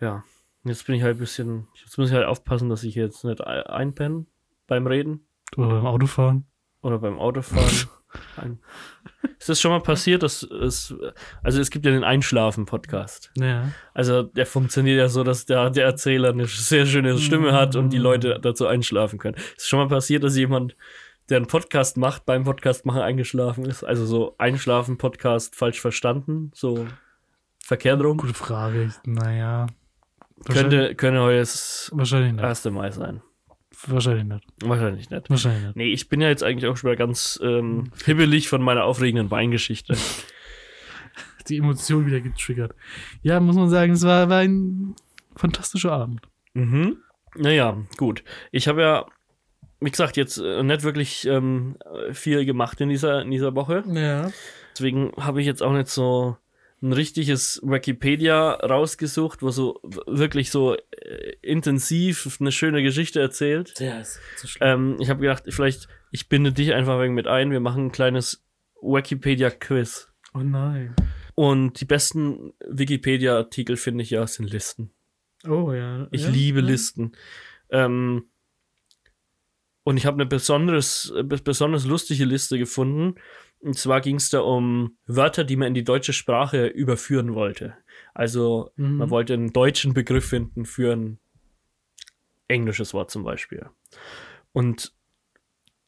Ja. 0.00 0.24
Jetzt 0.64 0.86
bin 0.86 0.94
ich 0.94 1.02
halt 1.02 1.16
ein 1.16 1.20
bisschen. 1.20 1.68
Jetzt 1.84 1.98
muss 1.98 2.08
ich 2.08 2.14
halt 2.14 2.24
aufpassen, 2.26 2.70
dass 2.70 2.84
ich 2.84 2.94
jetzt 2.94 3.22
nicht 3.24 3.46
ei- 3.46 3.66
einpenne 3.66 4.24
beim 4.66 4.86
Reden 4.86 5.26
Oder 5.58 5.68
beim 5.68 5.86
Autofahren. 5.86 6.46
oder 6.80 6.98
beim 6.98 7.18
Autofahren. 7.18 7.88
Ein. 8.36 8.58
Ist 9.38 9.48
das 9.48 9.60
schon 9.60 9.70
mal 9.70 9.80
passiert, 9.80 10.22
dass 10.22 10.42
es. 10.42 10.94
Also 11.42 11.60
es 11.60 11.70
gibt 11.70 11.84
ja 11.84 11.92
den 11.92 12.04
Einschlafen-Podcast. 12.04 13.30
Ja. 13.36 13.70
Also 13.92 14.22
der 14.22 14.46
funktioniert 14.46 14.98
ja 14.98 15.08
so, 15.08 15.24
dass 15.24 15.46
der, 15.46 15.70
der 15.70 15.84
Erzähler 15.84 16.30
eine 16.30 16.46
sehr 16.46 16.86
schöne 16.86 17.18
Stimme 17.18 17.52
hat 17.52 17.76
und 17.76 17.90
die 17.90 17.98
Leute 17.98 18.38
dazu 18.40 18.66
einschlafen 18.66 19.18
können. 19.18 19.36
Ist 19.56 19.68
schon 19.68 19.78
mal 19.78 19.88
passiert, 19.88 20.24
dass 20.24 20.36
jemand, 20.36 20.76
der 21.28 21.38
einen 21.38 21.46
Podcast 21.46 21.96
macht, 21.96 22.26
beim 22.26 22.44
Podcast 22.44 22.86
machen 22.86 23.00
eingeschlafen 23.00 23.64
ist? 23.64 23.84
Also 23.84 24.06
so 24.06 24.34
Einschlafen-Podcast 24.38 25.56
falsch 25.56 25.80
verstanden, 25.80 26.50
so 26.54 26.86
verkehrt 27.58 28.02
rum. 28.02 28.18
Gute 28.18 28.34
Frage. 28.34 28.92
Naja. 29.04 29.66
Könnte, 30.46 30.94
könnte 30.94 31.20
heute 31.20 31.38
das 31.38 31.90
wahrscheinlich 31.94 32.32
nicht. 32.32 32.44
1. 32.44 32.64
Mai 32.66 32.90
sein. 32.90 33.22
Wahrscheinlich 33.86 34.24
nicht. 34.24 34.44
Wahrscheinlich 34.60 35.10
nicht. 35.10 35.30
Wahrscheinlich 35.30 35.64
nicht. 35.64 35.76
Nee, 35.76 35.92
ich 35.92 36.08
bin 36.08 36.20
ja 36.20 36.28
jetzt 36.28 36.42
eigentlich 36.42 36.70
auch 36.70 36.76
schon 36.76 36.90
wieder 36.90 36.98
ganz 36.98 37.38
ähm, 37.42 37.90
hibbelig 38.04 38.48
von 38.48 38.62
meiner 38.62 38.84
aufregenden 38.84 39.30
Weingeschichte. 39.30 39.96
Die 41.48 41.58
Emotion 41.58 42.06
wieder 42.06 42.20
getriggert. 42.20 42.74
Ja, 43.22 43.38
muss 43.38 43.56
man 43.56 43.68
sagen, 43.68 43.92
es 43.92 44.02
war, 44.02 44.30
war 44.30 44.38
ein 44.38 44.94
fantastischer 45.36 45.92
Abend. 45.92 46.22
Mhm. 46.54 46.98
Naja, 47.36 47.76
gut. 47.98 48.24
Ich 48.50 48.68
habe 48.68 48.80
ja, 48.80 49.06
wie 49.80 49.90
gesagt, 49.90 50.16
jetzt 50.16 50.38
äh, 50.38 50.62
nicht 50.62 50.84
wirklich 50.84 51.26
ähm, 51.26 51.76
viel 52.12 52.46
gemacht 52.46 52.80
in 52.80 52.88
dieser, 52.88 53.22
in 53.22 53.30
dieser 53.30 53.54
Woche. 53.54 53.84
Ja. 53.88 54.30
Deswegen 54.72 55.12
habe 55.18 55.40
ich 55.40 55.46
jetzt 55.46 55.62
auch 55.62 55.72
nicht 55.72 55.88
so 55.88 56.36
ein 56.82 56.92
richtiges 56.92 57.60
Wikipedia 57.64 58.52
rausgesucht, 58.52 59.42
wo 59.42 59.50
so 59.50 59.80
wirklich 60.06 60.50
so 60.50 60.76
äh, 60.76 61.32
intensiv 61.40 62.36
eine 62.40 62.52
schöne 62.52 62.82
Geschichte 62.82 63.20
erzählt. 63.20 63.78
Der 63.80 64.00
ist 64.02 64.20
schlimm. 64.44 64.68
Ähm, 64.68 64.96
ich 65.00 65.08
habe 65.08 65.20
gedacht, 65.20 65.44
vielleicht, 65.48 65.88
ich 66.10 66.28
binde 66.28 66.52
dich 66.52 66.74
einfach 66.74 67.00
wegen 67.00 67.14
mit 67.14 67.26
ein. 67.26 67.50
Wir 67.50 67.60
machen 67.60 67.86
ein 67.86 67.92
kleines 67.92 68.44
Wikipedia-Quiz. 68.82 70.08
oh 70.34 70.38
nein. 70.40 70.94
Und 71.36 71.80
die 71.80 71.84
besten 71.86 72.52
Wikipedia-Artikel, 72.68 73.76
finde 73.76 74.02
ich 74.04 74.10
ja, 74.10 74.26
sind 74.26 74.50
Listen. 74.50 74.90
Oh 75.48 75.72
ja. 75.72 76.06
Ich 76.10 76.22
ja, 76.22 76.28
liebe 76.28 76.60
ja. 76.60 76.66
Listen. 76.66 77.12
Ähm, 77.70 78.26
und 79.82 79.96
ich 79.96 80.06
habe 80.06 80.14
eine 80.16 80.26
besonderes, 80.26 81.12
äh, 81.16 81.20
bes- 81.20 81.42
besonders 81.42 81.86
lustige 81.86 82.24
Liste 82.24 82.58
gefunden. 82.58 83.16
Und 83.64 83.78
zwar 83.78 84.02
ging 84.02 84.16
es 84.16 84.28
da 84.28 84.40
um 84.40 84.98
Wörter, 85.06 85.42
die 85.42 85.56
man 85.56 85.68
in 85.68 85.74
die 85.74 85.84
deutsche 85.84 86.12
Sprache 86.12 86.66
überführen 86.66 87.34
wollte. 87.34 87.74
Also 88.12 88.70
Mhm. 88.76 88.98
man 88.98 89.10
wollte 89.10 89.32
einen 89.32 89.54
deutschen 89.54 89.94
Begriff 89.94 90.28
finden 90.28 90.66
für 90.66 90.92
ein 90.94 91.18
englisches 92.46 92.92
Wort 92.92 93.10
zum 93.10 93.24
Beispiel. 93.24 93.66
Und 94.52 94.92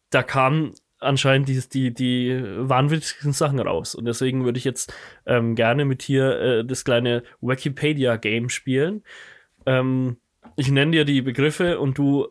da 0.08 0.22
kamen 0.22 0.72
anscheinend 0.98 1.48
die, 1.48 1.60
die, 1.68 1.92
die 1.92 2.42
wahnwitzigsten 2.56 3.32
Sachen 3.34 3.58
raus. 3.60 3.94
Und 3.94 4.06
deswegen 4.06 4.46
würde 4.46 4.58
ich 4.58 4.64
jetzt 4.64 4.92
ähm, 5.26 5.54
gerne 5.54 5.84
mit 5.84 6.02
hier 6.02 6.40
äh, 6.40 6.64
das 6.64 6.82
kleine 6.82 7.24
Wikipedia-Game 7.42 8.48
spielen. 8.48 9.04
Ähm, 9.66 10.16
ich 10.56 10.70
nenne 10.70 10.92
dir 10.92 11.04
die 11.04 11.20
Begriffe 11.20 11.78
und 11.78 11.98
du 11.98 12.28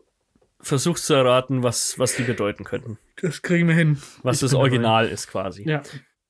versuchst 0.60 1.06
zu 1.06 1.14
erraten, 1.14 1.62
was, 1.62 1.98
was 1.98 2.16
die 2.16 2.22
bedeuten 2.24 2.64
könnten. 2.64 2.98
Das 3.20 3.42
kriegen 3.42 3.68
wir 3.68 3.74
hin. 3.74 4.00
Was 4.22 4.36
Ich 4.36 4.40
das 4.42 4.50
dabei. 4.52 4.62
Original 4.62 5.08
ist 5.08 5.28
quasi. 5.28 5.68
Ja. 5.68 5.82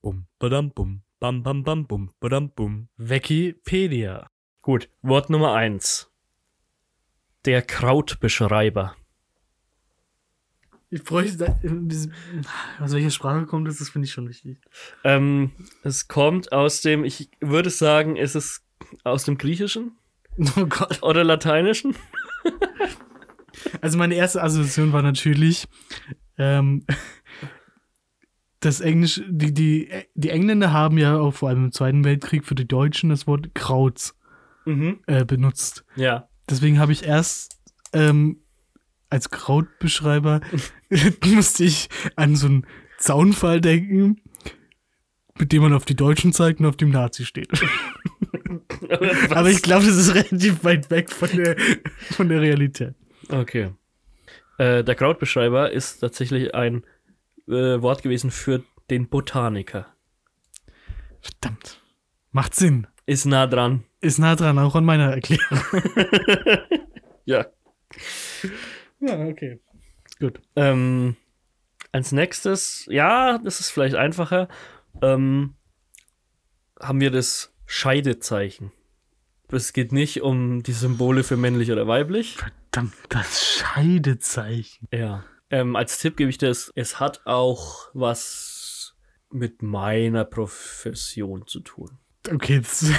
Bum, 0.03 0.27
badam, 0.39 0.71
bum, 0.73 1.03
bam, 1.21 1.43
bam, 1.43 1.63
bam, 1.65 1.87
bum, 1.87 2.11
badam, 2.21 2.51
bum. 2.51 2.89
Wikipedia. 2.97 4.29
Gut, 4.63 4.89
Wort 5.03 5.31
Nummer 5.31 5.55
eins. 5.55 6.11
Der 7.45 7.63
Krautbeschreiber. 7.63 8.97
Ich 10.91 11.03
bräuchte 11.03 11.59
aus 12.79 12.93
welcher 12.93 13.11
Sprache 13.11 13.47
kommt 13.47 13.67
das? 13.67 13.79
Das 13.79 13.89
finde 13.89 14.07
ich 14.07 14.13
schon 14.13 14.29
wichtig. 14.29 14.59
Ähm, 15.03 15.51
es 15.83 16.07
kommt 16.07 16.53
aus 16.53 16.81
dem, 16.81 17.05
ich 17.05 17.29
würde 17.41 17.71
sagen, 17.71 18.17
ist 18.17 18.37
es 18.37 18.65
aus 19.03 19.25
dem 19.25 19.37
Griechischen 19.37 19.97
Oh 20.57 20.67
Gott. 20.67 21.03
oder 21.03 21.25
Lateinischen? 21.25 21.97
Also 23.81 23.99
meine 23.99 24.15
erste 24.15 24.43
Assoziation 24.43 24.93
war 24.93 25.03
natürlich, 25.03 25.67
ähm, 26.39 26.85
das 28.61 28.81
Englisch, 28.81 29.21
die, 29.29 29.53
die, 29.53 29.89
die 30.15 30.31
Engländer 30.31 30.73
haben 30.73 30.99
ja 30.99 31.19
auch 31.19 31.35
vor 31.35 31.49
allem 31.49 31.67
im 31.67 31.73
Zweiten 31.73 32.05
Weltkrieg 32.05 32.45
für 32.45 32.55
die 32.55 32.67
Deutschen 32.67 33.11
das 33.11 33.27
Wort 33.27 33.55
Krauts 33.55 34.15
Mhm. 34.65 34.99
äh, 35.07 35.25
benutzt. 35.25 35.85
Ja. 35.95 36.29
Deswegen 36.51 36.81
habe 36.81 36.91
ich 36.91 37.05
erst 37.05 37.57
ähm, 37.93 38.39
als 39.11 39.31
Krautbeschreiber 39.31 40.41
musste 41.25 41.63
ich 41.63 41.89
an 42.17 42.35
so 42.35 42.49
einen 42.49 42.67
Zaunfall 42.99 43.61
denken, 43.61 44.21
mit 45.39 45.53
dem 45.53 45.63
man 45.63 45.73
auf 45.73 45.85
die 45.85 45.95
Deutschen 45.95 46.33
zeigt 46.33 46.59
und 46.59 46.67
auf 46.67 46.77
dem 46.77 46.91
Nazi 46.91 47.25
steht. 47.25 47.49
Aber 49.31 49.51
ich 49.51 49.63
glaube, 49.63 49.87
das 49.87 49.97
ist 49.97 50.15
relativ 50.15 50.65
weit 50.65 50.91
weg 50.91 51.13
von 51.13 51.29
der, 51.31 51.57
von 52.11 52.29
der 52.29 52.41
Realität. 52.41 52.95
Okay. 53.31 53.73
Äh, 54.59 54.85
der 54.85 54.95
Krautbeschreiber 54.95 55.71
ist 55.71 55.99
tatsächlich 56.01 56.55
ein 56.55 56.85
äh, 57.49 57.81
Wort 57.83 58.03
gewesen 58.03 58.31
für 58.31 58.63
den 58.91 59.09
Botaniker. 59.09 59.87
Verdammt. 61.21 61.81
Macht 62.31 62.55
Sinn. 62.55 62.87
Ist 63.07 63.25
nah 63.25 63.47
dran. 63.47 63.85
Ist 64.01 64.19
nah 64.19 64.35
dran, 64.35 64.59
auch 64.59 64.75
an 64.75 64.85
meiner 64.85 65.13
Erklärung. 65.13 65.61
Ja. 67.27 67.47
Ja, 69.01 69.27
okay. 69.27 69.61
Gut. 70.21 70.41
Ähm, 70.55 71.17
als 71.93 72.13
nächstes, 72.13 72.87
ja, 72.89 73.39
das 73.39 73.61
ist 73.61 73.71
vielleicht 73.71 73.97
einfacher, 73.97 74.49
ähm, 75.03 75.57
haben 76.81 77.01
wir 77.01 77.11
das 77.11 77.53
Scheidezeichen. 77.67 78.73
Es 79.49 79.73
geht 79.73 79.93
nicht 79.93 80.23
um 80.23 80.63
die 80.63 80.73
Symbole 80.73 81.23
für 81.23 81.37
männlich 81.37 81.71
oder 81.71 81.87
weiblich. 81.87 82.37
Verdammt, 82.37 82.95
das 83.09 83.45
Scheidezeichen. 83.45 84.89
Ja. 84.93 85.25
Ähm, 85.51 85.77
als 85.77 85.99
Tipp 85.99 86.17
gebe 86.17 86.31
ich 86.31 86.39
das, 86.39 86.73
es 86.75 86.99
hat 86.99 87.27
auch 87.27 87.89
was 87.95 88.97
mit 89.31 89.63
meiner 89.63 90.25
Profession 90.25 91.47
zu 91.47 91.61
tun. 91.61 91.99
Okay, 92.29 92.61
das, 92.61 92.91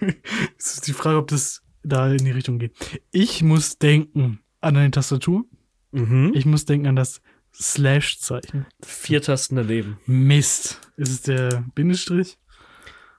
das 0.56 0.74
ist 0.74 0.86
die 0.86 0.92
Frage, 0.92 1.18
ob 1.18 1.28
das 1.28 1.62
da 1.82 2.10
in 2.12 2.24
die 2.24 2.30
Richtung 2.30 2.58
geht. 2.58 2.76
Ich 3.10 3.42
muss 3.42 3.78
denken 3.78 4.40
an 4.60 4.76
eine 4.76 4.90
Tastatur. 4.90 5.44
Mhm. 5.90 6.32
Ich 6.34 6.46
muss 6.46 6.64
denken 6.64 6.86
an 6.86 6.96
das 6.96 7.20
Slash-Zeichen. 7.54 8.66
Vier 8.82 9.22
Tasten 9.22 9.56
daneben. 9.56 9.98
Mist. 10.06 10.80
Ist 10.96 11.10
es 11.10 11.22
der 11.22 11.64
Bindestrich? 11.74 12.38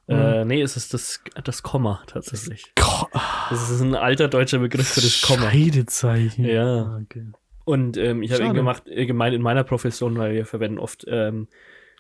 Äh, 0.10 0.46
nee, 0.46 0.62
es 0.62 0.76
ist 0.76 0.94
das, 0.94 1.22
das 1.44 1.62
Komma 1.64 2.02
tatsächlich. 2.08 2.72
Ko- 2.80 3.08
Das 3.50 3.70
ist 3.70 3.82
ein 3.82 3.96
alter 3.96 4.28
deutscher 4.28 4.60
Begriff 4.60 4.88
für 4.88 5.02
das 5.02 5.22
Komma. 5.22 5.50
Scheidezeichen. 5.52 6.46
Ja. 6.46 6.84
Ah, 6.84 7.00
Okay. 7.04 7.28
Und 7.66 7.98
ähm, 7.98 8.24
ich 8.24 8.32
habe 8.34 8.44
ihn 8.46 8.54
gemacht, 8.56 8.84
äh, 8.88 9.06
gemeint 9.06 9.36
in 9.36 9.44
meiner 9.44 9.64
Profession, 9.64 10.18
weil 10.18 10.34
wir 10.34 10.48
verwenden 10.48 10.80
oft 10.80 11.06
ähm, 11.08 11.48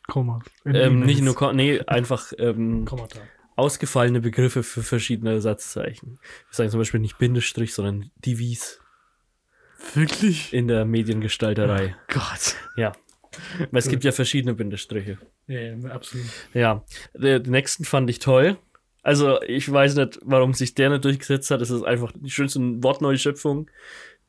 Komma. 0.08 0.39
ähm, 0.65 1.02
nicht 1.02 1.22
nur, 1.22 1.36
Ko 1.36 1.54
nee, 1.54 1.80
einfach 1.86 2.34
ähm, 2.39 2.86
Kommata. 2.89 3.19
ausgefallene 3.56 4.19
Begriffe 4.22 4.63
für 4.63 4.82
verschiedene 4.82 5.39
Satzzeichen. 5.41 6.17
Wir 6.50 6.56
sagen 6.56 6.69
zum 6.72 6.80
Beispiel 6.80 7.00
nicht 7.00 7.19
Bindestrich, 7.19 7.76
sondern 7.76 8.10
Divis 8.26 8.80
Wirklich? 9.93 10.52
in 10.54 10.67
der 10.67 10.86
Mediengestalterei. 10.86 11.95
Gott. 12.08 12.56
Ja. 12.76 12.91
Weil 13.72 13.80
es 13.80 13.88
gibt 13.88 14.03
ja 14.03 14.12
verschiedene 14.12 14.55
Bindestriche. 14.55 15.20
Ja, 15.50 15.89
absolut. 15.89 16.28
Ja, 16.54 16.84
den 17.16 17.41
nächsten 17.41 17.84
fand 17.84 18.08
ich 18.10 18.20
toll. 18.20 18.58
Also, 19.02 19.41
ich 19.41 19.72
weiß 19.72 19.95
nicht, 19.95 20.20
warum 20.22 20.54
sich 20.54 20.76
der 20.76 20.91
nicht 20.91 21.06
durchgesetzt 21.06 21.50
hat. 21.50 21.62
Es 21.62 21.72
ist 21.72 21.84
einfach 21.84 22.14
die 22.16 22.30
schönste 22.30 22.60
Wortneuschöpfung, 22.84 23.70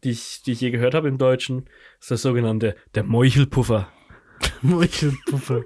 die 0.03 0.11
ich, 0.11 0.43
die 0.43 0.53
ich 0.53 0.63
je 0.63 0.71
gehört 0.71 0.95
habe 0.95 1.09
im 1.09 1.19
Deutschen. 1.19 1.67
Das 1.99 2.05
ist 2.05 2.11
der 2.11 2.17
sogenannte 2.17 2.75
der 2.95 3.05
Meuchelpuffer. 3.05 3.93
Meuchelpuffer. 4.63 5.65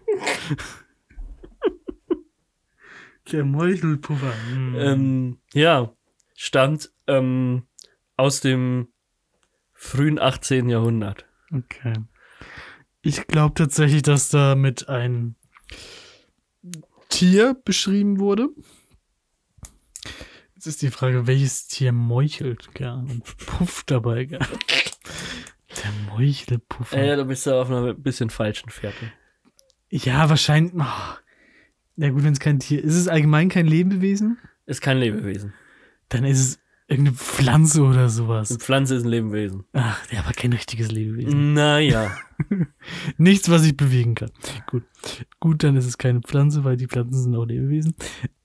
Der 3.30 3.44
Meuchelpuffer. 3.44 4.34
Hm. 4.50 4.74
Ähm, 4.76 5.38
ja, 5.52 5.94
stammt 6.34 6.90
ähm, 7.06 7.62
aus 8.16 8.40
dem 8.40 8.88
frühen 9.72 10.18
18. 10.18 10.68
Jahrhundert. 10.68 11.26
Okay. 11.52 11.94
Ich 13.02 13.28
glaube 13.28 13.54
tatsächlich, 13.54 14.02
dass 14.02 14.30
da 14.30 14.56
mit 14.56 14.88
ein 14.88 15.36
Tier 17.08 17.54
beschrieben 17.64 18.18
wurde. 18.18 18.48
Jetzt 20.54 20.66
ist 20.66 20.82
die 20.82 20.90
Frage, 20.90 21.26
welches 21.26 21.66
Tier 21.68 21.92
meuchelt 21.92 22.74
gern 22.74 23.10
und 23.10 23.36
pufft 23.36 23.90
dabei 23.90 24.24
gern? 24.24 24.46
Der 25.82 25.92
Meuchelpuffer. 26.14 26.96
Äh, 26.96 27.16
da 27.16 27.24
bist 27.24 27.46
du 27.46 27.60
auf 27.60 27.68
einer 27.68 27.94
bisschen 27.94 28.30
falschen 28.30 28.70
Fährte. 28.70 29.12
ja, 29.90 30.28
wahrscheinlich. 30.28 30.72
Oh. 30.74 31.14
Ja, 31.96 32.10
gut, 32.10 32.24
wenn 32.24 32.32
es 32.32 32.40
kein 32.40 32.58
Tier 32.58 32.78
ist. 32.82 32.94
Ist 32.94 33.00
es 33.02 33.08
allgemein 33.08 33.48
kein 33.48 33.66
Lebewesen? 33.66 34.38
Ist 34.66 34.80
kein 34.80 34.98
Lebewesen. 34.98 35.52
Dann 36.08 36.24
ist 36.24 36.40
es 36.40 36.58
irgendeine 36.86 37.16
Pflanze 37.16 37.82
oder 37.82 38.00
Eine 38.00 38.08
sowas. 38.08 38.56
Pflanze 38.58 38.96
ist 38.96 39.04
ein 39.04 39.08
Lebewesen. 39.08 39.64
Ach, 39.72 39.98
ja, 40.10 40.20
aber 40.20 40.32
kein 40.32 40.52
richtiges 40.52 40.90
Lebewesen. 40.90 41.54
Naja. 41.54 42.16
Nichts, 43.16 43.50
was 43.50 43.64
ich 43.64 43.76
bewegen 43.76 44.14
kann. 44.14 44.30
Gut. 44.66 44.84
Gut, 45.40 45.62
dann 45.62 45.76
ist 45.76 45.86
es 45.86 45.98
keine 45.98 46.20
Pflanze, 46.20 46.64
weil 46.64 46.76
die 46.76 46.86
Pflanzen 46.86 47.22
sind 47.22 47.36
auch 47.36 47.46
Lebewesen. 47.46 47.94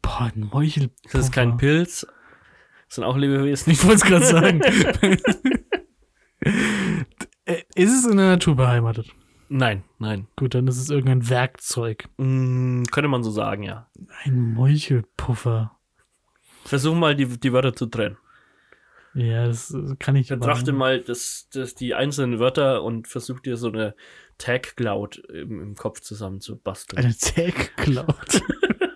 Boah, 0.01 0.31
ein 0.33 0.49
Meuchelpuffer. 0.51 1.09
Das 1.11 1.25
ist 1.25 1.31
kein 1.31 1.57
Pilz. 1.57 2.07
Das 2.87 2.95
sind 2.95 3.03
auch 3.03 3.17
Lebewesen. 3.17 3.71
Ich 3.71 3.83
wollte 3.83 3.97
es 3.97 4.03
gerade 4.03 4.25
sagen. 4.25 4.61
Äh, 7.45 7.63
ist 7.73 7.91
es 7.91 8.05
in 8.05 8.17
der 8.17 8.27
Natur 8.27 8.55
beheimatet? 8.55 9.11
Nein, 9.49 9.83
nein. 9.97 10.27
Gut, 10.35 10.53
dann 10.53 10.67
ist 10.67 10.77
es 10.77 10.91
irgendein 10.91 11.27
Werkzeug. 11.29 12.07
Mm, 12.17 12.83
könnte 12.91 13.07
man 13.07 13.23
so 13.23 13.31
sagen, 13.31 13.63
ja. 13.63 13.89
Ein 14.23 14.53
Meuchelpuffer. 14.53 15.75
Versuch 16.63 16.93
mal, 16.93 17.15
die, 17.15 17.25
die 17.25 17.51
Wörter 17.51 17.75
zu 17.75 17.87
trennen. 17.87 18.17
Ja, 19.13 19.47
das 19.47 19.75
kann 19.97 20.15
ich 20.15 20.29
Betrachte 20.29 20.71
mal 20.71 20.99
das, 21.01 21.47
das, 21.51 21.75
die 21.75 21.95
einzelnen 21.95 22.39
Wörter 22.39 22.83
und 22.83 23.07
versuch 23.07 23.39
dir 23.39 23.57
so 23.57 23.69
eine 23.69 23.95
Tag-Cloud 24.37 25.17
im, 25.33 25.61
im 25.61 25.75
Kopf 25.75 25.99
zusammen 26.01 26.41
zu 26.41 26.57
basteln. 26.57 27.03
Eine 27.03 27.17
Tag 27.17 27.75
Cloud. 27.77 28.41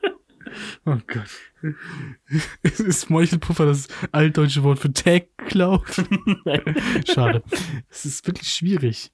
oh 0.85 0.97
Gott. 1.07 1.73
ist 2.61 3.09
Meuchelpuffer 3.09 3.65
das 3.65 3.87
altdeutsche 4.11 4.63
Wort 4.63 4.79
für 4.79 4.93
Tag 4.93 5.29
Cloud? 5.37 5.83
Nein. 6.45 6.75
Schade. 7.11 7.43
Es 7.89 8.05
ist 8.05 8.25
wirklich 8.27 8.49
schwierig. 8.49 9.11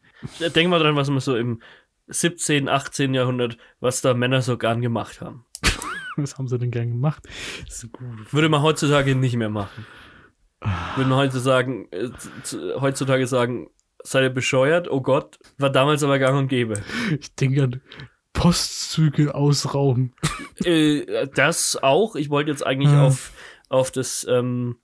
Denk 0.53 0.69
mal 0.69 0.79
dran, 0.79 0.95
was 0.95 1.09
man 1.09 1.19
so 1.19 1.35
im 1.35 1.61
17., 2.07 2.67
18. 2.67 3.13
Jahrhundert, 3.13 3.57
was 3.79 4.01
da 4.01 4.13
Männer 4.13 4.41
so 4.41 4.57
gern 4.57 4.81
gemacht 4.81 5.21
haben. 5.21 5.45
Was 6.15 6.37
haben 6.37 6.49
sie 6.49 6.57
denn 6.57 6.71
gern 6.71 6.89
gemacht? 6.89 7.23
Würde 8.31 8.49
man 8.49 8.61
heutzutage 8.61 9.15
nicht 9.15 9.37
mehr 9.37 9.49
machen. 9.49 9.85
Würde 10.95 11.09
man 11.09 11.17
heute 11.19 11.39
sagen, 11.39 11.87
äh, 11.91 12.09
heutzutage 12.79 13.25
sagen, 13.27 13.69
seid 14.03 14.23
ihr 14.23 14.29
bescheuert? 14.29 14.89
Oh 14.89 15.01
Gott, 15.01 15.39
war 15.57 15.69
damals 15.69 16.03
aber 16.03 16.19
gang 16.19 16.37
und 16.37 16.47
gäbe. 16.47 16.75
Ich 17.19 17.33
denke 17.35 17.63
an 17.63 17.81
Postzüge 18.33 19.35
ausrauben. 19.35 20.13
Äh, 20.63 21.27
das 21.35 21.77
auch. 21.81 22.15
Ich 22.15 22.29
wollte 22.29 22.51
jetzt 22.51 22.65
eigentlich 22.65 22.91
Ah. 22.91 23.07
auf, 23.07 23.31
auf 23.69 23.91
das 23.91 24.25
ähm, 24.29 24.77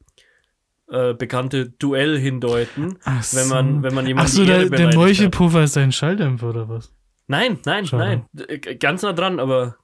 äh, 0.89 1.13
bekannte 1.13 1.69
Duell 1.69 2.17
hindeuten. 2.17 2.97
Ach 3.03 3.23
Wenn 3.33 3.47
man, 3.49 3.83
wenn 3.83 3.93
man 3.93 4.05
jemanden 4.07 4.29
Ach 4.29 4.33
so, 4.33 4.41
die 4.43 4.47
der, 4.47 4.69
der. 4.69 4.93
Meuchelpuffer 4.95 5.63
ist 5.63 5.77
ein 5.77 5.91
Schalldämpfer 5.91 6.49
oder 6.49 6.69
was? 6.69 6.93
Nein, 7.27 7.59
nein, 7.65 7.85
Schade. 7.85 8.03
nein. 8.03 8.25
D- 8.33 8.75
Ganz 8.75 9.01
nah 9.01 9.13
dran, 9.13 9.39
aber 9.39 9.77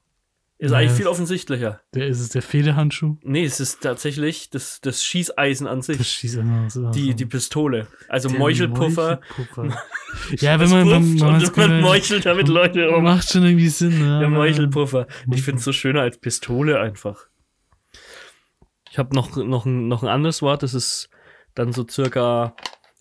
ist 0.62 0.70
Naja. 0.72 0.84
eigentlich 0.88 0.98
viel 0.98 1.08
offensichtlicher. 1.08 1.82
Der 1.96 2.06
ist 2.08 2.20
es 2.20 2.30
der 2.30 2.44
Federhandschuh? 2.44 3.18
Nee, 3.24 3.44
es 3.46 3.60
ist 3.60 3.82
tatsächlich 3.82 4.52
das, 4.52 4.80
das 4.80 5.04
Schießeisen 5.04 5.66
an 5.66 5.80
Das 5.80 5.88
sich. 5.88 6.08
schießt 6.08 6.36
immer 6.36 6.70
so. 6.70 6.92
Die, 6.92 7.16
die 7.16 7.26
Pistole. 7.26 7.88
Also 8.08 8.30
Der 8.30 8.38
Meuchelpuffer. 8.38 9.20
Meuchelpuffer. 9.40 9.84
ja, 10.40 10.60
wenn 10.60 10.70
Das 10.70 10.72
man, 10.72 10.84
pufft 10.84 11.20
man, 11.20 11.36
und 11.44 11.58
man 11.58 11.82
meuchelt 11.82 12.26
damit 12.28 12.48
Leute 12.48 12.92
um. 12.92 13.04
Macht 13.04 13.32
schon 13.32 13.44
irgendwie 13.44 13.70
Sinn, 13.70 13.98
ne? 13.98 14.20
Der 14.20 14.30
Meuchelpuffer. 14.30 15.08
Ich 15.32 15.42
finde 15.42 15.58
es 15.58 15.66
so 15.66 15.74
schöner 15.74 16.02
als 16.02 16.20
Pistole 16.20 16.80
einfach. 16.80 17.26
Ich 18.92 19.00
habe 19.00 19.16
noch, 19.16 19.36
noch, 19.38 19.66
ein, 19.66 19.88
noch 19.88 20.04
ein 20.04 20.10
anderes 20.10 20.44
Wort, 20.44 20.62
das 20.62 20.76
ist 20.76 21.10
dann 21.56 21.74
so 21.74 21.88
circa, 21.90 22.56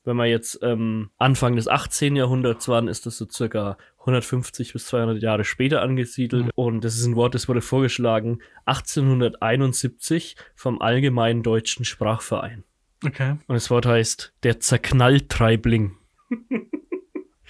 wenn 0.05 0.17
wir 0.17 0.25
jetzt 0.27 0.61
ähm, 0.63 1.11
Anfang 1.19 1.57
des 1.57 1.69
18. 1.69 2.17
Jahrhunderts 2.17 2.69
waren, 2.69 2.89
ist 2.89 3.05
das 3.05 3.19
so 3.19 3.27
circa 3.31 3.77
150 4.01 4.73
bis 4.73 4.87
200 4.87 5.23
Jahre 5.23 5.45
später 5.45 5.83
angesiedelt. 5.83 6.47
Mhm. 6.47 6.51
Und 6.55 6.85
das 6.85 6.97
ist 6.97 7.05
ein 7.05 7.17
Wort, 7.17 7.35
das 7.35 7.49
wurde 7.49 7.61
vorgeschlagen 7.61 8.41
1871 8.67 10.37
vom 10.55 10.81
Allgemeinen 10.81 11.43
Deutschen 11.43 11.85
Sprachverein. 11.85 12.65
Okay. 13.05 13.33
Und 13.47 13.55
das 13.55 13.71
Wort 13.71 13.87
heißt 13.87 14.35
der 14.43 14.61
Zerknalltreibling. 14.61 15.97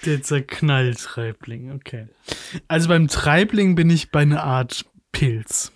Der 0.07 0.23
Zerknalltreibling, 0.23 1.73
okay. 1.73 2.09
Also 2.69 2.89
beim 2.89 3.09
Treibling 3.09 3.75
bin 3.75 3.91
ich 3.91 4.11
bei 4.11 4.21
einer 4.21 4.43
Art 4.43 4.87
Pilz. 5.13 5.73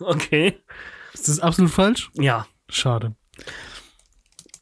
Okay. 0.00 0.58
Ist 1.14 1.28
das 1.28 1.40
absolut 1.40 1.70
falsch? 1.70 2.10
Ja. 2.14 2.46
Schade. 2.68 3.14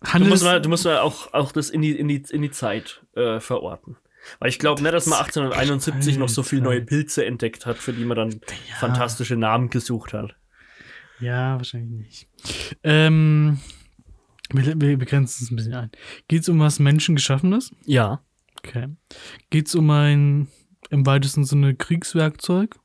Du 0.02 0.12
Handelt 0.12 0.30
musst 0.30 0.44
mal, 0.44 0.60
du 0.60 0.68
musst 0.68 0.84
mal 0.84 0.98
auch, 0.98 1.32
auch 1.32 1.50
das 1.50 1.70
in 1.70 1.82
die, 1.82 1.98
in 1.98 2.06
die, 2.06 2.22
in 2.30 2.42
die 2.42 2.50
Zeit 2.52 3.02
äh, 3.14 3.40
verorten. 3.40 3.96
Weil 4.38 4.48
ich 4.48 4.58
glaube 4.58 4.82
nicht, 4.82 4.94
dass 4.94 5.06
man 5.06 5.18
1871 5.18 6.18
noch 6.18 6.28
so 6.28 6.42
viele 6.42 6.62
neue 6.62 6.82
Pilze 6.82 7.24
entdeckt 7.24 7.66
hat, 7.66 7.78
für 7.78 7.92
die 7.92 8.04
man 8.04 8.16
dann 8.16 8.40
fantastische 8.78 9.36
Namen 9.36 9.70
gesucht 9.70 10.12
hat. 10.12 10.34
ja, 11.20 11.56
wahrscheinlich 11.56 11.90
nicht. 11.90 12.28
Ähm, 12.82 13.58
wir, 14.52 14.80
wir 14.80 14.96
begrenzen 14.96 15.44
es 15.44 15.50
ein 15.50 15.56
bisschen 15.56 15.74
ein. 15.74 15.90
Geht 16.28 16.42
es 16.42 16.48
um 16.48 16.60
was 16.60 16.78
Menschengeschaffenes? 16.78 17.72
Ja. 17.84 18.22
Okay. 18.58 18.88
Geht 19.50 19.68
es 19.68 19.74
um 19.74 19.90
ein 19.90 20.48
im 20.90 21.06
weitesten 21.06 21.44
Sinne 21.44 21.74
Kriegswerkzeug? 21.74 22.76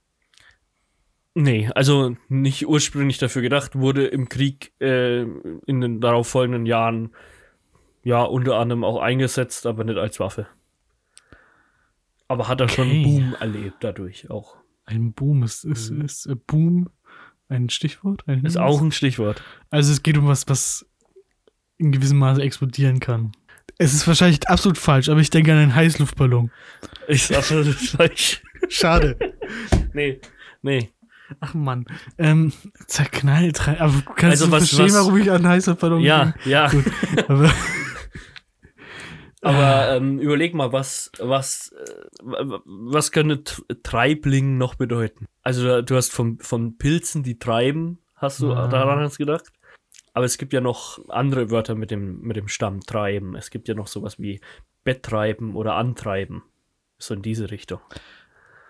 Nee, 1.36 1.70
also 1.76 2.16
nicht 2.30 2.68
ursprünglich 2.68 3.20
dafür 3.20 3.44
gedacht, 3.44 3.76
wurde 3.76 4.08
im 4.08 4.28
Krieg 4.28 4.74
äh, 4.80 5.22
in 5.22 5.82
den 5.82 6.02
darauffolgenden 6.02 6.66
Jahren 6.66 7.12
ja 8.04 8.24
unter 8.24 8.58
anderem 8.58 8.84
auch 8.84 9.00
eingesetzt, 9.00 9.68
aber 9.68 9.84
nicht 9.84 10.00
als 10.00 10.20
Waffe. 10.20 10.48
Aber 12.28 12.48
hat 12.48 12.60
er 12.62 12.68
schon 12.70 12.88
Okay. 12.88 12.96
einen 12.96 13.04
Boom 13.04 13.36
erlebt 13.40 13.78
dadurch 13.82 14.30
auch. 14.30 14.58
Ein 14.86 15.14
Boom 15.14 15.44
ist, 15.44 15.64
ist, 15.64 15.90
ist 15.92 16.26
äh, 16.28 16.36
Boom 16.36 16.90
ein 17.50 17.70
Stichwort? 17.70 18.24
Ein 18.28 18.40
Mhm. 18.40 18.46
Ist 18.46 18.58
auch 18.58 18.82
ein 18.82 18.92
Stichwort. 18.92 19.42
Also 19.70 19.92
es 19.94 20.04
geht 20.04 20.18
um 20.18 20.28
was, 20.28 20.48
was 20.48 20.86
in 21.78 21.92
gewissem 21.92 22.18
Maße 22.18 22.42
explodieren 22.42 23.00
kann. 23.00 23.32
Es 23.78 23.94
ist 23.94 24.08
wahrscheinlich 24.08 24.48
absolut 24.50 24.78
falsch, 24.78 25.08
aber 25.10 25.20
ich 25.20 25.30
denke 25.30 25.52
an 25.52 25.60
einen 25.60 25.76
Heißluftballon. 25.76 26.52
Ist 27.08 27.34
absolut 27.36 27.76
falsch. 27.76 28.42
Schade. 28.70 29.18
Nee, 29.94 30.20
nee. 30.62 30.90
Ach 31.42 31.54
Mann. 31.54 31.86
Ähm, 32.18 32.54
zerknallt. 32.88 33.68
rein- 33.68 33.80
Aber 33.80 34.02
kannst 34.16 34.42
Also 34.42 34.46
du 34.48 34.52
was- 34.54 34.70
verstehen, 34.70 34.86
was- 34.96 35.06
warum 35.06 35.18
ich 35.18 35.30
an 35.30 35.38
einen 35.38 35.48
Heißluftballon 35.50 36.02
Ja, 36.02 36.34
ja. 36.46 36.68
denke? 36.70 36.92
Aber 37.28 37.52
Aber 39.48 39.96
ähm, 39.96 40.20
überleg 40.20 40.54
mal, 40.54 40.72
was, 40.72 41.12
was, 41.20 41.72
äh, 41.72 42.46
was 42.66 43.12
könnte 43.12 43.44
Treibling 43.84 44.58
noch 44.58 44.76
bedeuten? 44.76 45.26
Also 45.44 45.82
du 45.82 45.96
hast 45.96 46.12
von, 46.12 46.40
von 46.40 46.78
Pilzen, 46.78 47.24
die 47.24 47.40
treiben, 47.40 48.00
hast 48.16 48.42
du 48.42 48.50
Ja. 48.50 48.68
daran 48.68 49.00
hast 49.00 49.18
gedacht? 49.18 49.52
Aber 50.14 50.26
es 50.26 50.38
gibt 50.38 50.52
ja 50.54 50.62
noch 50.62 51.00
andere 51.10 51.52
Wörter 51.52 51.76
mit 51.76 51.92
dem, 51.92 52.22
mit 52.22 52.36
dem 52.38 52.48
Stamm 52.48 52.82
treiben. 52.82 53.36
Es 53.36 53.50
gibt 53.52 53.68
ja 53.68 53.76
noch 53.76 53.88
sowas 53.88 54.20
wie 54.20 54.42
Betttreiben 54.84 55.56
oder 55.56 55.76
Antreiben. 55.76 56.44
So 56.98 57.14
in 57.14 57.22
diese 57.22 57.52
Richtung. 57.52 57.80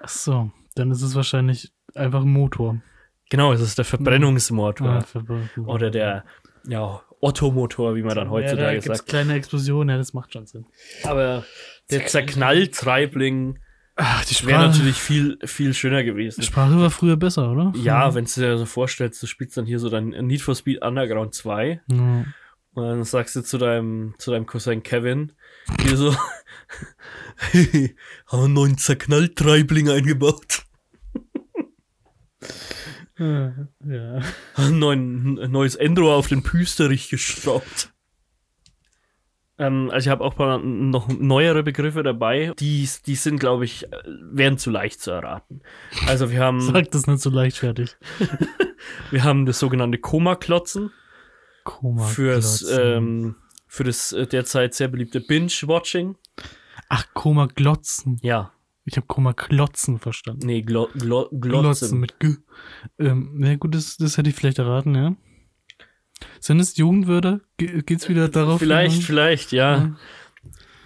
ach 0.01 0.09
so, 0.09 0.51
dann 0.75 0.91
ist 0.91 1.01
es 1.01 1.15
wahrscheinlich 1.15 1.71
einfach 1.95 2.21
ein 2.21 2.29
Motor. 2.31 2.81
Genau, 3.29 3.53
es 3.53 3.61
ist 3.61 3.77
der 3.77 3.85
Verbrennungsmotor. 3.85 4.87
Ah, 4.87 5.01
Ver- 5.01 5.23
Oder 5.65 5.89
der 5.89 6.25
ja, 6.67 7.01
Ottomotor, 7.19 7.95
wie 7.95 8.03
man 8.03 8.15
dann 8.15 8.25
ja, 8.27 8.31
heutzutage 8.31 8.61
da 8.61 8.73
gibt's 8.73 8.97
sagt. 8.99 9.09
kleine 9.09 9.33
Explosionen, 9.35 9.89
ja, 9.89 9.97
das 9.97 10.13
macht 10.13 10.33
schon 10.33 10.45
Sinn. 10.45 10.65
Aber 11.03 11.43
der 11.89 12.05
Zerknalltreibling 12.05 13.59
die 14.29 14.45
wäre 14.45 14.67
natürlich 14.67 14.97
viel, 14.97 15.39
viel 15.43 15.73
schöner 15.73 16.03
gewesen. 16.03 16.43
Sprache 16.43 16.77
war 16.79 16.91
früher 16.91 17.17
besser, 17.17 17.51
oder? 17.51 17.73
Ja, 17.75 18.13
wenn 18.13 18.25
du 18.25 18.31
dir 18.31 18.57
so 18.57 18.65
vorstellst, 18.67 19.23
du 19.23 19.27
spielst 19.27 19.57
dann 19.57 19.65
hier 19.65 19.79
so 19.79 19.89
dein 19.89 20.09
Need 20.09 20.41
for 20.41 20.53
Speed 20.53 20.83
Underground 20.83 21.33
2 21.33 21.81
Ja. 21.91 22.25
und 22.73 22.83
dann 22.83 23.03
sagst 23.03 23.35
du 23.35 23.41
zu 23.41 23.57
deinem, 23.57 24.13
zu 24.19 24.29
deinem 24.29 24.45
Cousin 24.45 24.83
Kevin, 24.83 25.33
hier 25.81 25.97
so, 25.97 26.15
hey, 27.37 27.95
haben 28.27 28.43
einen 28.43 28.53
neuen 28.53 28.77
Zerknalltreibling 28.77 29.89
eingebaut. 29.89 30.63
Ja, 33.19 34.21
neuen, 34.69 35.33
neues 35.51 35.75
Endrohr 35.75 36.15
auf 36.15 36.27
den 36.27 36.43
Püsterich 36.43 37.09
geschraubt. 37.09 37.91
Ähm, 39.59 39.89
also 39.91 40.07
ich 40.07 40.11
habe 40.11 40.23
auch 40.23 40.35
paar 40.35 40.59
noch 40.59 41.07
neuere 41.07 41.63
Begriffe 41.63 42.03
dabei. 42.03 42.53
Die, 42.59 42.87
die 43.05 43.15
sind, 43.15 43.39
glaube 43.39 43.65
ich, 43.65 43.87
wären 44.05 44.57
zu 44.57 44.69
leicht 44.69 45.01
zu 45.01 45.11
erraten. 45.11 45.61
Also 46.07 46.31
wir 46.31 46.39
haben, 46.39 46.61
Sag 46.73 46.91
das 46.91 47.07
nicht 47.07 47.21
so 47.21 47.29
leichtfertig. 47.29 47.95
wir 49.11 49.23
haben 49.23 49.45
das 49.45 49.59
sogenannte 49.59 49.97
Koma-Klotzen. 49.97 50.91
Koma. 51.63 52.05
fürs, 52.05 52.61
ähm, 52.71 53.35
für 53.67 53.83
das 53.83 54.13
äh, 54.13 54.25
derzeit 54.25 54.73
sehr 54.73 54.87
beliebte 54.87 55.19
Binge-Watching. 55.19 56.15
Ach, 56.87 57.05
Koma 57.13 57.47
Glotzen. 57.47 58.19
Ja, 58.21 58.53
Ich 58.89 58.95
habe 58.95 59.05
Koma 59.05 59.33
Klotzen 59.33 59.99
verstanden. 59.99 60.47
nee, 60.47 60.61
Glo 60.61 60.87
Glo 60.93 61.27
Glotzen 61.29 61.39
Glotzen. 61.41 61.99
mit 61.99 62.19
G. 62.19 62.35
Ähm, 62.97 63.33
na 63.35 63.55
gut, 63.55 63.75
das, 63.75 63.97
das 63.97 64.17
hätte 64.17 64.29
ich 64.29 64.35
vielleicht 64.35 64.59
erraten, 64.59 64.95
ja. 64.95 65.15
Sind 66.39 66.61
es 66.61 66.77
Jugendwörter? 66.77 67.41
Ge 67.57 67.81
geht's 67.83 68.07
wieder 68.07 68.29
darauf? 68.29 68.59
Vielleicht, 68.59 68.93
hinaus? 68.93 69.05
vielleicht, 69.05 69.51
ja. 69.51 69.77
Ja. 69.77 69.95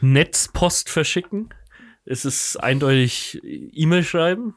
Netzpost 0.02 0.89
verschicken. 0.89 1.54
Es 2.04 2.26
ist 2.26 2.58
eindeutig 2.58 3.39
E-Mail 3.43 4.04
schreiben. 4.04 4.56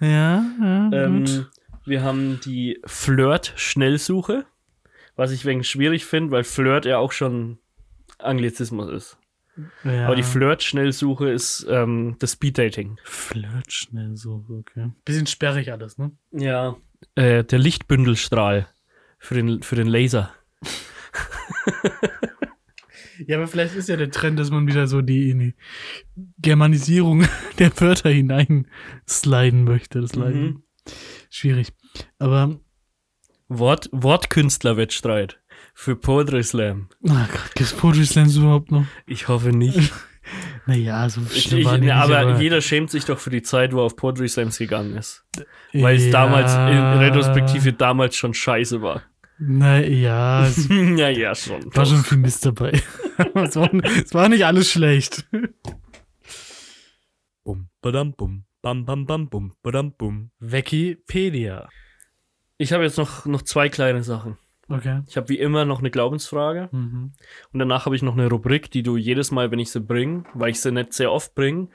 Ja, 0.00 0.44
ja. 0.60 0.90
Ähm, 0.92 1.24
gut. 1.24 1.50
wir 1.86 2.02
haben 2.02 2.38
die 2.44 2.80
Flirt-Schnellsuche, 2.84 4.44
was 5.16 5.32
ich 5.32 5.46
wegen 5.46 5.64
schwierig 5.64 6.04
finde, 6.04 6.32
weil 6.32 6.44
Flirt 6.44 6.84
ja 6.84 6.98
auch 6.98 7.12
schon 7.12 7.58
Anglizismus 8.18 8.90
ist. 8.90 9.18
Ja. 9.84 10.06
Aber 10.06 10.16
die 10.16 10.22
Flirt-Schnellsuche 10.22 11.30
ist 11.30 11.66
ähm, 11.68 12.16
das 12.18 12.32
Speeddating. 12.32 12.98
Flirt 13.04 13.72
schnell 13.72 14.16
so, 14.16 14.44
okay. 14.48 14.90
Bisschen 15.04 15.26
sperrig 15.26 15.72
alles, 15.72 15.98
ne? 15.98 16.12
Ja. 16.32 16.76
Äh, 17.14 17.44
der 17.44 17.58
Lichtbündelstrahl 17.58 18.68
für 19.18 19.34
den, 19.34 19.62
für 19.62 19.76
den 19.76 19.86
Laser. 19.86 20.32
Ja, 23.26 23.36
aber 23.36 23.48
vielleicht 23.48 23.74
ist 23.74 23.88
ja 23.88 23.96
der 23.96 24.10
Trend, 24.10 24.38
dass 24.38 24.50
man 24.50 24.66
wieder 24.66 24.86
so 24.86 25.02
die, 25.02 25.30
in 25.30 25.38
die 25.40 25.54
Germanisierung 26.38 27.26
der 27.58 27.72
Wörter 27.80 28.10
hinein 28.10 28.68
sliden 29.08 29.64
möchte. 29.64 30.00
Das. 30.00 30.14
Mhm. 30.14 30.62
Schwierig. 31.30 31.72
Aber, 32.18 32.60
Wort, 33.48 33.88
Wortkünstlerwettstreit 33.92 35.40
für 35.80 35.94
Poetry 35.94 36.42
Slam. 36.42 36.88
oh 37.04 37.08
Gott, 37.08 37.54
gibt's 37.54 37.72
Poetry 37.72 38.04
Slams 38.04 38.34
überhaupt 38.36 38.72
noch? 38.72 38.84
Ich 39.06 39.28
hoffe 39.28 39.50
nicht. 39.50 39.92
Naja, 40.66 41.08
so 41.08 41.22
Ich, 41.32 41.44
schlimm 41.44 41.60
ich, 41.60 41.64
war 41.64 41.78
ne, 41.78 41.84
nicht, 41.86 41.94
aber, 41.94 42.38
jeder 42.38 42.60
schämt 42.60 42.90
sich 42.90 43.06
doch 43.06 43.18
für 43.18 43.30
die 43.30 43.40
Zeit, 43.40 43.72
wo 43.72 43.78
er 43.78 43.84
auf 43.84 43.96
Poetry 43.96 44.28
Slams 44.28 44.58
gegangen 44.58 44.94
ist. 44.98 45.24
Weil 45.72 45.96
es 45.96 46.04
Ja. 46.04 46.10
damals 46.10 46.52
in 46.52 46.98
Retrospektive 47.00 47.72
damals 47.72 48.14
schon 48.16 48.34
scheiße 48.34 48.82
war. 48.82 49.04
Na 49.38 49.78
ja, 49.80 50.44
es 50.46 50.68
ja, 50.96 51.08
ja, 51.08 51.34
schon. 51.34 51.64
war 51.64 51.84
doch. 51.84 51.86
schon 51.86 52.04
viel 52.04 52.18
Mist 52.18 52.44
dabei. 52.44 52.72
es, 53.34 53.56
war, 53.56 53.72
es 53.72 54.12
war 54.12 54.28
nicht 54.28 54.44
alles 54.44 54.70
schlecht. 54.70 55.26
Bum, 57.44 57.70
badam, 57.80 58.12
bum, 58.12 58.44
bam, 58.60 58.84
bam, 58.84 59.06
bam, 59.06 59.30
bum, 59.30 59.54
badam, 59.62 59.92
bum. 59.92 60.30
Wikipedia. 60.40 61.70
Ich 62.58 62.74
habe 62.74 62.84
jetzt 62.84 62.98
noch, 62.98 63.24
noch 63.24 63.40
zwei 63.40 63.70
kleine 63.70 64.02
Sachen. 64.02 64.36
Okay. 64.68 65.02
Ich 65.08 65.16
habe 65.16 65.28
wie 65.30 65.38
immer 65.38 65.64
noch 65.64 65.78
eine 65.78 65.90
Glaubensfrage 65.90 66.68
Mhm. 66.72 67.12
und 67.52 67.58
danach 67.58 67.86
habe 67.86 67.96
ich 67.96 68.02
noch 68.02 68.12
eine 68.14 68.28
Rubrik, 68.28 68.70
die 68.70 68.82
du 68.82 68.96
jedes 68.96 69.30
Mal, 69.30 69.50
wenn 69.50 69.58
ich 69.58 69.70
sie 69.70 69.80
bringe, 69.80 70.24
weil 70.34 70.50
ich 70.50 70.60
sie 70.60 70.70
nicht 70.72 70.92
sehr 70.92 71.10
oft 71.10 71.34
bringe, 71.34 71.68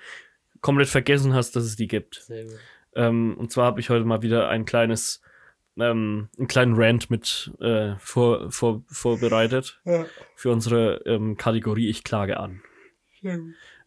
komplett 0.61 0.89
vergessen 0.89 1.33
hast, 1.33 1.55
dass 1.55 1.63
es 1.63 1.75
die 1.75 1.87
gibt. 1.87 2.21
Sehr 2.21 2.43
gut. 2.45 2.59
Ähm, 2.95 3.35
und 3.37 3.51
zwar 3.51 3.65
habe 3.65 3.79
ich 3.79 3.89
heute 3.89 4.05
mal 4.05 4.21
wieder 4.21 4.47
ein 4.49 4.65
kleines, 4.65 5.21
ähm, 5.77 6.29
einen 6.37 6.47
kleinen 6.47 6.75
Rant 6.75 7.09
mit 7.09 7.51
äh, 7.59 7.95
vor, 7.97 8.51
vor, 8.51 8.83
vorbereitet 8.87 9.81
für 10.35 10.51
unsere 10.51 11.01
ähm, 11.07 11.35
Kategorie 11.35 11.89
Ich 11.89 12.03
klage 12.03 12.39
an. 12.39 12.61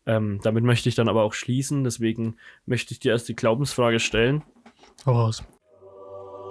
Ähm, 0.07 0.41
damit 0.43 0.65
möchte 0.65 0.89
ich 0.89 0.95
dann 0.97 1.09
aber 1.09 1.23
auch 1.23 1.33
schließen, 1.35 1.85
deswegen 1.85 2.37
möchte 2.65 2.93
ich 2.93 3.01
dir 3.01 3.13
erst 3.13 3.29
die 3.29 3.37
Glaubensfrage 3.37 4.01
stellen. 4.01 4.43
Hau 5.05 5.13
raus. 5.13 5.45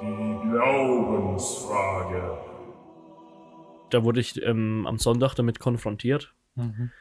Die 0.01 0.49
Glaubensfrage. 0.49 2.37
Da 3.89 4.03
wurde 4.03 4.19
ich 4.19 4.41
ähm, 4.43 4.85
am 4.87 4.97
Sonntag 4.97 5.35
damit 5.35 5.59
konfrontiert. 5.59 6.33
Mhm. 6.55 6.91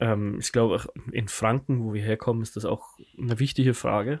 Ähm, 0.00 0.38
ich 0.40 0.52
glaube, 0.52 0.76
auch 0.76 0.86
in 1.12 1.28
Franken, 1.28 1.84
wo 1.84 1.92
wir 1.92 2.02
herkommen, 2.02 2.42
ist 2.42 2.56
das 2.56 2.64
auch 2.64 2.98
eine 3.18 3.38
wichtige 3.38 3.74
Frage. 3.74 4.20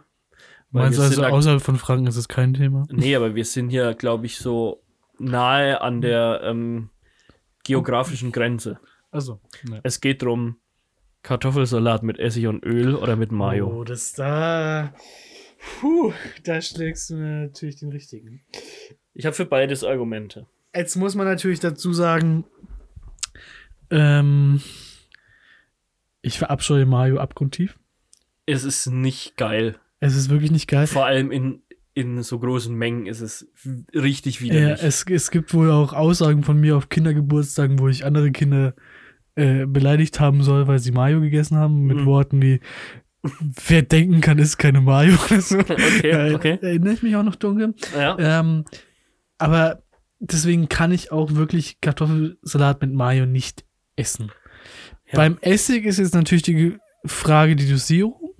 Meinst 0.70 0.98
du 0.98 1.02
also 1.02 1.24
außerhalb 1.24 1.62
von 1.62 1.76
Franken 1.76 2.06
ist 2.06 2.16
es 2.16 2.28
kein 2.28 2.54
Thema? 2.54 2.86
Nee, 2.90 3.16
aber 3.16 3.34
wir 3.34 3.44
sind 3.44 3.70
hier, 3.70 3.94
glaube 3.94 4.26
ich, 4.26 4.38
so 4.38 4.82
nahe 5.18 5.80
an 5.80 6.00
der 6.00 6.42
ähm, 6.44 6.90
geografischen 7.64 8.32
Grenze. 8.32 8.78
Also. 9.10 9.40
Ja. 9.68 9.80
Es 9.82 10.00
geht 10.00 10.22
darum, 10.22 10.56
Kartoffelsalat 11.22 12.02
mit 12.02 12.18
Essig 12.18 12.46
und 12.46 12.64
Öl 12.64 12.94
oder 12.94 13.16
mit 13.16 13.32
Mayo. 13.32 13.68
Oh, 13.68 13.84
das 13.84 14.12
da. 14.12 14.92
Puh, 15.80 16.12
da 16.44 16.60
schlägst 16.60 17.10
du 17.10 17.16
mir 17.16 17.42
natürlich 17.46 17.76
den 17.76 17.90
richtigen. 17.90 18.42
Ich 19.14 19.26
habe 19.26 19.34
für 19.34 19.44
beides 19.46 19.84
Argumente. 19.84 20.46
Jetzt 20.74 20.96
muss 20.96 21.14
man 21.14 21.26
natürlich 21.26 21.60
dazu 21.60 21.92
sagen, 21.92 22.44
ähm, 23.90 24.60
ich 26.22 26.38
verabscheue 26.38 26.86
Mario 26.86 27.18
abgrundtief. 27.18 27.78
Es 28.46 28.64
ist 28.64 28.86
nicht 28.86 29.36
geil. 29.36 29.76
Es 30.00 30.14
ist 30.14 30.30
wirklich 30.30 30.50
nicht 30.50 30.68
geil. 30.68 30.86
Vor 30.86 31.06
allem 31.06 31.30
in, 31.32 31.62
in 31.94 32.22
so 32.22 32.38
großen 32.38 32.74
Mengen 32.74 33.06
ist 33.06 33.20
es 33.20 33.48
richtig 33.94 34.40
Ja, 34.40 34.44
widerlich. 34.44 34.82
es, 34.82 35.04
es 35.08 35.30
gibt 35.30 35.52
wohl 35.54 35.70
auch 35.70 35.92
Aussagen 35.92 36.42
von 36.44 36.58
mir 36.60 36.76
auf 36.76 36.88
Kindergeburtstagen, 36.88 37.78
wo 37.78 37.88
ich 37.88 38.04
andere 38.04 38.30
Kinder 38.30 38.74
äh, 39.34 39.66
beleidigt 39.66 40.20
haben 40.20 40.42
soll, 40.42 40.66
weil 40.68 40.78
sie 40.78 40.92
Mayo 40.92 41.20
gegessen 41.20 41.56
haben, 41.56 41.82
mit 41.86 41.98
Mhm. 41.98 42.06
Worten 42.06 42.42
wie 42.42 42.60
Wer 43.66 43.82
denken 43.82 44.20
kann, 44.20 44.38
ist 44.38 44.56
keine 44.58 44.80
Mayo 44.80 45.14
oder 45.30 45.40
so. 45.40 45.58
Okay, 45.68 46.10
Äh, 46.10 46.34
okay. 46.34 46.58
Erinnere 46.60 46.94
ich 46.94 47.02
mich 47.02 47.16
auch 47.16 47.22
noch 47.22 47.36
dunkel. 47.36 47.74
ja. 47.96 48.16
Ähm, 48.18 48.64
aber 49.38 49.82
deswegen 50.20 50.68
kann 50.68 50.90
ich 50.92 51.12
auch 51.12 51.34
wirklich 51.34 51.80
Kartoffelsalat 51.80 52.80
mit 52.80 52.92
Mayo 52.92 53.26
nicht 53.26 53.64
essen. 53.96 54.30
Ja. 55.06 55.16
Beim 55.16 55.38
Essig 55.40 55.84
ist 55.84 55.98
jetzt 55.98 56.14
natürlich 56.14 56.42
die 56.42 56.54
Ge- 56.54 56.78
Frage 57.04 57.54
die 57.56 57.68
Dosierung. 57.68 58.34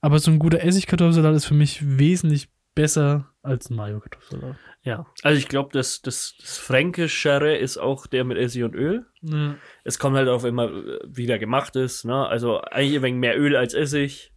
Aber 0.00 0.18
so 0.18 0.30
ein 0.30 0.38
guter 0.38 0.62
Essig-Kartoffelsalat 0.62 1.34
ist 1.34 1.46
für 1.46 1.54
mich 1.54 1.80
wesentlich 1.98 2.48
besser 2.74 3.32
als 3.42 3.70
ein 3.70 3.76
Mayo-Kartoffelsalat. 3.76 4.56
Ja. 4.88 5.06
Also 5.22 5.38
ich 5.38 5.48
glaube, 5.48 5.68
das, 5.74 6.00
das, 6.00 6.34
das 6.40 6.56
Fränkischere 6.56 7.54
ist 7.54 7.76
auch 7.76 8.06
der 8.06 8.24
mit 8.24 8.38
Essig 8.38 8.64
und 8.64 8.74
Öl. 8.74 9.04
Es 9.84 9.98
kommt 9.98 10.16
halt 10.16 10.28
auf 10.30 10.44
immer, 10.44 10.70
wie 11.06 11.26
der 11.26 11.38
gemacht 11.38 11.76
ist. 11.76 12.06
Ne? 12.06 12.26
Also 12.26 12.62
eigentlich 12.62 12.96
ein 12.96 13.02
wenig 13.02 13.20
mehr 13.20 13.38
Öl 13.38 13.54
als 13.54 13.74
Essig. 13.74 14.32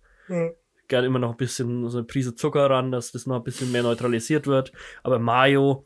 Gerne 0.89 1.07
immer 1.07 1.19
noch 1.19 1.31
ein 1.31 1.37
bisschen 1.37 1.89
so 1.89 1.99
eine 1.99 2.05
Prise 2.05 2.35
Zucker 2.35 2.69
ran, 2.69 2.91
dass 2.91 3.13
das 3.13 3.25
noch 3.25 3.37
ein 3.37 3.43
bisschen 3.43 3.71
mehr 3.71 3.83
neutralisiert 3.83 4.45
wird. 4.45 4.73
Aber 5.03 5.19
Mayo, 5.19 5.85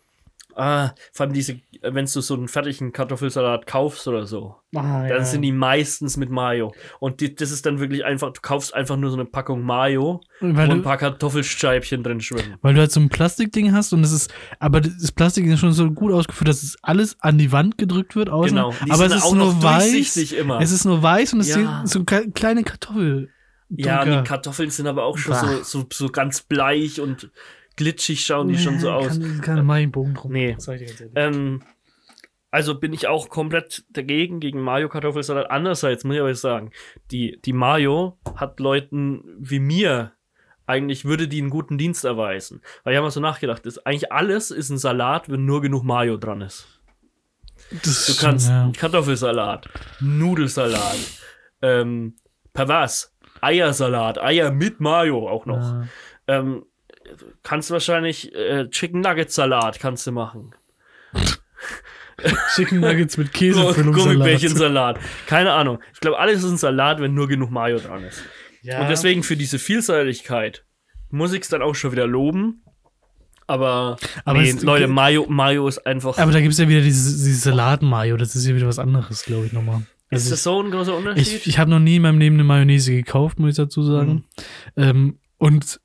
ah, 0.56 0.92
vor 1.14 1.26
allem 1.26 1.34
diese, 1.34 1.60
wenn 1.82 2.06
du 2.06 2.22
so 2.22 2.34
einen 2.34 2.48
fertigen 2.48 2.92
Kartoffelsalat 2.92 3.68
kaufst 3.68 4.08
oder 4.08 4.26
so, 4.26 4.56
Ah, 4.76 5.08
dann 5.08 5.24
sind 5.24 5.42
die 5.42 5.54
meistens 5.54 6.18
mit 6.18 6.30
Mayo. 6.30 6.74
Und 7.00 7.22
die, 7.22 7.34
das 7.34 7.52
ist 7.52 7.66
dann 7.66 7.80
wirklich 7.80 8.04
einfach, 8.04 8.34
du 8.34 8.42
kaufst 8.42 8.74
einfach 8.74 8.98
nur 8.98 9.10
so 9.10 9.16
eine 9.16 9.24
Packung 9.26 9.62
Mayo, 9.64 10.20
weil, 10.42 10.56
wo 10.68 10.72
ein 10.74 10.78
du, 10.80 10.82
paar 10.84 10.98
Kartoffelscheibchen 10.98 12.04
drin 12.04 12.20
schwimmen. 12.20 12.56
weil 12.62 12.74
du 12.74 12.82
halt 12.82 12.92
so 12.92 13.00
ein 13.00 13.08
Plastikding 13.10 13.72
hast 13.72 13.94
und 13.94 14.04
es 14.04 14.12
ist, 14.12 14.34
aber 14.60 14.82
das 14.82 15.12
Plastik 15.12 15.46
ist 15.46 15.60
schon 15.60 15.72
so 15.72 15.90
gut 15.92 16.12
ausgeführt, 16.12 16.50
dass 16.50 16.62
es 16.64 16.78
alles 16.82 17.16
an 17.22 17.38
die 17.38 17.52
Wand 17.52 17.78
gedrückt 17.78 18.16
wird 18.16 18.30
außen. 18.30 18.56
Genau. 18.56 18.74
Die 18.86 18.92
aber 18.92 19.06
es 19.06 19.16
ist 19.16 19.24
auch 19.24 19.36
nur 19.36 19.64
weiß. 19.64 20.32
immer. 20.34 20.60
Es 20.60 20.72
ist 20.72 20.84
nur 20.86 21.02
weiß 21.02 21.34
und 21.34 21.40
es 21.42 21.50
Ja. 21.56 21.84
sind 21.86 21.88
so 21.90 22.04
kleine 22.04 22.64
Kartoffel. 22.64 23.30
Ja, 23.70 24.04
die 24.06 24.24
Kartoffeln 24.28 24.70
sind 24.70 24.88
aber 24.88 25.06
auch 25.06 25.18
schon 25.18 25.36
so, 25.36 25.64
so, 25.64 25.86
so 25.92 26.10
ganz 26.10 26.42
bleich 26.42 27.00
und 27.02 27.32
glitschig 27.76 28.26
schauen 28.26 28.48
die 28.48 28.58
schon 28.58 28.80
so 28.80 28.92
aus. 28.92 29.20
Kann, 29.20 29.42
kann 29.42 29.66
mein 29.66 29.92
Bogen 29.92 30.14
drum. 30.14 30.32
Nee. 30.32 30.58
Ähm, 31.16 31.64
also 32.52 32.76
bin 32.76 32.94
ich 32.94 33.08
auch 33.08 33.30
komplett 33.30 33.86
dagegen, 33.90 34.40
gegen 34.40 34.62
Mayo-Kartoffelsalat. 34.62 35.52
Andererseits 35.52 36.04
muss 36.04 36.16
ich 36.16 36.22
aber 36.22 36.36
sagen, 36.36 36.72
die, 37.12 37.40
die 37.44 37.54
Mayo 37.54 38.18
hat 38.36 38.60
Leuten 38.60 39.24
wie 39.40 39.60
mir 39.60 40.14
eigentlich 40.68 41.06
würde 41.06 41.28
die 41.28 41.42
einen 41.42 41.50
guten 41.50 41.78
Dienst 41.78 42.06
erweisen. 42.06 42.62
Weil 42.84 42.94
ich 42.94 42.98
habe 42.98 43.06
mal 43.06 43.12
so 43.12 43.20
nachgedacht, 43.20 43.66
ist, 43.66 43.86
eigentlich 43.86 44.12
alles 44.12 44.52
ist 44.52 44.70
ein 44.70 44.78
Salat, 44.78 45.30
wenn 45.30 45.46
nur 45.46 45.62
genug 45.62 45.84
Mayo 45.84 46.18
dran 46.18 46.42
ist. 46.42 46.68
Das 47.84 48.06
Du 48.06 48.16
kannst 48.16 48.50
ja. 48.50 48.72
Kartoffelsalat, 48.78 49.70
Nudelsalat, 50.00 50.98
ähm, 51.62 52.16
pervers, 52.54 53.16
Eiersalat, 53.42 54.18
Eier 54.22 54.52
mit 54.52 54.80
Mayo 54.80 55.30
auch 55.30 55.46
noch. 55.46 55.62
Ja. 55.62 55.88
Ähm, 56.28 56.66
kannst 57.44 57.72
wahrscheinlich 57.72 58.34
äh, 58.36 58.70
Chicken 58.70 59.02
Nugget 59.02 59.32
Salat 59.32 59.80
kannst 59.80 60.06
du 60.08 60.12
machen. 60.12 60.54
Chicken 62.56 62.80
Nuggets 62.80 63.18
mit 63.18 63.34
Käsefüllung. 63.34 63.94
Gummibärchensalat. 63.94 65.00
Keine 65.28 65.52
Ahnung. 65.52 65.80
Ich 65.94 66.00
glaube, 66.00 66.18
alles 66.18 66.44
ist 66.44 66.50
ein 66.50 66.58
Salat, 66.58 67.00
wenn 67.02 67.14
nur 67.14 67.28
genug 67.28 67.52
Mayo 67.52 67.78
dran 67.80 68.04
ist. 68.04 68.22
Ja. 68.62 68.82
Und 68.82 68.90
deswegen 68.90 69.22
für 69.24 69.36
diese 69.36 69.60
Vielseitigkeit 69.60 70.64
muss 71.10 71.34
ich 71.34 71.42
es 71.42 71.50
dann 71.50 71.62
auch 71.62 71.76
schon 71.76 71.92
wieder 71.92 72.08
loben. 72.08 72.62
Aber, 73.48 73.98
Aber 74.24 74.42
nee, 74.42 74.50
es- 74.50 74.64
Leute, 74.64 74.88
Mayo, 74.88 75.26
Mayo 75.30 75.68
ist 75.68 75.86
einfach. 75.86 76.18
Aber 76.18 76.32
da 76.32 76.40
gibt 76.40 76.54
es 76.54 76.60
ja 76.60 76.68
wieder 76.68 76.82
dieses, 76.82 77.22
dieses 77.24 77.44
Salat-Mayo. 77.44 78.18
Das 78.18 78.36
ist 78.36 78.48
ja 78.48 78.56
wieder 78.56 78.68
was 78.68 78.80
anderes, 78.80 79.24
glaube 79.24 79.46
ich, 79.46 79.54
nochmal. 79.54 79.82
ist 80.10 80.24
Also 80.24 80.30
das 80.32 80.44
so 80.44 80.64
ein 80.64 80.72
großer 80.72 80.96
Unterschied? 80.96 81.28
ich 81.28 81.48
ich 81.48 81.60
habe 81.60 81.70
noch 81.70 81.80
nie 81.80 81.98
in 81.98 82.02
meinem 82.02 82.18
Leben 82.18 82.38
eine 82.38 82.44
Mayonnaise 82.44 82.92
gekauft, 82.92 83.40
muss 83.40 83.52
ich 83.52 83.56
dazu 83.58 83.84
sagen. 83.84 84.24
Mhm. 84.76 84.84
Ähm, 84.84 85.20
und 85.38 85.80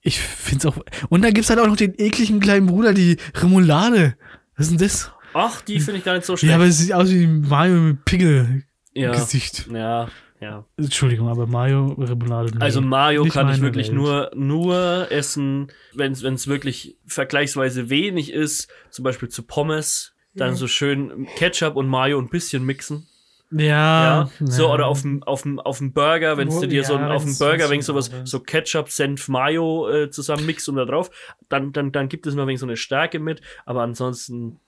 ich 0.00 0.18
finde 0.20 0.58
es 0.68 0.74
auch. 0.74 0.78
Und 1.08 1.22
dann 1.22 1.32
gibt 1.34 1.44
es 1.44 1.50
halt 1.50 1.60
auch 1.60 1.66
noch 1.66 1.76
den 1.76 1.94
ekligen 1.98 2.40
kleinen 2.40 2.66
Bruder, 2.66 2.94
die 2.94 3.16
Remoulade. 3.34 4.16
Was 4.56 4.66
ist 4.66 4.70
denn 4.72 4.78
das? 4.78 5.12
Ach, 5.34 5.60
die 5.60 5.78
finde 5.80 5.98
ich 5.98 6.04
gar 6.04 6.14
nicht 6.14 6.24
so 6.26 6.36
schlecht. 6.36 6.50
Ja, 6.50 6.56
aber 6.56 6.66
es 6.66 6.78
sieht 6.78 6.92
aus 6.92 7.10
wie 7.10 7.26
Mayo 7.26 7.74
mit 7.74 8.04
Pickel-Gesicht. 8.04 9.66
ja, 9.72 10.04
ja, 10.04 10.08
ja. 10.40 10.64
Entschuldigung, 10.76 11.28
aber 11.28 11.46
Mayo, 11.46 11.86
Remoulade. 11.98 12.52
nee. 12.56 12.60
Also 12.62 12.80
Nicht 12.80 13.32
kann 13.32 13.48
ich 13.50 13.60
wirklich 13.60 13.88
Welt. 13.88 13.96
nur, 13.96 14.30
nur 14.34 15.08
essen, 15.10 15.68
wenn 15.94 16.12
es 16.12 16.46
wirklich 16.46 16.96
vergleichsweise 17.06 17.90
wenig 17.90 18.32
ist, 18.32 18.68
zum 18.90 19.02
Beispiel 19.04 19.28
zu 19.28 19.42
Pommes. 19.42 20.14
dann 20.34 20.54
so 20.54 20.68
schön 20.68 21.26
Ketchup 21.36 21.74
und 21.76 21.88
Mayo 21.88 22.18
ein 22.20 22.28
bisschen 22.28 22.64
mixen. 22.64 23.06
Ja. 23.50 24.28
Ja, 24.38 24.46
so 24.46 24.70
oder 24.72 24.86
auf 24.88 25.02
dem 25.02 25.22
auf 25.22 25.42
dem 25.42 25.58
auf 25.58 25.78
dem 25.78 25.92
Burger, 25.94 26.36
wenn 26.36 26.48
du 26.50 26.66
dir 26.66 26.84
so 26.84 26.94
ja, 26.94 27.06
ein- 27.06 27.10
auf 27.12 27.24
dem 27.24 27.36
Burger 27.38 27.68
so 27.68 27.80
sowas 27.80 28.10
so 28.24 28.40
Ketchup, 28.40 28.90
Senf, 28.90 29.28
Mayo 29.28 29.88
äh, 29.88 30.10
zusammen 30.10 30.44
mixt 30.44 30.68
und 30.68 30.76
da 30.76 30.84
drauf, 30.84 31.10
dann 31.48 31.72
dann 31.72 31.90
dann 31.92 32.08
gibt 32.08 32.26
es 32.26 32.34
noch 32.34 32.46
wegen 32.46 32.58
so 32.58 32.66
eine 32.66 32.76
Stärke 32.76 33.18
mit, 33.20 33.40
aber 33.64 33.82
ansonsten 33.82 34.60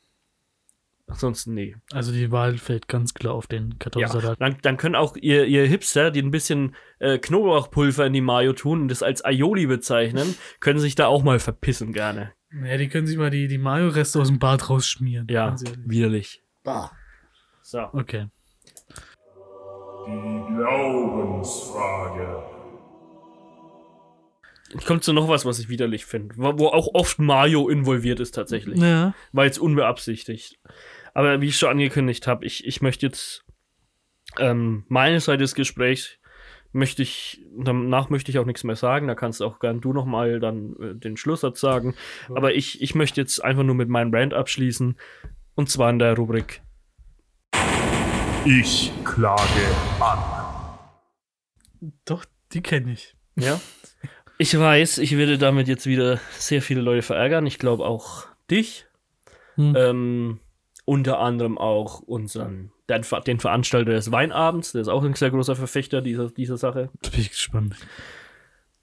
ansonsten 1.07 1.55
nee. 1.55 1.77
Also 1.93 2.13
die 2.13 2.31
Wahl 2.31 2.57
fällt 2.57 2.87
ganz 2.89 3.15
klar 3.15 3.35
auf 3.35 3.47
den 3.49 3.71
Ja, 3.73 3.77
Kartoffelsalat. 3.81 4.41
dann, 4.41 4.57
dann 4.63 4.77
können 4.77 4.95
auch 4.95 5.17
ihr, 5.17 5.45
ihr 5.47 5.67
Hipster, 5.67 6.11
die 6.11 6.23
ein 6.23 6.31
bisschen 6.31 6.75
äh, 7.01 7.19
Knoblauchpulver 7.19 8.07
in 8.07 8.13
die 8.13 8.21
Mayo 8.21 8.53
tun 8.53 8.83
und 8.83 8.89
das 8.89 9.03
als 9.03 9.25
Aioli 9.25 9.67
bezeichnen, 9.67 10.37
können 10.61 10.79
sich 10.79 10.95
da 10.95 11.07
auch 11.09 11.23
mal 11.25 11.39
verpissen 11.41 11.93
gerne. 11.93 12.33
Ja, 12.65 12.77
die 12.77 12.89
können 12.89 13.07
sich 13.07 13.17
mal 13.19 13.31
die, 13.31 13.47
die 13.49 13.59
Mayo-Reste 13.59 14.21
aus 14.21 14.29
dem 14.29 14.39
Bad 14.39 14.71
rausschmieren. 14.71 15.27
Ja, 15.31 15.55
widerlich. 15.85 16.43
So. 17.63 17.81
Okay. 17.93 18.27
Die 20.07 20.55
Glaubensfrage. 20.55 22.43
Kommt 24.87 25.03
zu 25.03 25.13
noch 25.13 25.29
was, 25.29 25.45
was 25.45 25.59
ich 25.59 25.69
widerlich 25.69 26.07
finde, 26.07 26.37
wo, 26.37 26.59
wo 26.59 26.69
auch 26.69 26.95
oft 26.95 27.19
Mayo 27.19 27.69
involviert 27.69 28.21
ist 28.21 28.33
tatsächlich. 28.33 28.79
Ja. 28.79 29.15
War 29.33 29.45
jetzt 29.45 29.59
unbeabsichtigt. 29.59 30.61
Aber 31.13 31.41
wie 31.41 31.49
ich 31.49 31.57
schon 31.57 31.71
angekündigt 31.71 32.29
habe, 32.29 32.47
ich, 32.47 32.65
ich 32.67 32.81
möchte 32.81 33.07
jetzt 33.07 33.45
ähm, 34.39 34.85
meine 34.89 35.19
Seite 35.21 35.39
des 35.39 35.55
Gesprächs 35.55 36.19
möchte 36.73 37.03
ich, 37.03 37.45
danach 37.57 38.11
möchte 38.11 38.31
ich 38.31 38.39
auch 38.39 38.47
nichts 38.47 38.63
mehr 38.63 38.77
sagen, 38.77 39.09
da 39.09 39.17
kannst 39.17 39.43
auch 39.43 39.59
gern 39.59 39.81
du 39.81 39.93
nochmal 39.93 40.39
dann 40.39 40.77
äh, 40.81 40.95
den 40.95 41.17
Schlusssatz 41.17 41.61
sagen. 41.61 41.97
Aber 42.33 42.55
ich, 42.55 42.81
ich 42.81 42.95
möchte 42.95 43.21
jetzt 43.21 43.43
einfach 43.43 43.65
nur 43.65 43.75
mit 43.75 43.89
meinem 43.89 44.15
Rant 44.15 44.35
abschließen. 44.35 44.97
Und 45.57 45.69
zwar 45.69 45.91
in 45.91 45.99
der 45.99 46.17
Rubrik 46.17 46.63
Ich 48.45 48.93
klage 49.05 49.43
an. 50.01 50.19
Doch, 52.05 52.25
die 52.53 52.63
kenne 52.63 52.93
ich. 52.93 53.15
Ja. 53.37 53.61
Ich 54.43 54.59
weiß, 54.59 54.97
ich 54.97 55.19
werde 55.19 55.37
damit 55.37 55.69
jetzt 55.69 55.85
wieder 55.85 56.17
sehr 56.31 56.63
viele 56.63 56.81
Leute 56.81 57.03
verärgern. 57.03 57.45
Ich 57.45 57.59
glaube 57.59 57.85
auch 57.85 58.27
dich. 58.51 58.87
Hm. 59.57 59.75
Ähm, 59.77 60.41
unter 60.87 61.19
anderem 61.19 61.59
auch 61.59 62.01
unseren, 62.01 62.73
den, 62.89 63.05
Ver- 63.05 63.21
den 63.21 63.39
Veranstalter 63.39 63.93
des 63.93 64.11
Weinabends, 64.13 64.73
der 64.73 64.81
ist 64.81 64.89
auch 64.89 65.05
ein 65.05 65.13
sehr 65.13 65.29
großer 65.31 65.57
Verfechter 65.57 66.01
dieser, 66.01 66.31
dieser 66.31 66.57
Sache. 66.57 66.89
Da 67.03 67.11
bin 67.11 67.21
ich 67.21 67.29
gespannt. 67.29 67.77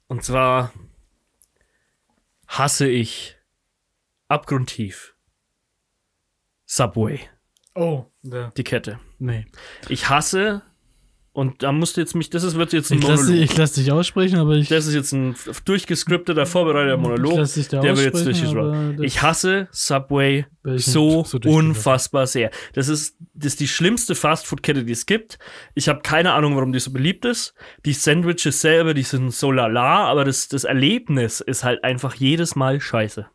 Und 0.06 0.22
zwar 0.22 0.72
hasse 2.46 2.86
ich 2.88 3.36
abgrundtief 4.28 5.16
Subway, 6.66 7.18
Oh. 7.74 8.04
Ja. 8.22 8.52
die 8.56 8.62
Kette. 8.62 9.00
Nee. 9.18 9.46
Ich 9.88 10.08
hasse, 10.08 10.62
und 11.38 11.62
da 11.62 11.70
musst 11.70 11.96
du 11.96 12.00
jetzt 12.00 12.16
mich, 12.16 12.30
das 12.30 12.42
ist, 12.42 12.56
wird 12.56 12.72
jetzt 12.72 12.90
ein 12.90 12.98
Ich 12.98 13.06
lasse 13.06 13.26
Monolog. 13.26 13.44
ich 13.44 13.56
lass 13.56 13.72
dich 13.72 13.92
aussprechen, 13.92 14.40
aber 14.40 14.56
ich. 14.56 14.66
Das 14.66 14.88
ist 14.88 14.94
jetzt 14.94 15.12
ein 15.12 15.36
durchgeskripteter, 15.64 16.46
vorbereiteter 16.46 16.96
ich 16.96 17.00
Monolog. 17.00 17.36
lass 17.36 17.54
dich 17.54 17.68
da 17.68 17.80
der 17.80 17.96
wird 17.96 18.06
jetzt 18.06 18.26
durchgesprochen. 18.26 19.00
Ich 19.04 19.22
hasse 19.22 19.68
Subway 19.70 20.46
ich 20.64 20.84
so, 20.84 21.22
so 21.22 21.38
unfassbar 21.44 22.26
sehr. 22.26 22.50
Das 22.72 22.88
ist, 22.88 23.18
das 23.34 23.52
ist 23.52 23.60
die 23.60 23.68
schlimmste 23.68 24.16
Fastfood-Kette, 24.16 24.84
die 24.84 24.92
es 24.92 25.06
gibt. 25.06 25.38
Ich 25.76 25.88
habe 25.88 26.00
keine 26.00 26.32
Ahnung, 26.32 26.56
warum 26.56 26.72
die 26.72 26.80
so 26.80 26.92
beliebt 26.92 27.24
ist. 27.24 27.54
Die 27.84 27.92
Sandwiches 27.92 28.60
selber, 28.60 28.92
die 28.92 29.04
sind 29.04 29.32
so 29.32 29.52
lala, 29.52 30.06
aber 30.06 30.24
das, 30.24 30.48
das 30.48 30.64
Erlebnis 30.64 31.40
ist 31.40 31.62
halt 31.62 31.84
einfach 31.84 32.14
jedes 32.16 32.56
Mal 32.56 32.80
scheiße. 32.80 33.26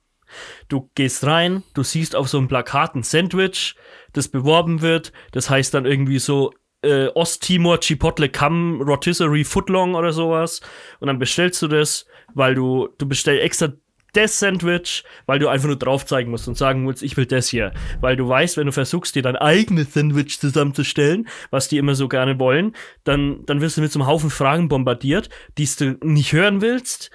Du 0.67 0.89
gehst 0.95 1.25
rein, 1.25 1.63
du 1.73 1.83
siehst 1.83 2.17
auf 2.17 2.27
so 2.27 2.37
einem 2.37 2.49
Plakat 2.49 2.95
ein 2.95 3.03
Sandwich, 3.03 3.75
das 4.13 4.27
beworben 4.27 4.81
wird. 4.81 5.11
Das 5.31 5.49
heißt 5.49 5.73
dann 5.73 5.85
irgendwie 5.85 6.19
so 6.19 6.53
äh, 6.83 7.07
Osttimor 7.07 7.79
Chipotle 7.79 8.29
Cam 8.29 8.81
Rotisserie 8.81 9.45
Footlong 9.45 9.95
oder 9.95 10.13
sowas. 10.13 10.61
Und 10.99 11.07
dann 11.07 11.19
bestellst 11.19 11.61
du 11.61 11.67
das, 11.67 12.05
weil 12.33 12.55
du, 12.55 12.89
du 12.97 13.07
bestellst 13.07 13.43
extra 13.43 13.73
das 14.13 14.39
Sandwich, 14.39 15.03
weil 15.25 15.39
du 15.39 15.47
einfach 15.47 15.67
nur 15.67 15.77
drauf 15.77 16.05
zeigen 16.05 16.29
musst 16.29 16.47
und 16.47 16.55
sagen 16.55 16.87
willst, 16.87 17.01
ich 17.01 17.17
will 17.17 17.25
das 17.25 17.47
hier. 17.47 17.73
Weil 17.99 18.15
du 18.15 18.27
weißt, 18.27 18.57
wenn 18.57 18.67
du 18.67 18.71
versuchst, 18.71 19.15
dir 19.15 19.23
dein 19.23 19.35
eigenes 19.35 19.93
Sandwich 19.93 20.39
zusammenzustellen, 20.39 21.27
was 21.49 21.67
die 21.67 21.79
immer 21.79 21.95
so 21.95 22.07
gerne 22.07 22.37
wollen, 22.39 22.75
dann, 23.03 23.43
dann 23.47 23.59
wirst 23.59 23.77
du 23.77 23.81
mit 23.81 23.91
so 23.91 23.99
einem 23.99 24.07
Haufen 24.07 24.29
Fragen 24.29 24.69
bombardiert, 24.69 25.29
die 25.57 25.67
du 25.77 25.97
nicht 26.03 26.31
hören 26.31 26.61
willst 26.61 27.09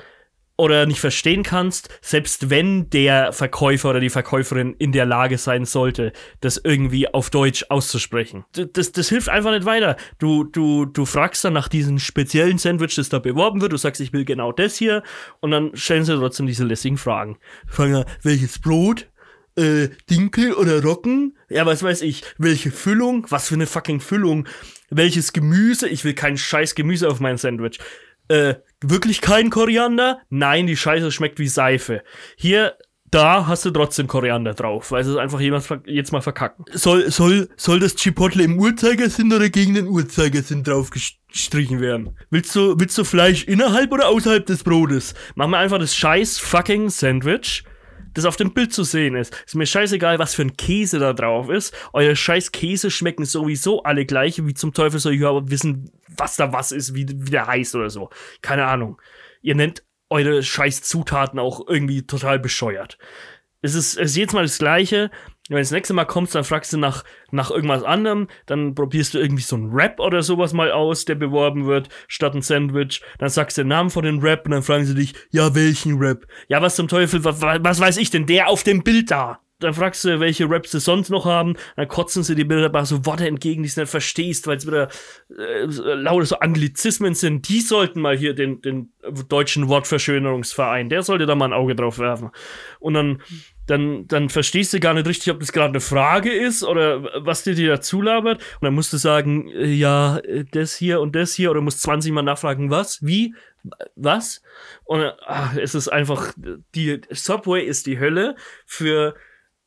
oder 0.59 0.87
nicht 0.87 1.01
verstehen 1.01 1.45
kannst, 1.45 1.89
selbst 2.03 2.51
wenn 2.51 2.91
der 2.91 3.33
Verkäufer 3.33 3.91
oder 3.91 4.01
die 4.01 4.11
Verkäuferin 4.11 4.75
in 4.79 4.91
der 4.91 5.07
Lage 5.07 5.39
sein 5.39 5.65
sollte, 5.65 6.13
das 6.41 6.61
irgendwie 6.63 7.09
auf 7.09 7.31
Deutsch 7.31 7.65
auszusprechen. 7.69 8.45
Das, 8.53 8.91
das 8.93 9.09
hilft 9.09 9.29
einfach 9.29 9.53
nicht 9.53 9.65
weiter. 9.65 9.97
Du, 10.19 10.43
du, 10.43 10.85
du 10.85 11.07
fragst 11.07 11.45
dann 11.45 11.53
nach 11.53 11.69
diesem 11.69 12.01
speziellen 12.01 12.59
Sandwich, 12.59 12.97
das 12.97 13.09
da 13.09 13.21
beworben 13.21 13.61
wird, 13.61 13.73
du 13.73 13.77
sagst, 13.77 14.01
ich 14.01 14.13
will 14.13 14.25
genau 14.25 14.51
das 14.51 14.77
hier, 14.77 15.05
und 15.41 15.53
dann 15.53 15.71
stellen 15.77 16.05
sie 16.05 16.17
trotzdem 16.17 16.47
diese 16.47 16.65
lässigen 16.65 16.99
Fragen. 16.99 17.39
Fragen, 17.69 17.93
ja, 17.93 18.05
welches 18.23 18.59
Brot? 18.59 19.09
Äh, 19.55 19.91
Dinkel 20.11 20.55
oder 20.55 20.83
Rocken? 20.83 21.37
Ja, 21.49 21.67
was 21.67 21.85
weiß 21.85 22.03
ich. 22.03 22.25
Welche 22.37 22.73
Füllung? 22.73 23.27
Was 23.31 23.49
für 23.49 23.55
eine 23.55 23.67
fucking 23.67 24.01
Füllung? 24.01 24.47
Welches 24.91 25.33
Gemüse? 25.33 25.89
Ich 25.89 26.05
will 26.05 26.15
kein 26.15 26.37
scheiß 26.37 26.75
Gemüse 26.75 27.09
auf 27.09 27.21
mein 27.21 27.39
Sandwich. 27.39 27.79
Äh, 28.29 28.57
wirklich 28.83 29.21
kein 29.21 29.51
Koriander? 29.51 30.21
Nein, 30.31 30.67
die 30.67 30.77
Scheiße 30.77 31.11
schmeckt 31.13 31.39
wie 31.39 31.49
Seife. 31.49 32.03
Hier, 32.37 32.75
da 33.11 33.47
hast 33.47 33.65
du 33.65 33.71
trotzdem 33.71 34.07
Koriander 34.07 34.53
drauf, 34.55 34.93
weil 34.93 35.03
sie 35.03 35.13
es 35.13 35.17
einfach 35.17 35.41
jemand 35.41 35.67
jetzt 35.87 36.13
mal 36.13 36.21
verkacken. 36.21 36.65
Soll, 36.73 37.11
soll, 37.11 37.49
soll 37.57 37.81
das 37.81 37.95
Chipotle 37.97 38.45
im 38.45 38.59
Uhrzeigersinn 38.59 39.33
oder 39.33 39.49
gegen 39.49 39.75
den 39.75 39.87
Uhrzeigersinn 39.87 40.63
drauf 40.63 40.91
ges- 40.91 41.15
gestrichen 41.33 41.81
werden? 41.81 42.17
Willst 42.31 42.55
du, 42.55 42.79
willst 42.79 42.99
du 42.99 43.05
Fleisch 43.05 43.45
innerhalb 43.45 43.93
oder 43.93 44.09
außerhalb 44.09 44.45
des 44.45 44.63
Brotes? 44.63 45.15
Mach 45.35 45.49
mir 45.49 45.57
einfach 45.59 45.79
das 45.79 45.97
scheiß 45.97 46.39
fucking 46.39 46.91
Sandwich 46.91 47.65
das 48.15 48.25
auf 48.25 48.37
dem 48.37 48.53
Bild 48.53 48.73
zu 48.73 48.85
sehen 48.85 49.15
ist. 49.15 49.35
Ist 49.47 49.55
mir 49.55 49.67
scheißegal, 49.67 50.19
was 50.19 50.35
für 50.35 50.43
ein 50.43 50.57
Käse 50.57 50.99
da 50.99 51.13
drauf 51.13 51.49
ist. 51.49 51.75
Eure 51.93 52.17
scheiß 52.17 52.53
Käse 52.53 52.91
schmecken 52.91 53.25
sowieso 53.25 53.83
alle 53.83 54.07
gleich. 54.07 54.45
Wie 54.45 54.55
zum 54.55 54.73
Teufel 54.73 55.01
soll 55.01 55.15
ich 55.15 55.21
überhaupt 55.21 55.51
wissen, 55.51 55.91
was 56.17 56.37
da 56.37 56.53
was 56.53 56.73
ist, 56.73 56.95
wie, 56.95 57.07
wie 57.09 57.31
der 57.31 57.47
heißt 57.47 57.75
oder 57.75 57.91
so. 57.91 58.11
Keine 58.43 58.67
Ahnung. 58.67 59.01
Ihr 59.43 59.55
nennt 59.55 59.85
eure 60.11 60.43
scheiß 60.43 60.83
Zutaten 60.83 61.39
auch 61.39 61.67
irgendwie 61.69 62.07
total 62.07 62.39
bescheuert. 62.39 62.99
Es 63.61 63.75
ist, 63.75 63.97
es 63.97 64.11
ist 64.11 64.17
jedes 64.17 64.35
Mal 64.35 64.43
das 64.43 64.59
Gleiche. 64.59 65.11
Wenn 65.49 65.57
du 65.57 65.63
das 65.63 65.71
nächste 65.71 65.95
Mal 65.95 66.05
kommst, 66.05 66.35
dann 66.35 66.45
fragst 66.45 66.73
du 66.73 66.77
nach, 66.77 67.05
nach 67.31 67.51
irgendwas 67.51 67.83
anderem, 67.83 68.29
dann 68.47 68.75
probierst 68.75 69.15
du 69.15 69.19
irgendwie 69.19 69.43
so 69.43 69.57
einen 69.57 69.73
Rap 69.73 69.99
oder 69.99 70.23
sowas 70.23 70.53
mal 70.53 70.71
aus, 70.71 71.07
der 71.07 71.15
beworben 71.15 71.67
wird, 71.67 71.89
statt 72.07 72.35
ein 72.35 72.43
Sandwich. 72.43 73.01
Dann 73.19 73.31
sagst 73.31 73.57
du 73.57 73.63
den 73.63 73.69
Namen 73.69 73.91
von 73.91 74.05
dem 74.05 74.19
Rap 74.19 74.45
und 74.45 74.53
dann 74.53 74.63
fragen 74.63 74.85
sie 74.85 74.95
dich, 74.95 75.15
ja, 75.31 75.55
welchen 75.55 75.99
Rap? 75.99 76.27
Ja, 76.49 76.61
was 76.61 76.77
zum 76.77 76.89
Teufel, 76.89 77.25
was, 77.25 77.41
was 77.41 77.81
weiß 77.81 77.97
ich 77.97 78.11
denn, 78.11 78.27
der 78.27 78.49
auf 78.49 78.63
dem 78.63 78.83
Bild 78.83 79.11
da? 79.11 79.41
Dann 79.61 79.75
fragst 79.75 80.05
du, 80.05 80.21
welche 80.21 80.49
Raps 80.49 80.71
sie 80.71 80.79
sonst 80.79 81.11
noch 81.11 81.25
haben, 81.25 81.57
dann 81.75 81.89
kotzen 81.89 82.23
sie 82.23 82.37
die 82.37 82.45
Bilder 82.45 82.67
aber 82.67 82.85
so 82.85 83.05
Worte 83.05 83.27
entgegen, 83.27 83.65
die 83.65 83.69
du 83.69 83.81
nicht 83.81 83.91
verstehst, 83.91 84.47
weil 84.47 84.57
es 84.57 84.67
wieder 84.67 84.89
äh, 85.37 85.65
lauter 85.65 86.27
so 86.27 86.39
Anglizismen 86.39 87.15
sind. 87.15 87.49
Die 87.49 87.61
sollten 87.61 88.01
mal 88.01 88.17
hier 88.17 88.35
den, 88.35 88.61
den 88.61 88.93
deutschen 89.29 89.69
Wortverschönerungsverein, 89.69 90.89
der 90.91 91.03
sollte 91.03 91.27
da 91.27 91.35
mal 91.35 91.47
ein 91.47 91.53
Auge 91.53 91.75
drauf 91.75 91.99
werfen. 91.99 92.31
Und 92.79 92.95
dann 92.95 93.21
dann, 93.69 94.09
dann 94.09 94.31
verstehst 94.31 94.73
du 94.73 94.81
gar 94.81 94.95
nicht 94.95 95.07
richtig, 95.07 95.33
ob 95.33 95.41
das 95.41 95.53
gerade 95.53 95.69
eine 95.69 95.81
Frage 95.81 96.33
ist 96.33 96.65
oder 96.65 97.05
was 97.25 97.45
dir 97.45 97.55
die 97.55 97.67
dazu 97.67 98.01
labert. 98.01 98.39
Und 98.61 98.65
dann 98.65 98.75
musst 98.75 98.93
du 98.93 98.97
sagen, 98.97 99.49
äh, 99.51 99.67
ja, 99.67 100.19
äh, 100.19 100.45
das 100.51 100.75
hier 100.75 101.01
und 101.01 101.15
das 101.15 101.35
hier, 101.35 101.51
oder 101.51 101.61
musst 101.61 101.83
20 101.83 102.13
Mal 102.13 102.23
nachfragen, 102.23 102.71
was, 102.71 103.05
wie, 103.05 103.35
was? 103.95 104.43
Und 104.85 105.13
ach, 105.27 105.55
es 105.57 105.75
ist 105.75 105.89
einfach, 105.89 106.33
die 106.75 107.01
Subway 107.11 107.63
ist 107.63 107.87
die 107.87 108.01
Hölle 108.01 108.37
für, 108.65 109.15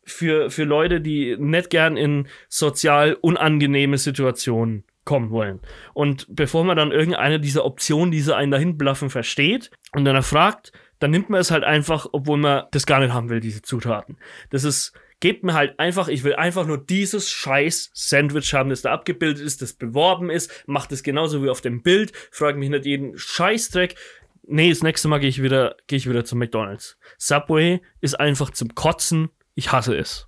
für, 0.04 0.50
für 0.50 0.64
Leute, 0.64 1.00
die 1.00 1.38
nicht 1.38 1.70
gern 1.70 1.96
in 1.96 2.28
sozial 2.50 3.14
unangenehme 3.14 4.00
Situationen 4.00 4.84
kommen 5.06 5.30
wollen. 5.30 5.60
Und 5.94 6.26
bevor 6.30 6.64
man 6.64 6.78
dann 6.78 6.92
irgendeine 6.92 7.40
dieser 7.40 7.66
Optionen, 7.66 8.12
die 8.12 8.22
sie 8.22 8.36
einen 8.36 8.52
dahin 8.52 8.78
bluffen, 8.78 9.12
versteht 9.12 9.70
und 9.94 10.06
dann 10.06 10.16
er 10.16 10.24
fragt, 10.24 10.72
dann 11.02 11.12
nimmt 11.12 11.30
man 11.30 11.42
es 11.42 11.50
halt 11.52 11.64
einfach, 11.64 12.08
obwohl 12.12 12.38
man 12.38 12.66
das 12.72 12.86
gar 12.86 13.00
nicht 13.00 13.12
haben 13.12 13.30
will, 13.30 13.40
diese 13.40 13.64
Zutaten. 13.64 14.18
Das 14.52 14.64
ist, 14.64 14.94
gebt 15.20 15.44
mir 15.44 15.56
halt 15.56 15.80
einfach, 15.80 16.08
ich 16.08 16.24
will 16.24 16.36
einfach 16.36 16.68
nur 16.68 16.78
dieses 16.78 17.30
scheiß 17.32 17.90
Sandwich 17.94 18.54
haben, 18.54 18.70
das 18.70 18.84
da 18.84 18.92
abgebildet 18.92 19.44
ist, 19.44 19.64
das 19.64 19.74
beworben 19.74 20.30
ist, 20.30 20.64
macht 20.68 20.92
es 20.92 21.02
genauso 21.02 21.44
wie 21.44 21.50
auf 21.50 21.62
dem 21.62 21.82
Bild, 21.82 22.14
frag 22.32 22.56
mich 22.56 22.70
nicht 22.70 22.86
jeden 22.86 23.18
Scheißdreck. 23.18 23.96
Nee, 24.44 24.70
das 24.70 24.84
nächste 24.84 25.08
Mal 25.08 25.20
gehe 25.20 25.30
ich 25.30 25.42
wieder, 25.42 25.76
gehe 25.88 25.98
ich 25.98 26.08
wieder 26.08 26.24
zum 26.24 26.38
McDonalds. 26.38 26.98
Subway 27.18 27.82
ist 28.00 28.20
einfach 28.20 28.52
zum 28.52 28.76
Kotzen. 28.76 29.30
Ich 29.56 29.72
hasse 29.72 29.96
es. 29.96 30.28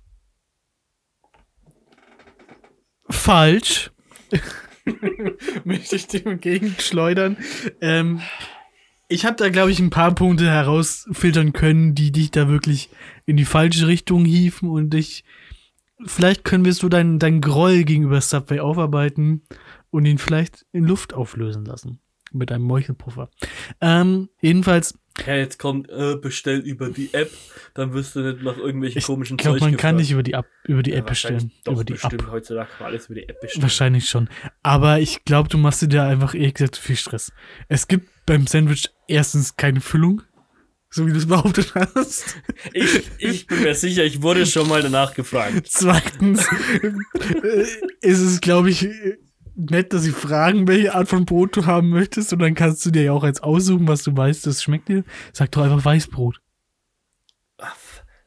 Falsch. 3.08 3.92
Möchte 5.64 5.96
ich 5.96 6.08
dem 6.08 6.26
entgegenschleudern. 6.26 7.36
Ähm, 7.80 8.20
ich 9.08 9.24
habe 9.24 9.36
da, 9.36 9.48
glaube 9.48 9.70
ich, 9.70 9.78
ein 9.80 9.90
paar 9.90 10.14
Punkte 10.14 10.50
herausfiltern 10.50 11.52
können, 11.52 11.94
die 11.94 12.12
dich 12.12 12.30
da 12.30 12.48
wirklich 12.48 12.90
in 13.26 13.36
die 13.36 13.44
falsche 13.44 13.86
Richtung 13.86 14.24
hieven 14.24 14.68
und 14.68 14.90
dich 14.90 15.24
vielleicht 16.04 16.44
können 16.44 16.64
wir 16.64 16.72
so 16.72 16.88
deinen 16.88 17.18
dein 17.18 17.40
Groll 17.40 17.84
gegenüber 17.84 18.20
Subway 18.20 18.60
aufarbeiten 18.60 19.42
und 19.90 20.06
ihn 20.06 20.18
vielleicht 20.18 20.66
in 20.72 20.84
Luft 20.84 21.14
auflösen 21.14 21.64
lassen. 21.64 22.00
Mit 22.32 22.50
einem 22.50 22.64
Meuchelpuffer. 22.64 23.30
Ähm, 23.80 24.28
jedenfalls, 24.40 24.98
Ja, 25.26 25.36
jetzt 25.36 25.58
kommt, 25.60 25.88
äh, 25.90 26.16
bestell 26.16 26.58
über 26.58 26.88
die 26.90 27.14
App, 27.14 27.30
dann 27.74 27.92
wirst 27.92 28.16
du 28.16 28.20
nicht 28.20 28.42
nach 28.42 28.56
irgendwelchen 28.56 28.98
ich 28.98 29.04
komischen 29.04 29.36
glaube, 29.36 29.60
man 29.60 29.68
kann 29.76 29.96
gefragt. 29.96 29.96
nicht 29.98 30.10
über 30.10 30.22
die, 30.24 30.32
App, 30.32 30.46
über 30.64 30.82
die 30.82 30.90
Ja, 30.90 30.96
App 30.98 31.06
bestellen. 31.06 31.52
Doch, 31.64 31.74
über 31.74 31.84
die 31.84 31.92
bestimmt. 31.92 32.14
App. 32.14 32.30
Heutzutage 32.32 32.68
kann 32.68 32.76
man 32.80 32.88
alles 32.92 33.06
über 33.06 33.14
die 33.20 33.28
App 33.28 33.40
bestellen. 33.40 33.62
Wahrscheinlich 33.62 34.08
schon. 34.08 34.28
Aber 34.64 34.98
ich 34.98 35.24
glaube, 35.24 35.48
du 35.48 35.56
machst 35.56 35.82
dir 35.82 35.88
da 35.88 36.08
einfach 36.08 36.34
ehrlich 36.34 36.54
gesagt 36.54 36.74
zu 36.76 36.82
viel 36.82 36.96
Stress. 36.96 37.32
Es 37.68 37.86
gibt 37.86 38.08
beim 38.26 38.46
Sandwich 38.48 38.90
erstens 39.06 39.54
keine 39.56 39.80
Füllung, 39.80 40.22
so 40.90 41.06
wie 41.06 41.12
du 41.12 41.18
es 41.18 41.26
behauptet 41.26 41.72
hast. 41.74 42.36
Ich, 42.72 43.02
ich 43.18 43.46
bin 43.46 43.62
mir 43.62 43.74
sicher, 43.76 44.02
ich 44.04 44.20
wurde 44.20 44.46
schon 44.46 44.68
mal 44.68 44.82
danach 44.82 45.14
gefragt. 45.14 45.66
Zweitens 45.68 46.44
äh, 46.82 47.64
ist 48.00 48.20
es, 48.20 48.40
glaube 48.40 48.70
ich, 48.70 48.88
nett, 49.54 49.92
dass 49.92 50.02
sie 50.02 50.12
fragen, 50.12 50.68
welche 50.68 50.94
Art 50.94 51.08
von 51.08 51.24
Brot 51.24 51.56
du 51.56 51.66
haben 51.66 51.90
möchtest. 51.90 52.32
Und 52.32 52.40
dann 52.40 52.54
kannst 52.54 52.84
du 52.84 52.90
dir 52.90 53.04
ja 53.04 53.12
auch 53.12 53.24
eins 53.24 53.42
aussuchen, 53.42 53.88
was 53.88 54.02
du 54.02 54.16
weißt, 54.16 54.46
das 54.46 54.62
schmeckt 54.62 54.88
dir. 54.88 55.04
Sag 55.32 55.52
doch 55.52 55.62
einfach 55.62 55.84
Weißbrot. 55.84 56.40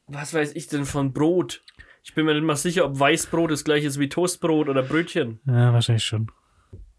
Was 0.08 0.34
weiß 0.34 0.56
ich 0.56 0.68
denn 0.68 0.86
von 0.86 1.14
Brot? 1.14 1.64
Ich 2.04 2.14
bin 2.14 2.26
mir 2.26 2.34
nicht 2.34 2.46
mal 2.46 2.56
sicher, 2.56 2.86
ob 2.86 2.98
Weißbrot 2.98 3.52
das 3.52 3.66
gleiche 3.66 3.88
ist 3.88 4.00
wie 4.00 4.08
Toastbrot 4.08 4.70
oder 4.70 4.82
Brötchen. 4.82 5.42
Ja, 5.46 5.74
wahrscheinlich 5.74 6.06
schon. 6.06 6.32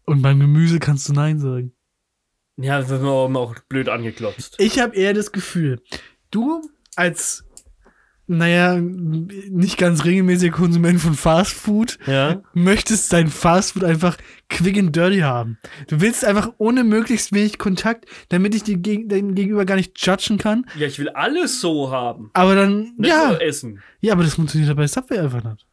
Und 0.05 0.21
beim 0.21 0.39
Gemüse 0.39 0.79
kannst 0.79 1.09
du 1.09 1.13
Nein 1.13 1.39
sagen. 1.39 1.73
Ja, 2.57 2.87
wird 2.87 3.01
man 3.01 3.35
auch 3.37 3.55
blöd 3.69 3.89
angeklotzt. 3.89 4.55
Ich 4.59 4.79
habe 4.79 4.95
eher 4.95 5.13
das 5.13 5.31
Gefühl, 5.31 5.81
du 6.29 6.61
als, 6.95 7.45
naja, 8.29 8.79
nicht 8.79 9.77
ganz 9.77 10.05
regelmäßiger 10.05 10.53
Konsument 10.55 10.99
von 11.01 11.13
Fast 11.15 11.51
Food 11.53 11.97
Ja? 12.05 12.41
möchtest 12.53 13.11
dein 13.11 13.27
Fast 13.27 13.73
Food 13.73 13.83
einfach 13.83 14.17
quick 14.49 14.77
and 14.77 14.95
dirty 14.95 15.19
haben. 15.19 15.57
Du 15.87 15.99
willst 16.01 16.23
einfach 16.23 16.51
ohne 16.57 16.83
möglichst 16.83 17.33
wenig 17.33 17.57
Kontakt, 17.57 18.05
damit 18.29 18.55
ich 18.55 18.63
dein 18.63 18.83
Gegenüber 19.35 19.65
gar 19.65 19.75
nicht 19.75 19.99
judgen 20.05 20.37
kann. 20.37 20.65
Ja, 20.77 20.87
ich 20.87 20.99
will 20.99 21.09
alles 21.09 21.59
so 21.59 21.91
haben. 21.91 22.29
Aber 22.33 22.55
dann, 22.55 22.93
Nicht 22.97 23.09
ja, 23.09 23.29
nur 23.29 23.41
essen. 23.41 23.81
ja, 24.01 24.13
aber 24.13 24.23
das 24.23 24.35
funktioniert 24.35 24.69
ja 24.69 24.75
bei 24.75 24.87
Subway 24.87 25.19
einfach 25.19 25.43
nicht. 25.43 25.65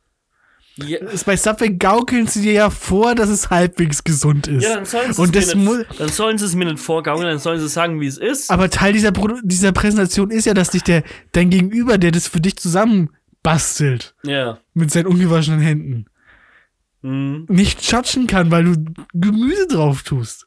Ja, 0.79 0.99
Es- 0.99 1.25
Bei 1.25 1.37
Subway 1.37 1.71
gaukeln 1.71 2.27
sie 2.27 2.43
dir 2.43 2.53
ja 2.53 2.71
vor, 2.71 3.15
dass 3.15 3.31
es 3.31 3.49
halbwegs 3.51 4.05
gesund 4.05 4.47
ist. 4.47 4.63
ja 4.65 4.75
dann, 4.75 4.85
sollen 4.85 5.13
sie 5.13 5.23
Und 5.23 5.35
es 5.37 5.47
das 5.47 5.55
mir 5.55 5.79
nicht, 5.79 6.01
dann 6.01 6.09
sollen 6.11 6.37
sie 6.39 6.45
es 6.45 6.55
mir 6.55 6.67
nicht 6.67 6.79
vorgaukeln, 6.81 7.27
dann 7.29 7.39
sollen 7.39 7.59
sie 7.61 7.69
sagen, 7.69 8.01
wie 8.01 8.07
es 8.07 8.19
ist. 8.19 8.51
Aber 8.51 8.69
Teil 8.69 8.93
dieser, 8.93 9.11
Produ 9.13 9.37
dieser 9.43 9.73
Präsentation 9.73 10.31
ist 10.31 10.45
ja, 10.45 10.53
dass 10.55 10.71
dich 10.71 10.83
der, 10.83 11.03
dein 11.33 11.49
Gegenüber, 11.51 11.97
der 11.97 12.11
das 12.11 12.29
für 12.29 12.41
dich 12.41 12.57
zusammen 12.57 13.11
bastelt, 13.43 14.15
Ja. 14.25 14.59
mit 14.75 14.91
seinen 14.91 15.07
ungewaschenen 15.07 15.61
Händen, 15.61 16.07
Hm. 17.03 17.47
nicht 17.49 17.81
judgen 17.91 18.27
kann, 18.27 18.51
weil 18.51 18.65
du 18.65 18.75
Gemüse 19.15 19.67
drauf 19.69 20.03
tust. 20.03 20.47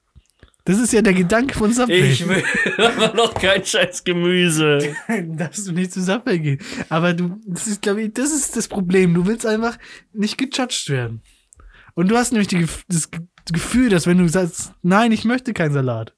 Das 0.65 0.77
ist 0.77 0.93
ja 0.93 1.01
der 1.01 1.13
Gedanke 1.13 1.57
von 1.57 1.71
Subway. 1.73 2.11
Ich 2.11 2.27
will 2.27 2.43
aber 2.77 3.13
noch 3.15 3.33
kein 3.33 3.63
scheiß 3.65 4.03
Gemüse. 4.03 4.95
dass 5.35 5.63
du 5.63 5.71
nicht 5.71 5.91
zu 5.91 6.01
Subway 6.01 6.37
gehst. 6.39 6.63
Aber 6.89 7.13
du, 7.13 7.39
das 7.47 7.67
ist, 7.67 7.81
glaube 7.81 8.03
ich, 8.03 8.13
das 8.13 8.31
ist 8.31 8.55
das 8.55 8.67
Problem. 8.67 9.13
Du 9.13 9.25
willst 9.25 9.45
einfach 9.45 9.77
nicht 10.13 10.37
gejudged 10.37 10.89
werden. 10.89 11.21
Und 11.95 12.11
du 12.11 12.17
hast 12.17 12.31
nämlich 12.31 12.47
die, 12.49 12.65
das 12.87 13.09
Ge- 13.09 13.21
Gefühl, 13.51 13.89
dass 13.89 14.05
wenn 14.05 14.19
du 14.19 14.27
sagst, 14.27 14.73
nein, 14.83 15.11
ich 15.11 15.25
möchte 15.25 15.53
keinen 15.53 15.73
Salat, 15.73 16.13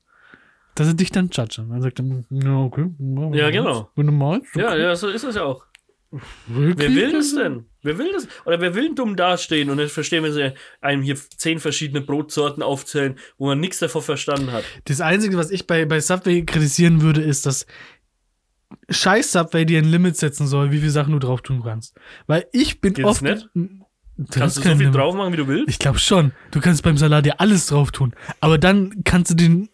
dass 0.75 0.87
er 0.87 0.95
dich 0.95 1.11
dann 1.11 1.29
judgt. 1.31 1.59
Und 1.59 1.69
dann 1.69 1.81
sagt 1.81 1.99
er, 1.99 2.05
ja, 2.29 2.55
okay. 2.57 2.89
Ja, 3.33 3.49
genau. 3.51 3.89
Wenn 3.95 4.07
du 4.07 4.11
meinst. 4.11 4.53
Ja, 4.55 4.75
ja, 4.75 4.95
so 4.95 5.07
ist 5.07 5.23
es 5.23 5.35
ja 5.35 5.43
auch. 5.43 5.65
Wirklich? 6.47 6.89
Wer 6.89 6.95
will 6.95 7.11
das 7.13 7.33
denn? 7.33 7.65
Wer 7.83 7.97
will 7.97 8.11
das? 8.11 8.27
Oder 8.45 8.59
wer 8.59 8.75
will 8.75 8.93
dumm 8.93 9.15
dastehen 9.15 9.69
und 9.69 9.77
nicht 9.77 9.91
verstehen, 9.91 10.23
wenn 10.23 10.33
sie 10.33 10.53
einem 10.81 11.01
hier 11.03 11.15
zehn 11.15 11.59
verschiedene 11.59 12.01
Brotsorten 12.01 12.61
aufzählen, 12.61 13.17
wo 13.37 13.47
man 13.47 13.59
nichts 13.59 13.79
davon 13.79 14.01
verstanden 14.01 14.51
hat? 14.51 14.63
Das 14.85 14.99
Einzige, 14.99 15.37
was 15.37 15.51
ich 15.51 15.67
bei, 15.67 15.85
bei 15.85 16.01
Subway 16.01 16.43
kritisieren 16.43 17.01
würde, 17.01 17.21
ist, 17.21 17.45
dass 17.45 17.65
scheiß 18.89 19.31
Subway 19.31 19.65
dir 19.65 19.79
ein 19.79 19.85
Limit 19.85 20.17
setzen 20.17 20.47
soll, 20.47 20.71
wie 20.71 20.79
viele 20.79 20.91
Sachen 20.91 21.13
du 21.13 21.19
drauf 21.19 21.41
tun 21.41 21.63
kannst. 21.63 21.95
Weil 22.27 22.45
ich 22.51 22.81
bin 22.81 22.93
Geht's 22.93 23.07
oft. 23.07 23.21
nicht? 23.21 23.47
Du 23.53 24.39
Kannst 24.39 24.57
du 24.57 24.61
so 24.61 24.75
viel 24.75 24.91
drauf 24.91 25.15
machen, 25.15 25.33
wie 25.33 25.37
du 25.37 25.47
willst? 25.47 25.69
Ich 25.69 25.79
glaube 25.79 25.97
schon. 25.97 26.33
Du 26.51 26.59
kannst 26.59 26.83
beim 26.83 26.97
Salat 26.97 27.25
ja 27.25 27.35
alles 27.37 27.67
drauf 27.67 27.91
tun. 27.91 28.13
Aber 28.39 28.57
dann 28.57 29.03
kannst 29.03 29.31
du 29.31 29.35
den 29.35 29.69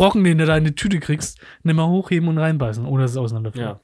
Brocken, 0.00 0.24
den 0.24 0.38
du 0.38 0.46
da 0.46 0.56
in 0.56 0.64
die 0.64 0.74
Tüte 0.74 0.98
kriegst, 0.98 1.38
nicht 1.62 1.74
mal 1.74 1.86
hochheben 1.86 2.28
und 2.28 2.38
reinbeißen, 2.38 2.86
ohne 2.86 3.02
dass 3.02 3.12
es 3.12 3.16
auseinanderfällt. 3.16 3.64
Ja. 3.64 3.80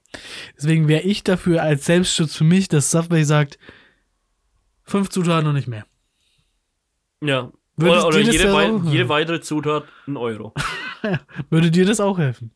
Deswegen 0.57 0.89
wäre 0.89 1.03
ich 1.03 1.25
dafür 1.25 1.63
als 1.63 1.85
Selbstschutz 1.85 2.35
für 2.35 2.45
mich, 2.45 2.69
dass 2.69 2.91
Subway 2.91 3.23
sagt, 3.25 3.59
fünf 4.83 5.11
Zutaten 5.11 5.47
und 5.49 5.55
nicht 5.55 5.69
mehr. 5.69 5.85
Ja. 7.21 7.53
Würdest 7.77 8.07
Oder, 8.07 8.17
oder 8.17 8.19
jede, 8.21 8.53
wei 8.55 8.91
jede 8.91 9.09
weitere 9.11 9.41
Zutat 9.41 9.85
ein 10.07 10.17
Euro. 10.17 10.55
Würde 11.51 11.71
dir 11.71 11.85
das 11.85 12.01
auch 12.01 12.19
helfen? 12.19 12.53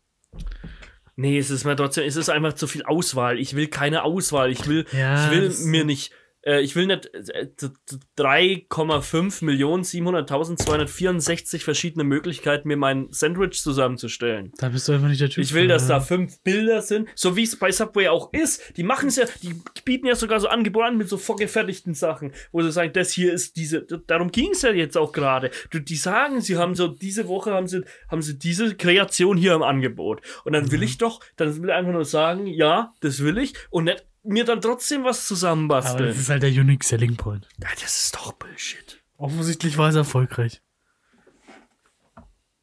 Nee, 1.16 1.38
es 1.38 1.50
ist 1.50 1.64
mir 1.64 1.76
trotzdem, 1.76 2.04
es 2.04 2.16
ist 2.16 2.30
einfach 2.30 2.54
zu 2.54 2.66
viel 2.66 2.82
Auswahl. 2.84 3.38
Ich 3.38 3.54
will 3.54 3.66
keine 3.66 4.04
Auswahl. 4.04 4.50
Ich 4.50 4.66
will, 4.66 4.86
Ja, 4.92 5.26
ich 5.26 5.30
will 5.30 5.54
mir 5.66 5.84
nicht, 5.84 6.12
äh, 6.42 6.60
ich 6.62 6.74
will 6.76 6.86
nicht 6.86 7.06
äh, 7.14 7.46
d- 7.46 7.68
d- 7.90 7.96
3,5 8.22 9.44
Millionen 9.44 9.82
700.264 9.84 11.60
verschiedene 11.62 12.04
Möglichkeiten, 12.04 12.68
mir 12.68 12.76
mein 12.76 13.08
Sandwich 13.10 13.62
zusammenzustellen. 13.62 14.52
Da 14.58 14.68
bist 14.68 14.88
du 14.88 14.92
einfach 14.92 15.08
nicht 15.08 15.20
der 15.20 15.30
Typ. 15.30 15.42
Ich 15.44 15.54
will, 15.54 15.68
dass 15.68 15.86
da 15.86 16.00
fünf 16.00 16.40
Bilder 16.42 16.82
sind, 16.82 17.08
so 17.14 17.36
wie 17.36 17.42
es 17.42 17.56
bei 17.58 17.70
Subway 17.72 18.08
auch 18.08 18.32
ist. 18.32 18.76
Die 18.76 18.82
machen 18.82 19.08
es 19.08 19.16
ja, 19.16 19.24
die 19.42 19.54
bieten 19.84 20.06
ja 20.06 20.14
sogar 20.14 20.40
so 20.40 20.48
Angebote 20.48 20.86
an 20.86 20.96
mit 20.96 21.08
so 21.08 21.16
vorgefertigten 21.16 21.94
Sachen, 21.94 22.32
wo 22.52 22.62
sie 22.62 22.72
sagen, 22.72 22.92
das 22.92 23.10
hier 23.12 23.32
ist 23.32 23.56
diese, 23.56 23.82
darum 24.06 24.30
ging 24.30 24.50
es 24.52 24.62
ja 24.62 24.70
jetzt 24.72 24.96
auch 24.96 25.12
gerade. 25.12 25.50
Die 25.72 25.96
sagen, 25.96 26.40
sie 26.40 26.56
haben 26.56 26.74
so, 26.74 26.88
diese 26.88 27.28
Woche 27.28 27.52
haben 27.52 27.66
sie, 27.66 27.82
haben 28.08 28.22
sie 28.22 28.38
diese 28.38 28.74
Kreation 28.76 29.36
hier 29.36 29.54
im 29.54 29.62
Angebot. 29.62 30.20
Und 30.44 30.52
dann 30.52 30.64
Mhm. 30.64 30.72
will 30.72 30.82
ich 30.82 30.98
doch, 30.98 31.20
dann 31.36 31.60
will 31.62 31.68
ich 31.70 31.74
einfach 31.74 31.92
nur 31.92 32.04
sagen, 32.04 32.46
ja, 32.46 32.92
das 33.00 33.22
will 33.22 33.38
ich 33.38 33.54
und 33.70 33.84
nicht 33.84 34.04
mir 34.22 34.44
dann 34.44 34.60
trotzdem 34.60 35.04
was 35.04 35.18
Aber 35.18 35.26
zusammenbasteln. 35.26 36.08
das 36.08 36.18
ist 36.18 36.28
halt 36.28 36.42
der 36.42 36.50
Unique 36.50 36.84
Selling 36.84 37.16
Point. 37.16 37.48
Ja, 37.60 37.68
das 37.80 38.04
ist 38.04 38.16
doch 38.16 38.32
Bullshit. 38.32 39.02
Offensichtlich 39.16 39.76
war 39.78 39.88
es 39.88 39.94
erfolgreich. 39.96 40.62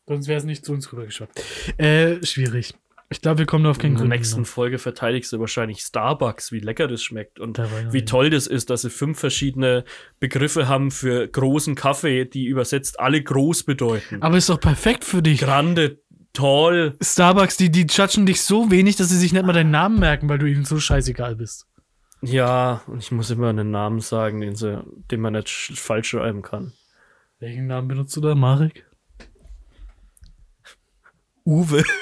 Sonst 0.08 0.28
wäre 0.28 0.38
es 0.38 0.45
nicht 0.45 0.66
zu 0.66 0.72
uns 0.72 0.91
rübergeschwappt. 0.91 1.43
Äh, 1.78 2.26
schwierig. 2.26 2.74
Ich 3.10 3.22
glaube, 3.22 3.39
wir 3.39 3.45
kommen 3.45 3.64
da 3.64 3.70
auf 3.70 3.78
keinen 3.78 3.93
In 3.93 4.10
der 4.10 4.18
nächsten 4.18 4.43
Folge 4.43 4.80
verteidigst 4.80 5.32
du 5.32 5.39
wahrscheinlich 5.39 5.80
Starbucks, 5.80 6.51
wie 6.51 6.60
lecker 6.60 6.89
das 6.89 7.01
schmeckt 7.01 7.39
und 7.39 7.58
noch 7.58 7.93
wie 7.93 8.03
toll 8.03 8.30
das 8.30 8.47
ist, 8.47 8.70
dass 8.70 8.82
sie 8.82 8.89
fünf 8.89 9.18
verschiedene 9.18 9.86
Begriffe 10.20 10.68
haben 10.68 10.91
für 10.91 11.26
großen 11.26 11.76
Kaffee, 11.76 12.26
die 12.26 12.45
übersetzt 12.47 12.99
alle 12.99 13.22
groß 13.22 13.64
bedeuten. 13.64 14.22
Aber 14.22 14.38
ist 14.38 14.49
doch 14.49 14.60
perfekt 14.60 15.05
für 15.05 15.22
dich. 15.22 15.39
Grande, 15.39 16.01
toll. 16.38 16.95
Starbucks, 17.01 17.57
die, 17.57 17.71
die 17.71 17.88
judgen 17.89 18.25
dich 18.25 18.41
so 18.41 18.69
wenig, 18.69 18.95
dass 18.95 19.09
sie 19.09 19.17
sich 19.17 19.33
nicht 19.33 19.45
mal 19.45 19.53
deinen 19.53 19.71
Namen 19.71 19.99
merken, 19.99 20.29
weil 20.29 20.38
du 20.38 20.45
ihnen 20.45 20.65
so 20.65 20.79
scheißegal 20.79 21.35
bist. 21.35 21.65
Ja, 22.21 22.81
und 22.88 22.99
ich 22.99 23.11
muss 23.11 23.29
immer 23.29 23.49
einen 23.49 23.71
Namen 23.71 23.99
sagen, 23.99 24.41
den, 24.41 24.55
sie, 24.55 24.83
den 25.11 25.21
man 25.21 25.33
nicht 25.33 25.49
sch 25.49 25.73
falsch 25.79 26.09
schreiben 26.09 26.41
kann. 26.41 26.73
Welchen 27.39 27.67
Namen 27.67 27.88
benutzt 27.88 28.15
du 28.15 28.21
da, 28.21 28.35
Marek? 28.35 28.85
Uwe. 31.45 31.83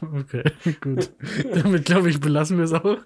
Okay, 0.00 0.44
gut. 0.80 1.10
Damit, 1.52 1.84
glaube 1.84 2.08
ich, 2.08 2.18
belassen 2.18 2.56
wir 2.56 2.64
es 2.64 2.72
auch. 2.72 2.98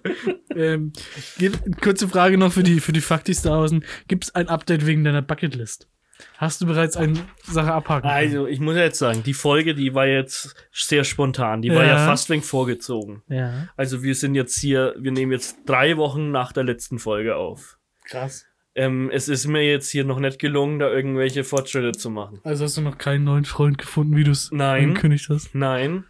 Ähm, 0.55 0.93
gibt, 1.37 1.81
kurze 1.81 2.07
Frage 2.07 2.37
noch 2.37 2.53
für 2.53 2.63
die, 2.63 2.79
für 2.79 2.93
die 2.93 3.01
Faktis 3.01 3.41
da 3.41 3.57
außen. 3.57 3.83
Gibt 4.07 4.25
es 4.25 4.35
ein 4.35 4.47
Update 4.47 4.85
wegen 4.85 5.03
deiner 5.03 5.21
Bucketlist? 5.21 5.89
Hast 6.37 6.61
du 6.61 6.65
bereits 6.65 6.97
eine 6.97 7.19
Sache 7.43 7.71
abhaken? 7.73 8.01
können? 8.09 8.13
Also, 8.13 8.47
ich 8.47 8.59
muss 8.59 8.75
jetzt 8.75 8.99
sagen, 8.99 9.23
die 9.23 9.33
Folge, 9.33 9.73
die 9.75 9.93
war 9.93 10.05
jetzt 10.07 10.55
sehr 10.71 11.03
spontan. 11.03 11.61
Die 11.61 11.69
war 11.69 11.83
Ja. 11.83 11.97
ja 11.97 12.05
fast 12.05 12.29
wegen 12.29 12.43
vorgezogen. 12.43 13.23
Ja, 13.27 13.67
Also, 13.77 14.03
wir 14.03 14.15
sind 14.15 14.35
jetzt 14.35 14.57
hier, 14.59 14.95
wir 14.97 15.11
nehmen 15.11 15.31
jetzt 15.31 15.57
drei 15.65 15.97
Wochen 15.97 16.31
nach 16.31 16.51
der 16.53 16.63
letzten 16.63 16.99
Folge 16.99 17.35
auf. 17.35 17.77
krass. 18.05 18.45
Ähm, 18.73 19.09
es 19.13 19.27
ist 19.27 19.47
mir 19.47 19.69
jetzt 19.69 19.89
hier 19.89 20.05
noch 20.05 20.19
nicht 20.19 20.39
gelungen, 20.39 20.79
da 20.79 20.89
irgendwelche 20.89 21.43
Fortschritte 21.43 21.91
zu 21.91 22.09
machen. 22.09 22.39
Also 22.45 22.63
hast 22.63 22.77
du 22.77 22.81
noch 22.81 22.97
keinen 22.97 23.25
neuen 23.25 23.43
Freund 23.43 23.77
gefunden, 23.77 24.15
wie 24.15 24.23
du 24.23 24.31
es 24.31 24.49
Nein. 24.53 24.85
angekündigt 24.89 25.27
hast? 25.29 25.53
Nein. 25.53 26.05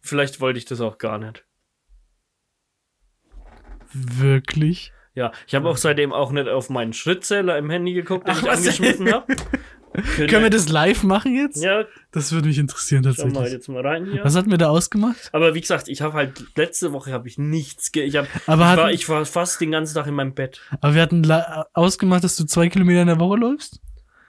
Vielleicht 0.00 0.40
wollte 0.40 0.58
ich 0.58 0.64
das 0.64 0.80
auch 0.80 0.98
gar 0.98 1.18
nicht. 1.18 1.44
Wirklich? 3.92 4.92
Ja, 5.16 5.32
ich 5.46 5.54
habe 5.54 5.68
auch 5.68 5.78
seitdem 5.78 6.12
auch 6.12 6.30
nicht 6.30 6.46
auf 6.46 6.68
meinen 6.68 6.92
Schrittzähler 6.92 7.56
im 7.56 7.70
Handy 7.70 7.94
geguckt, 7.94 8.28
den 8.28 8.34
Ach, 8.36 8.42
ich 8.42 8.50
angeschmissen 8.50 9.12
habe. 9.12 9.34
Können 10.16 10.42
wir 10.42 10.50
das 10.50 10.68
live 10.68 11.04
machen 11.04 11.34
jetzt? 11.34 11.64
Ja, 11.64 11.84
Das 12.12 12.30
würde 12.32 12.48
mich 12.48 12.58
interessieren 12.58 13.02
schau 13.02 13.08
mal 13.22 13.32
tatsächlich. 13.32 13.52
jetzt 13.54 13.68
mal 13.68 13.86
rein 13.86 14.04
hier. 14.04 14.22
Was 14.22 14.36
hat 14.36 14.46
mir 14.46 14.58
da 14.58 14.68
ausgemacht? 14.68 15.30
Aber 15.32 15.54
wie 15.54 15.60
gesagt, 15.62 15.88
ich 15.88 16.02
habe 16.02 16.12
halt 16.12 16.44
letzte 16.54 16.92
Woche 16.92 17.12
habe 17.12 17.28
ich 17.28 17.38
nichts. 17.38 17.92
Ge 17.92 18.02
ich, 18.02 18.14
hab, 18.16 18.26
Aber 18.46 18.72
ich, 18.72 18.76
war, 18.76 18.92
ich 18.92 19.08
war 19.08 19.24
fast 19.24 19.58
den 19.58 19.70
ganzen 19.70 19.94
Tag 19.94 20.06
in 20.06 20.12
meinem 20.12 20.34
Bett. 20.34 20.60
Aber 20.82 20.94
wir 20.94 21.00
hatten 21.00 21.26
ausgemacht, 21.72 22.22
dass 22.24 22.36
du 22.36 22.44
zwei 22.44 22.68
Kilometer 22.68 23.00
in 23.00 23.06
der 23.06 23.18
Woche 23.18 23.38
läufst? 23.38 23.80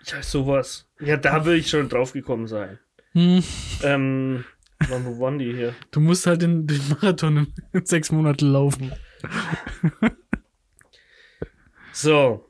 Ja, 0.05 0.23
sowas. 0.23 0.87
Ja, 1.01 1.17
da 1.17 1.43
will 1.43 1.57
ich 1.57 1.69
schon 1.69 1.89
drauf 1.89 2.13
gekommen 2.13 2.47
sein. 2.47 2.79
Hm. 3.11 3.43
Ähm, 3.83 4.45
wann, 4.87 5.05
wo 5.05 5.19
waren 5.19 5.37
die 5.37 5.53
hier? 5.53 5.73
Du 5.91 5.99
musst 5.99 6.27
halt 6.27 6.43
den, 6.43 6.65
den 6.65 6.79
Marathon 6.89 7.37
in, 7.37 7.53
in 7.73 7.85
sechs 7.85 8.09
Monaten 8.09 8.53
laufen. 8.53 8.93
So. 12.01 12.45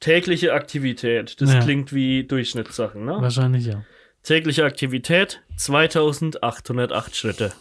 Tägliche 0.00 0.52
Aktivität. 0.52 1.40
Das 1.40 1.52
Ja. 1.52 1.60
klingt 1.60 1.92
wie 1.94 2.24
Durchschnittssachen, 2.24 3.04
ne? 3.04 3.16
Wahrscheinlich 3.20 3.66
ja. 3.66 3.84
Tägliche 4.24 4.64
Aktivität 4.64 5.42
2808 5.56 7.14
Schritte. 7.16 7.52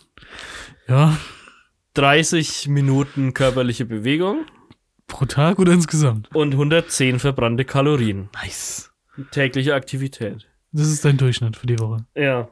Ja, 0.87 1.17
30 1.93 2.67
Minuten 2.69 3.33
körperliche 3.33 3.85
Bewegung 3.85 4.45
pro 5.07 5.25
Tag 5.25 5.59
oder 5.59 5.73
insgesamt? 5.73 6.33
und 6.35 6.53
110 6.53 7.19
verbrannte 7.19 7.63
Kalorien. 7.63 8.29
Nice. 8.43 8.91
Tägliche 9.31 9.75
Aktivität. 9.75 10.47
Das 10.71 10.87
ist 10.87 11.05
dein 11.05 11.17
Durchschnitt 11.17 11.55
für 11.55 11.67
die 11.67 11.77
Woche. 11.77 12.05
Ja. 12.15 12.49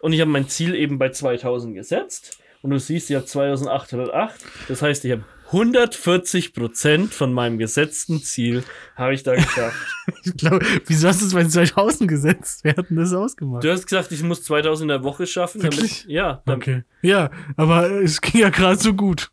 Und 0.00 0.14
ich 0.14 0.20
habe 0.22 0.30
mein 0.30 0.48
Ziel 0.48 0.74
eben 0.74 0.98
bei 0.98 1.10
2000 1.10 1.74
gesetzt. 1.74 2.38
Und 2.62 2.70
du 2.70 2.78
siehst, 2.78 3.10
ich 3.10 3.16
habe 3.16 3.26
2808. 3.26 4.42
Das 4.68 4.80
heißt, 4.80 5.04
ich 5.04 5.12
habe 5.12 5.24
140 5.52 6.54
Prozent 6.54 7.12
von 7.12 7.32
meinem 7.32 7.58
gesetzten 7.58 8.22
Ziel 8.22 8.62
habe 8.94 9.14
ich 9.14 9.22
da 9.22 9.34
geschafft. 9.34 9.76
Ich 10.24 10.36
glaube, 10.36 10.66
wieso 10.86 11.06
hast 11.06 11.20
du 11.22 11.26
es 11.26 11.34
bei 11.34 11.44
2000 11.44 12.08
gesetzt? 12.08 12.64
Wer 12.64 12.76
hat 12.76 12.90
denn 12.90 12.96
das 12.96 13.12
ausgemacht? 13.12 13.62
du 13.62 13.70
hast 13.70 13.86
gesagt, 13.86 14.10
ich 14.10 14.22
muss 14.24 14.42
2000 14.42 14.82
in 14.82 14.88
der 14.88 15.04
Woche 15.04 15.24
schaffen. 15.24 15.62
Wirklich? 15.62 16.02
Damit, 16.02 16.12
ja, 16.12 16.42
damit, 16.46 16.62
Okay. 16.62 16.84
Ja, 17.02 17.30
aber 17.56 17.90
es 18.02 18.20
ging 18.20 18.40
ja 18.40 18.50
gerade 18.50 18.76
so 18.76 18.92
gut. 18.92 19.30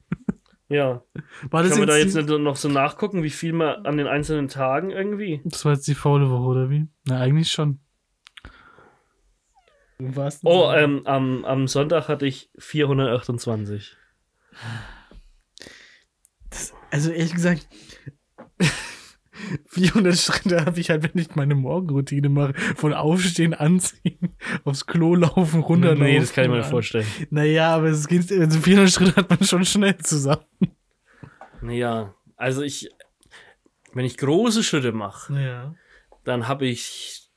ja. 0.70 1.01
War 1.49 1.63
das 1.63 1.72
Kann 1.72 1.80
man 1.80 1.88
da 1.88 1.97
jetzt, 1.97 2.15
nicht 2.15 2.30
noch 2.30 2.55
so 2.55 2.70
nachgucken, 2.70 3.24
wie 3.24 3.32
viel 3.32 3.53
man 3.53 3.86
an 3.88 3.97
den 3.97 4.05
einzelnen 4.05 4.49
Tagen 4.49 4.91
irgendwie? 4.91 5.41
das 5.45 5.65
war 5.65 5.74
jetzt 5.74 5.88
die 5.88 5.95
faule 5.95 6.30
Woche, 6.30 6.45
oder 6.45 6.70
wie? 6.70 6.88
Na, 7.05 7.20
eigentlich 7.20 7.51
schon. 7.51 7.80
Oh, 10.43 10.72
ähm, 10.76 11.01
am, 11.05 11.43
am 11.43 11.68
Sonntag 11.68 12.07
hatte 12.07 12.28
ich 12.28 12.51
428. 12.59 13.97
Also 16.91 17.11
ehrlich 17.11 17.33
gesagt, 17.33 17.67
400 19.69 20.17
Schritte 20.17 20.65
habe 20.65 20.79
ich 20.79 20.89
halt, 20.89 21.03
wenn 21.03 21.21
ich 21.21 21.35
meine 21.35 21.55
Morgenroutine 21.55 22.29
mache. 22.29 22.53
Von 22.75 22.93
Aufstehen, 22.93 23.53
Anziehen, 23.53 24.35
aufs 24.63 24.85
Klo 24.88 25.15
laufen, 25.15 25.61
runterlaufen. 25.61 26.03
Nee, 26.05 26.19
das 26.19 26.33
kann 26.33 26.45
ich 26.45 26.49
mir 26.49 26.57
nicht 26.57 26.69
vorstellen. 26.69 27.05
Naja, 27.29 27.75
aber 27.75 27.88
es 27.88 28.07
geht, 28.07 28.31
also 28.31 28.59
400 28.59 28.91
Schritte 28.91 29.15
hat 29.15 29.29
man 29.29 29.43
schon 29.43 29.63
schnell 29.65 29.97
zusammen. 29.97 30.43
Ja, 31.67 32.15
also 32.35 32.61
ich, 32.61 32.89
wenn 33.93 34.05
ich 34.05 34.17
große 34.17 34.63
Schritte 34.63 34.91
mache, 34.91 35.33
Ja. 35.41 35.75
dann 36.23 36.47
habe 36.47 36.65
ich 36.65 37.29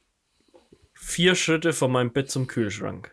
vier 0.94 1.34
Schritte 1.34 1.72
von 1.72 1.90
meinem 1.92 2.12
Bett 2.12 2.30
zum 2.30 2.46
Kühlschrank. 2.46 3.12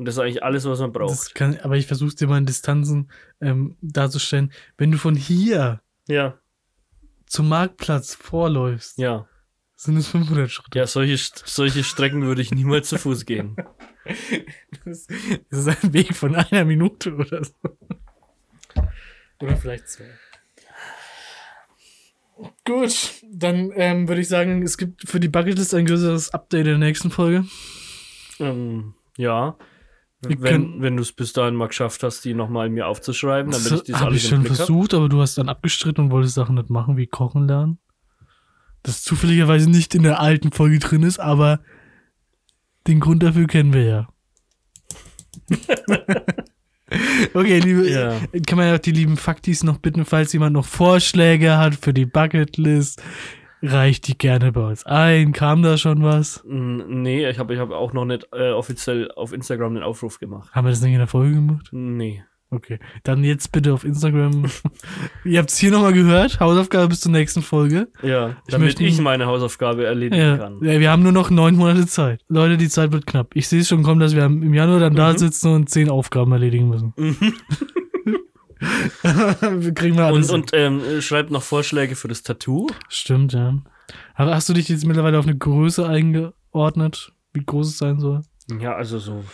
Und 0.00 0.06
das 0.06 0.14
ist 0.14 0.20
eigentlich 0.20 0.42
alles, 0.42 0.64
was 0.64 0.80
man 0.80 0.92
braucht. 0.92 1.10
Das 1.10 1.34
kann, 1.34 1.58
aber 1.58 1.76
ich 1.76 1.86
versuche 1.86 2.14
dir 2.14 2.26
mal 2.26 2.38
in 2.38 2.46
Distanzen 2.46 3.10
ähm, 3.42 3.76
darzustellen. 3.82 4.50
Wenn 4.78 4.90
du 4.90 4.96
von 4.96 5.14
hier 5.14 5.82
ja, 6.08 6.38
zum 7.26 7.50
Marktplatz 7.50 8.14
vorläufst, 8.14 8.96
ja. 8.96 9.28
sind 9.76 9.98
es 9.98 10.08
500 10.08 10.50
Schritte. 10.50 10.78
Ja, 10.78 10.86
solche, 10.86 11.18
solche 11.44 11.84
Strecken 11.84 12.22
würde 12.22 12.40
ich 12.40 12.50
niemals 12.50 12.88
zu 12.88 12.96
Fuß 12.96 13.26
gehen. 13.26 13.56
Das 14.86 15.06
das 15.50 15.66
ist 15.66 15.84
ein 15.84 15.92
Weg 15.92 16.16
von 16.16 16.34
einer 16.34 16.64
Minute 16.64 17.14
oder 17.14 17.44
so. 17.44 17.52
Oder 19.40 19.56
vielleicht 19.56 19.88
zwei. 19.88 20.06
Gut, 22.64 23.22
dann 23.30 23.70
ähm, 23.74 24.08
würde 24.08 24.22
ich 24.22 24.28
sagen, 24.28 24.62
es 24.62 24.78
gibt 24.78 25.06
für 25.06 25.20
die 25.20 25.28
Bucketlist 25.28 25.74
ein 25.74 25.84
größeres 25.84 26.32
Update 26.32 26.60
in 26.66 26.78
der 26.80 26.88
nächsten 26.88 27.10
Folge. 27.10 27.44
ähm, 28.40 28.94
ja. 29.18 29.58
Wenn, 30.22 30.82
wenn 30.82 30.96
du 30.96 31.02
es 31.02 31.12
bis 31.12 31.32
dahin 31.32 31.54
mal 31.54 31.68
geschafft 31.68 32.02
hast, 32.02 32.24
die 32.26 32.34
nochmal 32.34 32.68
mir 32.68 32.86
aufzuschreiben, 32.86 33.52
damit 33.52 33.72
ich 33.72 33.82
Das 33.84 33.96
habe 34.00 34.10
alles 34.10 34.22
ich 34.22 34.28
schon 34.28 34.44
versucht, 34.44 34.92
aber 34.92 35.08
du 35.08 35.20
hast 35.20 35.38
dann 35.38 35.48
abgestritten 35.48 36.04
und 36.04 36.10
wolltest 36.10 36.34
Sachen 36.34 36.56
nicht 36.56 36.68
machen, 36.68 36.98
wie 36.98 37.06
kochen 37.06 37.48
lernen. 37.48 37.78
Das 38.82 39.02
zufälligerweise 39.02 39.70
nicht 39.70 39.94
in 39.94 40.02
der 40.02 40.20
alten 40.20 40.52
Folge 40.52 40.78
drin 40.78 41.02
ist, 41.02 41.20
aber 41.20 41.60
den 42.86 43.00
Grund 43.00 43.22
dafür 43.22 43.46
kennen 43.46 43.72
wir 43.72 43.82
ja. 43.82 44.08
okay, 47.34 47.58
liebe, 47.60 47.88
Ja. 47.90 48.18
kann 48.46 48.58
man 48.58 48.68
ja 48.68 48.74
auch 48.74 48.78
die 48.80 48.92
lieben 48.92 49.16
Faktis 49.16 49.62
noch 49.62 49.78
bitten, 49.78 50.04
falls 50.04 50.32
jemand 50.32 50.52
noch 50.54 50.66
Vorschläge 50.66 51.56
hat 51.56 51.76
für 51.76 51.94
die 51.94 52.06
Bucketlist, 52.06 53.02
reicht 53.62 54.08
die 54.08 54.16
gerne 54.18 54.52
bei 54.52 54.66
uns 54.68 54.84
ein. 54.86 55.32
Kam 55.32 55.62
da 55.62 55.76
schon 55.76 56.02
was? 56.02 56.42
Nee, 56.46 57.28
ich 57.28 57.38
habe 57.38 57.54
ich 57.54 57.60
hab 57.60 57.70
auch 57.70 57.92
noch 57.92 58.04
nicht 58.04 58.28
äh, 58.32 58.50
offiziell 58.50 59.10
auf 59.12 59.32
Instagram 59.32 59.74
den 59.74 59.82
Aufruf 59.82 60.18
gemacht. 60.18 60.50
Haben 60.52 60.66
wir 60.66 60.70
das 60.70 60.80
nicht 60.82 60.92
in 60.92 60.98
der 60.98 61.06
Folge 61.06 61.34
gemacht? 61.34 61.68
Nee. 61.72 62.22
Okay, 62.52 62.80
dann 63.04 63.22
jetzt 63.22 63.52
bitte 63.52 63.72
auf 63.72 63.84
Instagram. 63.84 64.46
Ihr 65.24 65.38
habt 65.38 65.50
es 65.50 65.58
hier 65.58 65.70
nochmal 65.70 65.92
gehört. 65.92 66.40
Hausaufgabe 66.40 66.88
bis 66.88 66.98
zur 66.98 67.12
nächsten 67.12 67.42
Folge. 67.42 67.86
Ja, 68.02 68.30
Ich 68.44 68.50
damit 68.52 68.66
möchte- 68.66 68.82
ich 68.82 69.00
meine 69.00 69.26
Hausaufgabe 69.26 69.84
erledigen 69.86 70.20
Ja, 70.20 70.36
kann. 70.36 70.58
ja, 70.60 70.80
wir 70.80 70.90
haben 70.90 71.04
nur 71.04 71.12
noch 71.12 71.30
neun 71.30 71.54
Monate 71.54 71.86
Zeit. 71.86 72.24
Leute, 72.26 72.56
die 72.56 72.68
Zeit 72.68 72.90
wird 72.92 73.06
knapp. 73.06 73.28
Ich 73.36 73.46
sehe 73.46 73.60
es 73.60 73.68
schon 73.68 73.84
kommen, 73.84 74.00
dass 74.00 74.16
wir 74.16 74.24
im 74.24 74.52
Januar 74.52 74.80
dann 74.80 74.96
da 74.96 75.12
Mhm. 75.12 75.18
sitzen 75.18 75.52
und 75.52 75.70
zehn 75.70 75.88
Aufgaben 75.88 76.32
erledigen 76.32 76.68
müssen. 76.68 76.92
wir 76.96 77.14
kriegen 79.74 79.96
wir 79.96 80.06
alles. 80.06 80.30
Und, 80.30 80.52
und 80.52 80.54
ähm, 80.54 81.00
schreibt 81.00 81.30
noch 81.30 81.42
Vorschläge 81.42 81.96
für 81.96 82.08
das 82.08 82.22
Tattoo. 82.22 82.66
Stimmt, 82.88 83.32
ja. 83.32 83.58
Aber 84.14 84.34
hast 84.34 84.48
du 84.48 84.52
dich 84.52 84.68
jetzt 84.68 84.86
mittlerweile 84.86 85.18
auf 85.18 85.26
eine 85.26 85.36
Größe 85.36 85.86
eingeordnet, 85.88 87.12
wie 87.32 87.44
groß 87.44 87.68
es 87.68 87.78
sein 87.78 87.98
soll? 87.98 88.22
Ja, 88.60 88.74
also 88.74 88.98
so 88.98 89.24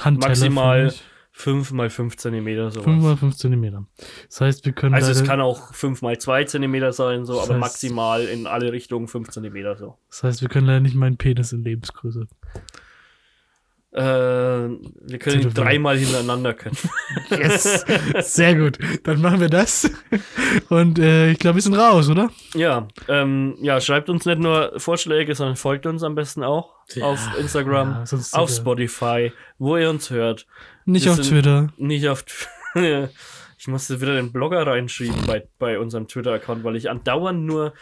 Handteller 0.00 0.28
Maximal 0.30 0.78
für 0.80 0.86
mich. 0.86 1.02
5 1.32 1.70
mal 1.72 1.88
5 1.90 2.16
Zentimeter 2.16 2.70
sowas. 2.70 2.84
5 2.84 3.02
mal 3.02 3.16
5 3.16 3.36
Zentimeter. 3.36 3.86
Das 4.28 4.40
heißt, 4.40 4.64
wir 4.66 4.72
können 4.72 4.94
also 4.94 5.12
es 5.12 5.22
kann 5.22 5.40
auch 5.40 5.72
5 5.72 6.02
mal 6.02 6.18
2 6.18 6.44
Zentimeter 6.44 6.92
sein, 6.92 7.24
so, 7.24 7.40
aber 7.40 7.54
heißt- 7.54 7.58
maximal 7.58 8.24
in 8.24 8.46
alle 8.48 8.72
Richtungen 8.72 9.06
5 9.06 9.30
Zentimeter 9.30 9.76
so. 9.76 9.98
das 10.08 10.24
heißt, 10.24 10.42
wir 10.42 10.48
können 10.48 10.66
leider 10.66 10.80
nicht 10.80 10.96
meinen 10.96 11.16
Penis 11.16 11.52
in 11.52 11.62
Lebensgröße. 11.62 12.26
Äh, 13.98 14.00
wir 14.00 15.18
können 15.18 15.42
ihn 15.42 15.52
dreimal 15.52 15.98
hintereinander 15.98 16.54
können. 16.54 16.76
Yes! 17.30 17.84
Sehr 18.20 18.54
gut. 18.54 18.78
Dann 19.02 19.20
machen 19.20 19.40
wir 19.40 19.48
das. 19.48 19.90
Und 20.68 21.00
äh, 21.00 21.32
ich 21.32 21.40
glaube, 21.40 21.56
wir 21.56 21.62
sind 21.62 21.74
raus, 21.74 22.08
oder? 22.08 22.30
ja, 22.54 22.86
ähm, 23.08 23.56
ja, 23.60 23.80
schreibt 23.80 24.08
uns 24.08 24.24
nicht 24.24 24.38
nur 24.38 24.72
Vorschläge, 24.76 25.34
sondern 25.34 25.56
folgt 25.56 25.84
uns 25.84 26.04
am 26.04 26.14
besten 26.14 26.44
auch 26.44 26.76
auf 27.00 27.18
Instagram, 27.40 28.04
ja, 28.08 28.18
auf 28.32 28.50
Spotify, 28.50 29.32
wo 29.58 29.76
ihr 29.76 29.90
uns 29.90 30.10
hört. 30.10 30.46
Nicht 30.84 31.06
Wir 31.06 31.12
auf 31.12 31.20
Twitter. 31.20 31.72
Nicht 31.76 32.08
auf. 32.08 32.24
ich 32.74 33.66
musste 33.66 34.00
wieder 34.00 34.14
den 34.14 34.30
Blogger 34.30 34.64
reinschieben 34.64 35.26
bei, 35.26 35.44
bei 35.58 35.80
unserem 35.80 36.06
Twitter-Account, 36.06 36.62
weil 36.62 36.76
ich 36.76 36.88
andauernd 36.88 37.44
nur 37.44 37.72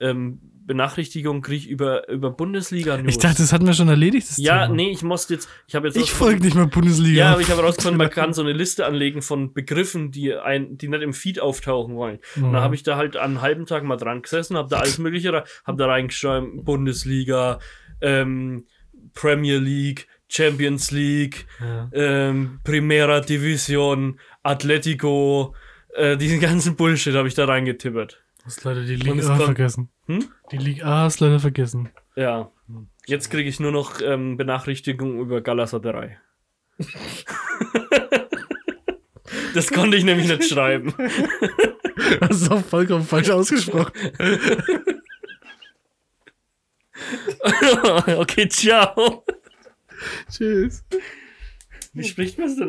ähm, 0.00 0.40
Benachrichtigungen 0.66 1.42
kriege 1.42 1.68
über, 1.68 2.08
über 2.08 2.30
Bundesliga-News. 2.30 3.08
Ich 3.14 3.18
dachte, 3.18 3.38
das 3.42 3.52
hatten 3.52 3.66
wir 3.66 3.72
schon 3.74 3.88
erledigt. 3.88 4.26
Ja, 4.36 4.64
Thema. 4.64 4.74
nee, 4.74 4.90
ich 4.90 5.02
musste 5.02 5.34
jetzt. 5.34 5.48
Ich 5.68 5.74
habe 5.74 5.86
jetzt. 5.86 5.96
Ich 5.96 6.10
folge 6.10 6.40
nicht 6.44 6.56
mehr 6.56 6.66
Bundesliga. 6.66 7.18
Ja, 7.18 7.32
aber 7.32 7.40
ich 7.40 7.50
habe 7.50 7.60
herausgefunden, 7.62 7.98
man 7.98 8.10
kann 8.10 8.32
so 8.34 8.42
eine 8.42 8.52
Liste 8.52 8.84
anlegen 8.84 9.22
von 9.22 9.52
Begriffen, 9.54 10.10
die, 10.10 10.34
ein, 10.34 10.76
die 10.76 10.88
nicht 10.88 11.02
im 11.02 11.12
Feed 11.14 11.40
auftauchen 11.40 11.94
wollen. 11.94 12.18
Und 12.36 12.52
da 12.52 12.60
habe 12.60 12.74
ich 12.74 12.82
da 12.82 12.96
halt 12.96 13.16
einen 13.16 13.40
halben 13.40 13.66
Tag 13.66 13.84
mal 13.84 13.96
dran 13.96 14.22
gesessen, 14.22 14.56
habe 14.56 14.68
da 14.68 14.78
alles 14.78 14.98
Mögliche, 14.98 15.44
habe 15.64 15.78
da 15.78 15.86
reingeschrieben, 15.86 16.64
Bundesliga, 16.64 17.60
ähm, 18.00 18.66
Premier 19.14 19.58
League, 19.58 20.08
Champions 20.28 20.90
League, 20.90 21.46
Ja. 21.60 21.88
ähm, 21.92 22.58
Primera 22.64 23.20
Division, 23.20 24.18
Atletico, 24.42 25.54
äh, 25.94 26.16
diesen 26.16 26.40
ganzen 26.40 26.76
Bullshit 26.76 27.14
habe 27.14 27.28
ich 27.28 27.34
da 27.34 27.44
reingetippert. 27.44 28.22
Du 28.40 28.44
hast 28.46 28.64
leider 28.64 28.82
die 28.84 28.96
Liga 28.96 29.36
vergessen. 29.36 29.90
Hm? 30.06 30.28
Die 30.52 30.58
Liga 30.58 30.86
A 30.86 31.02
hast 31.04 31.20
leider 31.20 31.40
vergessen. 31.40 31.88
Ja. 32.14 32.50
Jetzt 33.06 33.30
kriege 33.30 33.48
ich 33.48 33.60
nur 33.60 33.72
noch 33.72 34.00
ähm, 34.00 34.36
Benachrichtigungen 34.36 35.20
über 35.20 35.40
Galatasaray. 35.40 36.16
das 39.54 39.70
konnte 39.70 39.96
ich 39.96 40.04
nämlich 40.04 40.28
nicht 40.28 40.44
schreiben. 40.44 40.94
Das 42.20 42.42
ist 42.42 42.50
auch 42.50 42.64
vollkommen 42.64 43.04
falsch 43.04 43.30
ausgesprochen. 43.30 43.92
okay, 48.18 48.48
ciao. 48.48 49.24
Tschüss. 50.30 50.84
Wie 51.94 52.04
spricht 52.04 52.38
man 52.38 52.48
es 52.48 52.56
denn? 52.56 52.68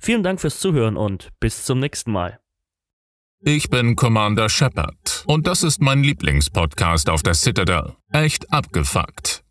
Vielen 0.00 0.22
Dank 0.22 0.40
fürs 0.40 0.58
Zuhören 0.58 0.96
und 0.96 1.30
bis 1.40 1.64
zum 1.64 1.78
nächsten 1.78 2.12
Mal. 2.12 2.40
Ich 3.40 3.68
bin 3.68 3.94
Commander 3.94 4.48
Shepard 4.48 5.24
und 5.26 5.46
das 5.46 5.62
ist 5.62 5.80
mein 5.82 6.02
Lieblingspodcast 6.02 7.10
auf 7.10 7.22
der 7.22 7.34
Citadel. 7.34 7.94
Echt 8.10 8.50
abgefuckt. 8.52 9.43